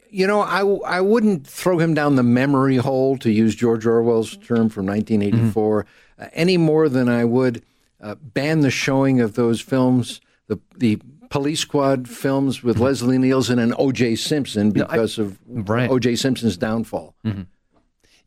You 0.09 0.27
know, 0.27 0.41
I, 0.41 0.61
I 0.97 1.01
wouldn't 1.01 1.45
throw 1.45 1.79
him 1.79 1.93
down 1.93 2.15
the 2.15 2.23
memory 2.23 2.77
hole, 2.77 3.17
to 3.17 3.31
use 3.31 3.53
George 3.53 3.85
Orwell's 3.85 4.37
term 4.37 4.69
from 4.69 4.85
1984, 4.85 5.85
uh, 6.17 6.27
any 6.31 6.55
more 6.55 6.87
than 6.87 7.09
I 7.09 7.25
would 7.25 7.65
uh, 7.99 8.15
banned 8.15 8.63
the 8.63 8.71
showing 8.71 9.19
of 9.19 9.33
those 9.33 9.59
films, 9.59 10.21
the 10.47 10.59
the 10.77 10.99
Police 11.29 11.59
Squad 11.59 12.07
films 12.07 12.63
with 12.63 12.77
Leslie 12.77 13.17
Nielsen 13.17 13.57
and 13.57 13.73
O.J. 13.77 14.15
Simpson 14.15 14.71
because 14.71 15.17
of 15.17 15.39
right. 15.47 15.89
O.J. 15.89 16.15
Simpson's 16.17 16.55
downfall. 16.55 17.15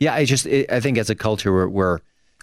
Yeah, 0.01 0.15
I 0.15 0.25
just 0.25 0.47
it, 0.47 0.71
I 0.71 0.81
think 0.81 0.99
as 0.99 1.09
a 1.11 1.15
culture 1.15 1.53
we're, 1.53 1.69
we're 1.69 1.99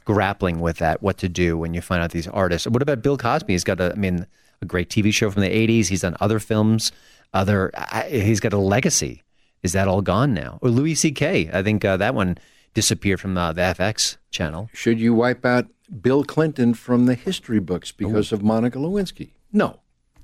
grappling 0.05 0.59
with 0.59 0.77
that, 0.77 1.01
what 1.01 1.17
to 1.17 1.29
do 1.29 1.57
when 1.57 1.73
you 1.73 1.81
find 1.81 2.01
out 2.01 2.11
these 2.11 2.27
artists. 2.27 2.67
What 2.67 2.81
about 2.81 3.01
Bill 3.01 3.17
Cosby? 3.17 3.51
He's 3.53 3.63
got 3.63 3.79
a, 3.81 3.91
I 3.91 3.95
mean, 3.95 4.25
a 4.61 4.65
great 4.65 4.89
TV 4.89 5.13
show 5.13 5.29
from 5.31 5.41
the 5.41 5.49
'80s. 5.49 5.87
He's 5.87 6.01
done 6.01 6.15
other 6.19 6.39
films. 6.39 6.91
Other, 7.33 7.71
I, 7.75 8.07
he's 8.09 8.39
got 8.39 8.53
a 8.53 8.57
legacy. 8.57 9.21
Is 9.61 9.73
that 9.73 9.87
all 9.87 10.01
gone 10.01 10.33
now? 10.33 10.59
Or 10.61 10.69
Louis 10.69 10.95
C.K. 10.95 11.49
I 11.51 11.61
think 11.63 11.83
uh, 11.83 11.97
that 11.97 12.15
one 12.15 12.37
disappeared 12.73 13.19
from 13.19 13.37
uh, 13.37 13.51
the 13.51 13.61
FX 13.61 14.17
channel. 14.31 14.69
Should 14.73 14.99
you 14.99 15.13
wipe 15.13 15.45
out 15.45 15.65
Bill 16.01 16.23
Clinton 16.23 16.73
from 16.73 17.07
the 17.07 17.15
history 17.15 17.59
books 17.59 17.91
because 17.91 18.31
of 18.31 18.43
Monica 18.43 18.77
Lewinsky? 18.77 19.31
No. 19.51 19.79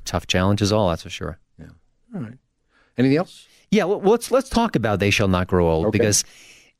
Tough 0.06 0.28
challenge 0.28 0.62
is 0.62 0.72
all, 0.72 0.90
that's 0.90 1.04
for 1.04 1.10
sure. 1.10 1.40
Yeah. 1.60 1.68
All 2.16 2.22
right. 2.22 2.38
Anything 2.98 3.18
else? 3.18 3.48
Yeah, 3.72 3.86
well, 3.86 4.00
let's 4.02 4.32
let's 4.32 4.50
talk 4.50 4.76
about 4.76 5.00
They 5.00 5.10
Shall 5.12 5.30
Not 5.30 5.48
Grow 5.48 5.70
Old 5.70 5.88
Okay. 5.88 5.98
because 5.98 6.24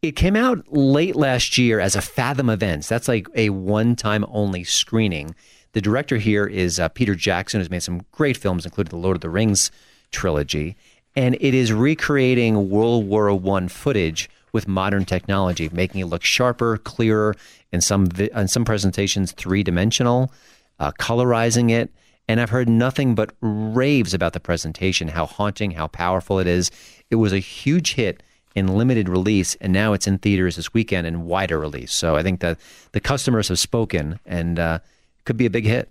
it 0.02 0.16
came 0.16 0.36
out 0.36 0.66
late 0.74 1.16
last 1.16 1.58
year 1.58 1.80
as 1.80 1.96
a 1.96 2.02
Fathom 2.02 2.50
Events. 2.50 2.88
That's 2.88 3.08
like 3.08 3.28
a 3.36 3.52
one-time 3.52 4.26
only 4.30 4.64
screening. 4.64 5.36
The 5.74 5.82
director 5.82 6.18
here 6.18 6.46
is 6.46 6.80
uh, 6.80 6.90
Peter 6.90 7.14
Jackson, 7.14 7.62
who's 7.62 7.70
made 7.70 7.84
some 7.84 8.02
great 8.12 8.36
films, 8.36 8.66
including 8.66 8.90
the 8.90 8.98
Lord 8.98 9.16
of 9.16 9.22
the 9.22 9.30
Rings 9.30 9.72
trilogy, 10.12 10.76
and 11.16 11.36
it 11.40 11.54
is 11.54 11.72
recreating 11.72 12.70
World 12.70 13.06
War 13.08 13.34
One 13.34 13.68
footage 13.68 14.30
with 14.52 14.68
modern 14.68 15.06
technology, 15.06 15.70
making 15.72 16.02
it 16.02 16.06
look 16.06 16.24
sharper, 16.24 16.78
clearer, 16.78 17.36
in 17.72 17.80
some 17.80 18.08
vi- 18.08 18.30
in 18.36 18.48
some 18.48 18.66
presentations 18.66 19.32
three-dimensional, 19.32 20.34
uh, 20.80 20.92
colorizing 20.94 21.70
it. 21.70 21.90
And 22.28 22.42
I've 22.42 22.50
heard 22.50 22.68
nothing 22.68 23.14
but 23.16 23.34
raves 23.42 24.14
about 24.14 24.34
the 24.34 24.40
presentation, 24.40 25.10
how 25.10 25.26
haunting, 25.26 25.72
how 25.72 25.88
powerful 25.88 26.40
it 26.40 26.48
is. 26.48 26.72
It 27.10 27.16
was 27.16 27.34
a 27.34 27.40
huge 27.40 27.94
hit 27.94 28.24
in 28.56 28.68
limited 28.68 29.08
release, 29.08 29.56
and 29.56 29.72
now 29.72 29.94
it's 29.94 30.08
in 30.08 30.18
theaters 30.18 30.56
this 30.56 30.74
weekend 30.74 31.08
in 31.08 31.26
wider 31.26 31.60
release. 31.60 31.94
So 31.94 32.16
I 32.16 32.24
think 32.24 32.40
that 32.42 32.60
the 32.92 33.00
customers 33.00 33.48
have 33.48 33.60
spoken, 33.60 34.20
and 34.26 34.60
uh, 34.60 34.80
could 35.26 35.38
be 35.38 35.46
a 35.46 35.50
big 35.50 35.66
hit. 35.66 35.90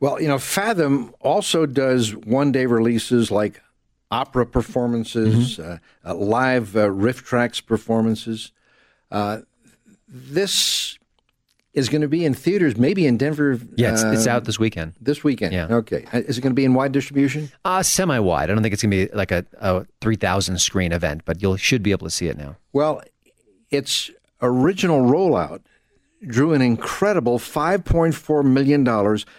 Well, 0.00 0.20
you 0.20 0.28
know, 0.28 0.38
Fathom 0.38 1.14
also 1.20 1.64
does 1.64 2.14
one 2.14 2.50
day 2.50 2.66
releases 2.66 3.30
like 3.30 3.62
opera 4.10 4.44
performances, 4.44 5.58
uh, 5.58 5.78
uh, 6.04 6.14
live 6.14 6.76
uh, 6.76 6.88
RiffTrax 6.88 7.64
performances. 7.64 8.52
Uh, 9.10 9.38
this 10.08 10.98
is 11.74 11.88
going 11.88 12.02
to 12.02 12.08
be 12.08 12.24
in 12.24 12.34
theaters, 12.34 12.76
maybe 12.76 13.06
in 13.06 13.16
Denver. 13.16 13.58
Yeah, 13.76 13.92
it's, 13.92 14.02
it's 14.02 14.26
uh, 14.26 14.30
out 14.30 14.44
this 14.44 14.58
weekend. 14.58 14.94
this 15.00 15.24
weekend. 15.24 15.52
Yeah. 15.54 15.66
Okay. 15.70 16.04
Uh, 16.12 16.18
Is 16.18 16.38
it 16.38 16.42
going 16.42 16.50
to 16.50 16.54
be 16.54 16.64
in 16.64 16.74
wide 16.74 16.92
distribution? 16.92 17.50
Uh, 17.64 17.82
semi 17.82 18.18
wide. 18.18 18.50
I 18.50 18.54
don't 18.54 18.62
think 18.62 18.74
it's 18.74 18.82
going 18.82 18.90
to 18.90 19.06
be 19.08 19.16
like 19.16 19.30
a, 19.30 19.46
a 19.58 19.86
3,000 20.00 20.58
screen 20.58 20.92
event, 20.92 21.22
but 21.24 21.40
you 21.42 21.56
should 21.56 21.82
be 21.82 21.90
able 21.92 22.06
to 22.06 22.10
see 22.10 22.26
it 22.28 22.36
now. 22.36 22.56
Well, 22.72 23.02
its 23.70 24.10
original 24.42 25.00
rollout 25.02 25.62
drew 26.26 26.52
an 26.52 26.62
incredible 26.62 27.38
$5.4 27.38 28.44
million 28.44 28.86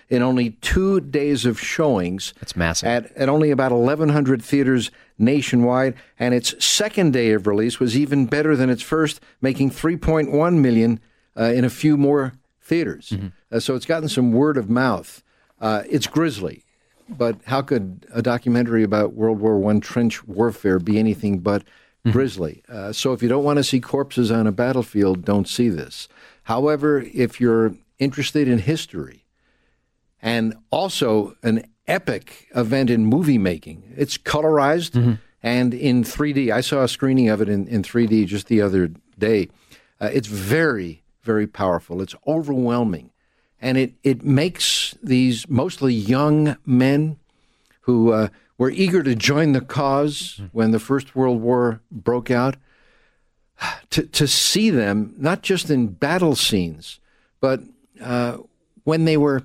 in 0.10 0.22
only 0.22 0.50
two 0.62 1.00
days 1.00 1.46
of 1.46 1.60
showings. 1.60 2.34
That's 2.40 2.56
massive. 2.56 2.88
At, 2.88 3.12
at 3.16 3.30
only 3.30 3.52
about 3.52 3.72
1,100 3.72 4.42
theaters 4.42 4.92
nationwide, 5.18 5.94
and 6.20 6.34
its 6.34 6.64
second 6.64 7.14
day 7.14 7.32
of 7.32 7.48
release 7.48 7.80
was 7.80 7.98
even 7.98 8.26
better 8.26 8.56
than 8.56 8.70
its 8.70 8.82
first, 8.82 9.22
making 9.40 9.72
3.1 9.72 10.58
million 10.60 11.00
uh, 11.38 11.46
in 11.46 11.66
a 11.66 11.70
few 11.70 11.98
more 11.98 12.34
theaters. 12.62 13.14
Uh, 13.52 13.60
so 13.60 13.76
it's 13.76 13.86
gotten 13.86 14.10
some 14.10 14.32
word 14.32 14.58
of 14.58 14.70
mouth. 14.70 15.24
Uh, 15.60 15.84
it's 15.90 16.08
grisly, 16.08 16.64
but 17.08 17.38
how 17.46 17.62
could 17.62 18.06
a 18.14 18.22
documentary 18.22 18.84
about 18.84 19.14
World 19.14 19.40
War 19.40 19.58
One 19.58 19.80
trench 19.80 20.26
warfare 20.28 20.80
be 20.80 21.00
anything 21.00 21.40
but 21.40 21.64
grisly? 22.12 22.64
Uh, 22.68 22.92
so 22.92 23.14
if 23.14 23.22
you 23.24 23.30
don't 23.30 23.44
want 23.44 23.58
to 23.58 23.64
see 23.64 23.80
corpses 23.80 24.32
on 24.32 24.48
a 24.48 24.52
battlefield, 24.52 25.24
don't 25.24 25.48
see 25.48 25.70
this. 25.70 26.08
However, 26.44 27.02
if 27.14 27.40
you're 27.40 27.76
interested 28.00 28.48
in 28.48 28.60
history, 28.60 29.24
and 30.22 30.56
also 30.72 31.36
an 31.44 31.66
epic 31.88 32.48
event 32.56 32.90
in 32.90 33.06
movie 33.06 33.38
making. 33.38 33.84
It's 33.98 34.18
colorized 34.18 35.20
and 35.44 35.74
in 35.74 36.04
3D. 36.04 36.52
I 36.52 36.62
saw 36.62 36.84
a 36.84 36.88
screening 36.88 37.28
of 37.30 37.42
it 37.42 37.50
in, 37.50 37.68
in 37.68 37.84
3D 37.84 38.26
just 38.26 38.48
the 38.48 38.62
other 38.62 38.92
day. 39.20 39.50
Uh, 40.00 40.10
it's 40.14 40.28
very, 40.28 41.03
very 41.24 41.48
powerful. 41.48 42.02
It's 42.02 42.16
overwhelming. 42.28 43.12
And 43.60 43.78
it, 43.78 43.94
it 44.04 44.24
makes 44.24 44.96
these 45.02 45.48
mostly 45.48 45.94
young 45.94 46.58
men 46.66 47.18
who 47.82 48.12
uh, 48.12 48.28
were 48.58 48.70
eager 48.70 49.02
to 49.04 49.16
join 49.16 49.54
the 49.54 49.62
cause 49.62 50.42
when 50.52 50.72
the 50.72 50.80
First 50.80 51.16
World 51.16 51.42
War 51.42 51.82
broke 51.90 52.30
out 52.30 52.58
to, 53.92 54.04
to 54.04 54.28
see 54.28 54.70
them, 54.70 55.14
not 55.18 55.42
just 55.42 55.70
in 55.70 55.88
battle 55.88 56.36
scenes, 56.36 57.00
but 57.40 57.62
uh, 58.02 58.38
when 58.84 59.06
they 59.06 59.18
were 59.18 59.44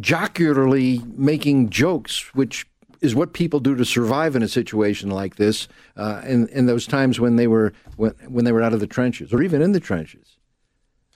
jocularly 0.00 1.02
making 1.16 1.70
jokes, 1.70 2.34
which 2.34 2.66
is 3.00 3.14
what 3.14 3.32
people 3.32 3.58
do 3.58 3.74
to 3.74 3.84
survive 3.84 4.36
in 4.36 4.42
a 4.42 4.48
situation 4.48 5.10
like 5.10 5.36
this, 5.36 5.66
uh, 5.96 6.22
in, 6.24 6.48
in 6.48 6.66
those 6.66 6.86
times 6.86 7.18
when 7.18 7.36
they 7.36 7.48
were 7.48 7.72
when, 7.96 8.12
when 8.28 8.44
they 8.44 8.52
were 8.52 8.62
out 8.62 8.72
of 8.72 8.80
the 8.80 8.86
trenches 8.86 9.32
or 9.32 9.42
even 9.42 9.60
in 9.60 9.72
the 9.72 9.80
trenches. 9.80 10.36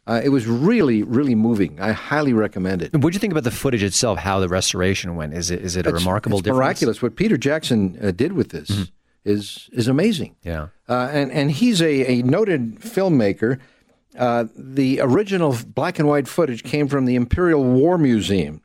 Uh, 0.06 0.20
it 0.22 0.28
was 0.28 0.46
really, 0.46 1.02
really 1.02 1.34
moving. 1.34 1.80
I 1.80 1.90
highly 1.90 2.32
recommend 2.32 2.80
it. 2.80 2.92
What 2.94 3.10
do 3.12 3.16
you 3.16 3.18
think 3.18 3.32
about 3.32 3.42
the 3.42 3.50
footage 3.50 3.82
itself? 3.82 4.18
How 4.18 4.38
the 4.38 4.48
restoration 4.48 5.16
went? 5.16 5.34
Is 5.34 5.50
it 5.50 5.60
is 5.60 5.74
it 5.76 5.86
a 5.86 5.92
remarkable 5.92 6.38
it's 6.38 6.44
difference? 6.44 6.58
miraculous. 6.58 7.02
What 7.02 7.16
Peter 7.16 7.36
Jackson 7.36 7.98
uh, 8.00 8.12
did 8.12 8.32
with 8.32 8.50
this 8.50 8.90
is 9.24 9.68
is 9.72 9.88
amazing. 9.88 10.36
Yeah. 10.44 10.68
Uh, 10.88 11.08
and 11.12 11.32
and 11.32 11.50
he's 11.50 11.82
a, 11.82 12.06
a 12.06 12.22
noted 12.22 12.80
filmmaker. 12.80 13.58
Uh, 14.16 14.44
the 14.56 15.00
original 15.00 15.56
black 15.66 15.98
and 15.98 16.08
white 16.08 16.28
footage 16.28 16.62
came 16.62 16.86
from 16.88 17.04
the 17.04 17.16
Imperial 17.16 17.62
War 17.64 17.98
Museum, 17.98 18.62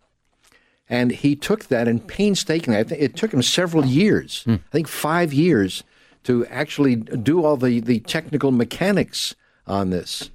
and 0.88 1.12
he 1.12 1.36
took 1.36 1.66
that 1.66 1.88
and 1.88 2.08
painstakingly. 2.08 2.80
I 2.80 2.84
think 2.84 3.02
it 3.02 3.16
took 3.16 3.34
him 3.34 3.42
several 3.42 3.86
years. 3.86 4.46
I 4.48 4.60
think 4.72 4.88
five 4.88 5.34
years 5.34 5.84
to 6.24 6.46
actually 6.46 6.96
do 6.98 7.44
all 7.44 7.58
the 7.58 7.80
the 7.80 8.00
technical 8.02 8.52
mechanics 8.52 9.36
on 9.66 9.90
this. 9.90 10.30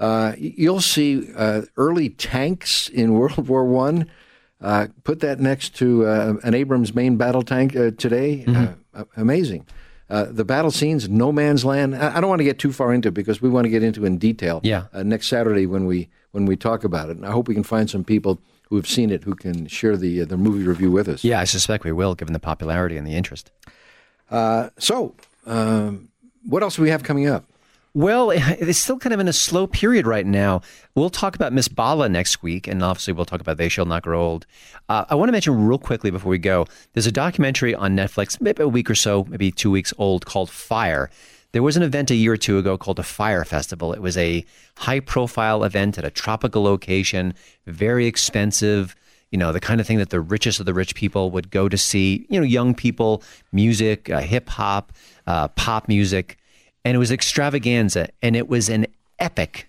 Uh, 0.00 0.34
you'll 0.36 0.80
see 0.80 1.32
uh, 1.36 1.62
early 1.76 2.10
tanks 2.10 2.88
in 2.88 3.14
World 3.18 3.48
War 3.48 3.64
One. 3.64 4.10
Uh, 4.60 4.86
put 5.02 5.20
that 5.20 5.40
next 5.40 5.76
to 5.76 6.06
uh, 6.06 6.34
an 6.42 6.54
Abrams 6.54 6.94
main 6.94 7.16
battle 7.16 7.42
tank 7.42 7.76
uh, 7.76 7.90
today. 7.98 8.44
Uh, 8.94 9.04
amazing. 9.16 9.66
Uh, 10.08 10.24
the 10.24 10.44
battle 10.44 10.70
scenes, 10.70 11.08
no 11.08 11.32
man's 11.32 11.64
land. 11.64 11.94
I, 11.96 12.16
I 12.16 12.20
don't 12.20 12.28
want 12.30 12.40
to 12.40 12.44
get 12.44 12.58
too 12.58 12.72
far 12.72 12.92
into 12.92 13.08
it 13.08 13.14
because 13.14 13.42
we 13.42 13.48
want 13.48 13.64
to 13.64 13.68
get 13.68 13.82
into 13.82 14.04
it 14.04 14.06
in 14.06 14.18
detail. 14.18 14.60
Yeah. 14.62 14.84
Uh, 14.92 15.02
next 15.02 15.28
Saturday 15.28 15.66
when 15.66 15.86
we 15.86 16.08
when 16.32 16.46
we 16.46 16.56
talk 16.56 16.84
about 16.84 17.10
it, 17.10 17.16
and 17.16 17.26
I 17.26 17.30
hope 17.30 17.46
we 17.48 17.54
can 17.54 17.62
find 17.62 17.88
some 17.88 18.04
people 18.04 18.40
who 18.68 18.76
have 18.76 18.86
seen 18.86 19.10
it 19.10 19.24
who 19.24 19.34
can 19.34 19.66
share 19.66 19.96
the 19.96 20.22
uh, 20.22 20.24
the 20.24 20.36
movie 20.36 20.64
review 20.64 20.90
with 20.90 21.08
us. 21.08 21.24
Yeah, 21.24 21.40
I 21.40 21.44
suspect 21.44 21.84
we 21.84 21.92
will, 21.92 22.14
given 22.14 22.32
the 22.32 22.40
popularity 22.40 22.96
and 22.96 23.06
the 23.06 23.14
interest. 23.14 23.50
So, 24.78 25.14
um, 25.46 26.08
what 26.44 26.62
else 26.62 26.76
do 26.76 26.82
we 26.82 26.90
have 26.90 27.02
coming 27.02 27.26
up? 27.26 27.44
Well, 27.96 28.30
it's 28.34 28.80
still 28.80 28.98
kind 28.98 29.14
of 29.14 29.20
in 29.20 29.28
a 29.28 29.32
slow 29.32 29.68
period 29.68 30.04
right 30.06 30.26
now. 30.26 30.62
We'll 30.96 31.10
talk 31.10 31.36
about 31.36 31.52
Miss 31.52 31.68
Bala 31.68 32.08
next 32.08 32.42
week, 32.42 32.66
and 32.66 32.82
obviously 32.82 33.14
we'll 33.14 33.24
talk 33.24 33.40
about 33.40 33.56
They 33.56 33.68
Shall 33.68 33.86
Not 33.86 34.02
Grow 34.02 34.20
Old. 34.20 34.46
Uh, 34.88 35.04
I 35.08 35.14
want 35.14 35.28
to 35.28 35.32
mention 35.32 35.66
real 35.66 35.78
quickly 35.78 36.10
before 36.10 36.30
we 36.30 36.38
go 36.38 36.66
there's 36.92 37.06
a 37.06 37.12
documentary 37.12 37.72
on 37.72 37.96
Netflix, 37.96 38.40
maybe 38.40 38.64
a 38.64 38.68
week 38.68 38.90
or 38.90 38.96
so, 38.96 39.24
maybe 39.28 39.52
two 39.52 39.70
weeks 39.70 39.94
old, 39.96 40.26
called 40.26 40.50
Fyre. 40.50 41.08
There 41.52 41.62
was 41.62 41.76
an 41.76 41.84
event 41.84 42.10
a 42.10 42.16
year 42.16 42.32
or 42.32 42.36
two 42.36 42.58
ago 42.58 42.76
called 42.76 42.96
the 42.96 43.04
Fyre 43.04 43.44
Festival. 43.44 43.92
It 43.92 44.02
was 44.02 44.16
a 44.16 44.44
high 44.76 44.98
profile 44.98 45.62
event 45.62 45.96
at 45.96 46.04
a 46.04 46.10
tropical 46.10 46.64
location, 46.64 47.32
very 47.66 48.06
expensive. 48.06 48.96
You 49.30 49.38
know, 49.38 49.52
the 49.52 49.60
kind 49.60 49.80
of 49.80 49.86
thing 49.86 49.98
that 49.98 50.10
the 50.10 50.20
richest 50.20 50.58
of 50.58 50.66
the 50.66 50.74
rich 50.74 50.96
people 50.96 51.30
would 51.30 51.52
go 51.52 51.68
to 51.68 51.78
see. 51.78 52.26
You 52.28 52.40
know, 52.40 52.46
young 52.46 52.74
people, 52.74 53.22
music, 53.52 54.10
uh, 54.10 54.18
hip 54.18 54.48
hop, 54.48 54.92
uh, 55.28 55.46
pop 55.48 55.86
music 55.86 56.38
and 56.84 56.94
it 56.94 56.98
was 56.98 57.10
extravaganza 57.10 58.08
and 58.22 58.36
it 58.36 58.48
was 58.48 58.68
an 58.68 58.86
epic 59.18 59.68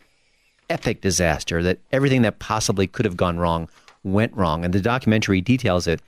epic 0.69 1.01
disaster 1.01 1.61
that 1.63 1.79
everything 1.91 2.23
that 2.23 2.39
possibly 2.39 2.87
could 2.87 3.05
have 3.05 3.17
gone 3.17 3.37
wrong 3.37 3.69
went 4.03 4.35
wrong. 4.35 4.65
And 4.65 4.73
the 4.73 4.81
documentary 4.81 5.41
details 5.41 5.87
it 5.87 6.01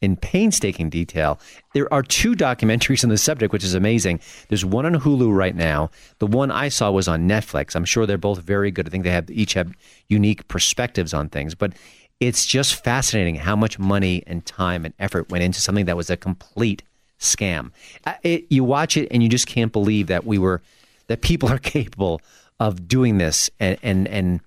in 0.00 0.16
painstaking 0.16 0.90
detail. 0.90 1.40
There 1.72 1.92
are 1.92 2.02
two 2.02 2.34
documentaries 2.34 3.04
on 3.04 3.10
the 3.10 3.16
subject 3.16 3.52
which 3.52 3.64
is 3.64 3.74
amazing. 3.74 4.20
There's 4.48 4.64
one 4.64 4.84
on 4.84 4.94
hulu 4.94 5.34
right 5.34 5.54
now. 5.54 5.90
The 6.18 6.26
one 6.26 6.50
i 6.50 6.68
saw 6.68 6.90
was 6.90 7.08
on 7.08 7.28
netflix. 7.28 7.74
I'm 7.74 7.84
sure 7.84 8.04
they're 8.04 8.18
both 8.18 8.40
very 8.40 8.70
good. 8.70 8.86
I 8.86 8.90
think 8.90 9.04
they 9.04 9.10
have 9.10 9.30
each 9.30 9.54
have 9.54 9.72
unique 10.08 10.46
perspectives 10.48 11.14
on 11.14 11.28
things. 11.28 11.54
But 11.54 11.72
it's 12.20 12.44
just 12.44 12.84
fascinating 12.84 13.36
how 13.36 13.56
much 13.56 13.78
money 13.78 14.22
and 14.26 14.44
time 14.44 14.84
and 14.84 14.94
effort 14.98 15.30
went 15.30 15.44
into 15.44 15.60
something 15.60 15.86
that 15.86 15.96
was 15.96 16.10
a 16.10 16.16
complete 16.16 16.82
scam. 17.18 17.70
Uh, 18.04 18.14
It, 18.22 18.46
you 18.50 18.64
watch 18.64 18.96
it 18.96 19.08
and 19.10 19.22
you 19.22 19.28
just 19.28 19.46
can't 19.46 19.72
believe 19.72 20.06
that 20.08 20.24
we 20.24 20.38
were 20.38 20.62
that 21.06 21.22
people 21.22 21.48
are 21.48 21.58
capable 21.76 22.20
of 22.60 22.88
doing 22.88 23.18
this 23.18 23.50
and 23.60 23.78
and 23.82 24.08
and 24.08 24.40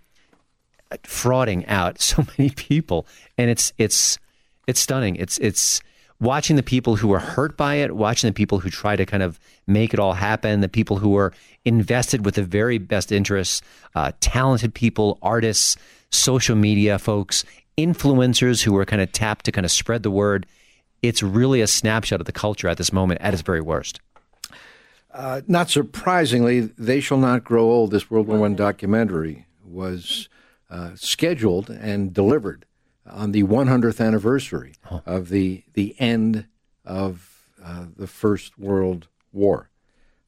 frauding 1.04 1.66
out 1.68 2.02
so 2.12 2.26
many 2.38 2.50
people, 2.52 3.06
and 3.38 3.50
it's 3.50 3.74
it's 3.78 4.18
it's 4.68 4.80
stunning. 4.80 5.16
It's 5.16 5.38
it's 5.40 5.82
watching 6.20 6.56
the 6.56 6.64
people 6.64 6.96
who 6.96 7.14
are 7.14 7.20
hurt 7.20 7.56
by 7.58 7.76
it, 7.76 7.96
watching 7.96 8.28
the 8.28 8.34
people 8.34 8.60
who 8.60 8.70
try 8.70 8.96
to 8.96 9.06
kind 9.06 9.22
of 9.22 9.40
make 9.68 9.94
it 9.94 10.00
all 10.00 10.14
happen, 10.14 10.62
the 10.62 10.70
people 10.70 10.98
who 10.98 11.16
are 11.16 11.32
invested 11.66 12.26
with 12.26 12.36
the 12.36 12.44
very 12.44 12.78
best 12.78 13.12
interests, 13.12 13.62
uh, 13.94 14.12
talented 14.20 14.74
people, 14.74 15.20
artists, 15.22 15.78
social 16.10 16.56
media 16.56 16.98
folks, 16.98 17.44
influencers 17.78 18.64
who 18.64 18.76
are 18.78 18.86
kind 18.86 19.02
of 19.02 19.12
tapped 19.12 19.46
to 19.46 19.52
kind 19.52 19.66
of 19.66 19.72
spread 19.72 20.04
the 20.04 20.12
word. 20.12 20.46
It's 21.02 21.22
really 21.22 21.62
a 21.62 21.68
snapshot 21.68 22.20
of 22.20 22.26
the 22.26 22.32
culture 22.32 22.68
at 22.68 22.78
this 22.78 22.92
moment 22.92 23.22
at 23.22 23.34
its 23.34 23.42
very 23.42 23.62
worst. 23.62 24.00
Uh, 25.14 25.42
not 25.48 25.70
surprisingly, 25.70 26.62
They 26.62 27.00
Shall 27.00 27.18
Not 27.18 27.44
Grow 27.44 27.72
Old, 27.72 27.92
this 27.92 28.10
World 28.12 28.28
War 28.28 28.46
I 28.46 28.54
documentary, 28.54 29.48
was 29.66 30.30
uh, 30.70 30.92
scheduled 30.96 31.70
and 31.70 32.14
delivered 32.14 32.66
on 33.10 33.32
the 33.32 33.44
100th 33.44 34.06
anniversary 34.06 34.74
oh. 34.92 35.02
of 35.06 35.30
the, 35.30 35.64
the 35.74 35.96
end 36.00 36.48
of 36.86 37.48
uh, 37.64 37.86
the 37.96 38.08
First 38.08 38.60
World 38.60 39.08
War, 39.32 39.70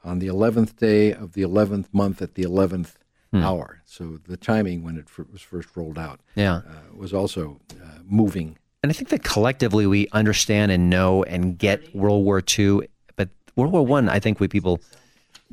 on 0.04 0.20
the 0.20 0.28
11th 0.28 0.78
day 0.78 1.14
of 1.14 1.34
the 1.34 1.42
11th 1.42 1.86
month 1.94 2.22
at 2.22 2.36
the 2.36 2.44
11th 2.44 2.94
hmm. 3.32 3.44
hour. 3.44 3.82
So 3.86 4.20
the 4.28 4.38
timing 4.38 4.84
when 4.84 4.98
it 4.98 5.06
f- 5.08 5.26
was 5.32 5.42
first 5.42 5.70
rolled 5.76 5.98
out 5.98 6.22
yeah. 6.36 6.58
Uh, 6.58 6.96
was 6.96 7.14
also 7.14 7.60
uh, 7.82 8.00
moving. 8.06 8.58
And 8.82 8.90
I 8.90 8.94
think 8.94 9.10
that 9.10 9.24
collectively 9.24 9.86
we 9.88 10.08
understand 10.12 10.72
and 10.72 10.90
know 10.90 11.24
and 11.24 11.58
get 11.58 11.94
World 11.94 12.24
War 12.24 12.42
II, 12.58 12.88
but 13.16 13.30
World 13.56 13.74
War 13.74 13.86
One, 13.86 14.08
I, 14.08 14.16
I 14.16 14.20
think 14.20 14.40
we 14.40 14.48
people 14.48 14.80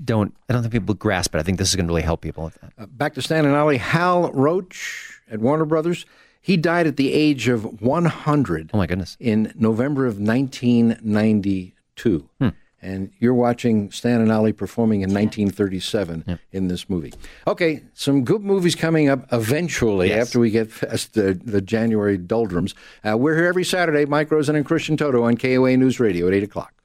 don't. 0.05 0.35
I 0.49 0.53
don't 0.53 0.63
think 0.63 0.73
people 0.73 0.95
grasp 0.95 1.35
it. 1.35 1.39
I 1.39 1.43
think 1.43 1.59
this 1.59 1.69
is 1.69 1.77
going 1.77 1.87
to 1.87 1.91
really 1.91 2.03
help 2.03 2.21
people 2.21 2.45
with 2.45 2.55
that. 2.61 2.73
Uh, 2.79 2.87
back 2.87 3.15
to 3.15 3.23
Stan 3.23 3.45
and 3.45 3.55
Ollie. 3.55 3.79
Hal 3.79 4.31
Roach 4.33 5.21
at 5.31 5.41
Warner 5.41 5.65
Brothers. 5.65 6.07
He 6.41 6.57
died 6.57 6.87
at 6.87 6.97
the 6.97 7.13
age 7.13 7.49
of 7.49 7.83
100. 7.83 8.71
Oh 8.73 8.79
my 8.79 8.87
goodness! 8.87 9.17
In 9.19 9.53
November 9.57 10.07
of 10.07 10.21
1992. 10.21 12.29
Hmm 12.41 12.49
and 12.87 13.11
you're 13.19 13.35
watching 13.35 13.91
Stan 13.91 14.21
and 14.21 14.31
Ollie 14.31 14.53
performing 14.53 15.01
in 15.01 15.11
1937 15.11 16.25
yep. 16.27 16.39
in 16.53 16.69
this 16.69 16.89
movie. 16.89 17.13
Okay, 17.47 17.83
some 17.95 18.25
good 18.25 18.43
movies 18.43 18.77
coming 18.77 19.09
up 19.09 19.27
eventually 19.33 20.11
yes. 20.11 20.29
after 20.29 20.39
we 20.39 20.51
get 20.51 20.73
past 20.73 21.15
the, 21.15 21.39
the 21.45 21.61
January 21.61 22.17
doldrums. 22.17 22.75
Uh, 23.07 23.17
we're 23.19 23.35
here 23.35 23.47
every 23.47 23.65
Saturday, 23.65 24.05
Mike 24.05 24.31
Rosen 24.31 24.55
and 24.55 24.65
Christian 24.65 24.97
Toto 24.97 25.25
on 25.25 25.37
KOA 25.37 25.77
News 25.77 25.99
Radio 25.99 26.29
at 26.29 26.35
8 26.35 26.45
o'clock. 26.45 26.76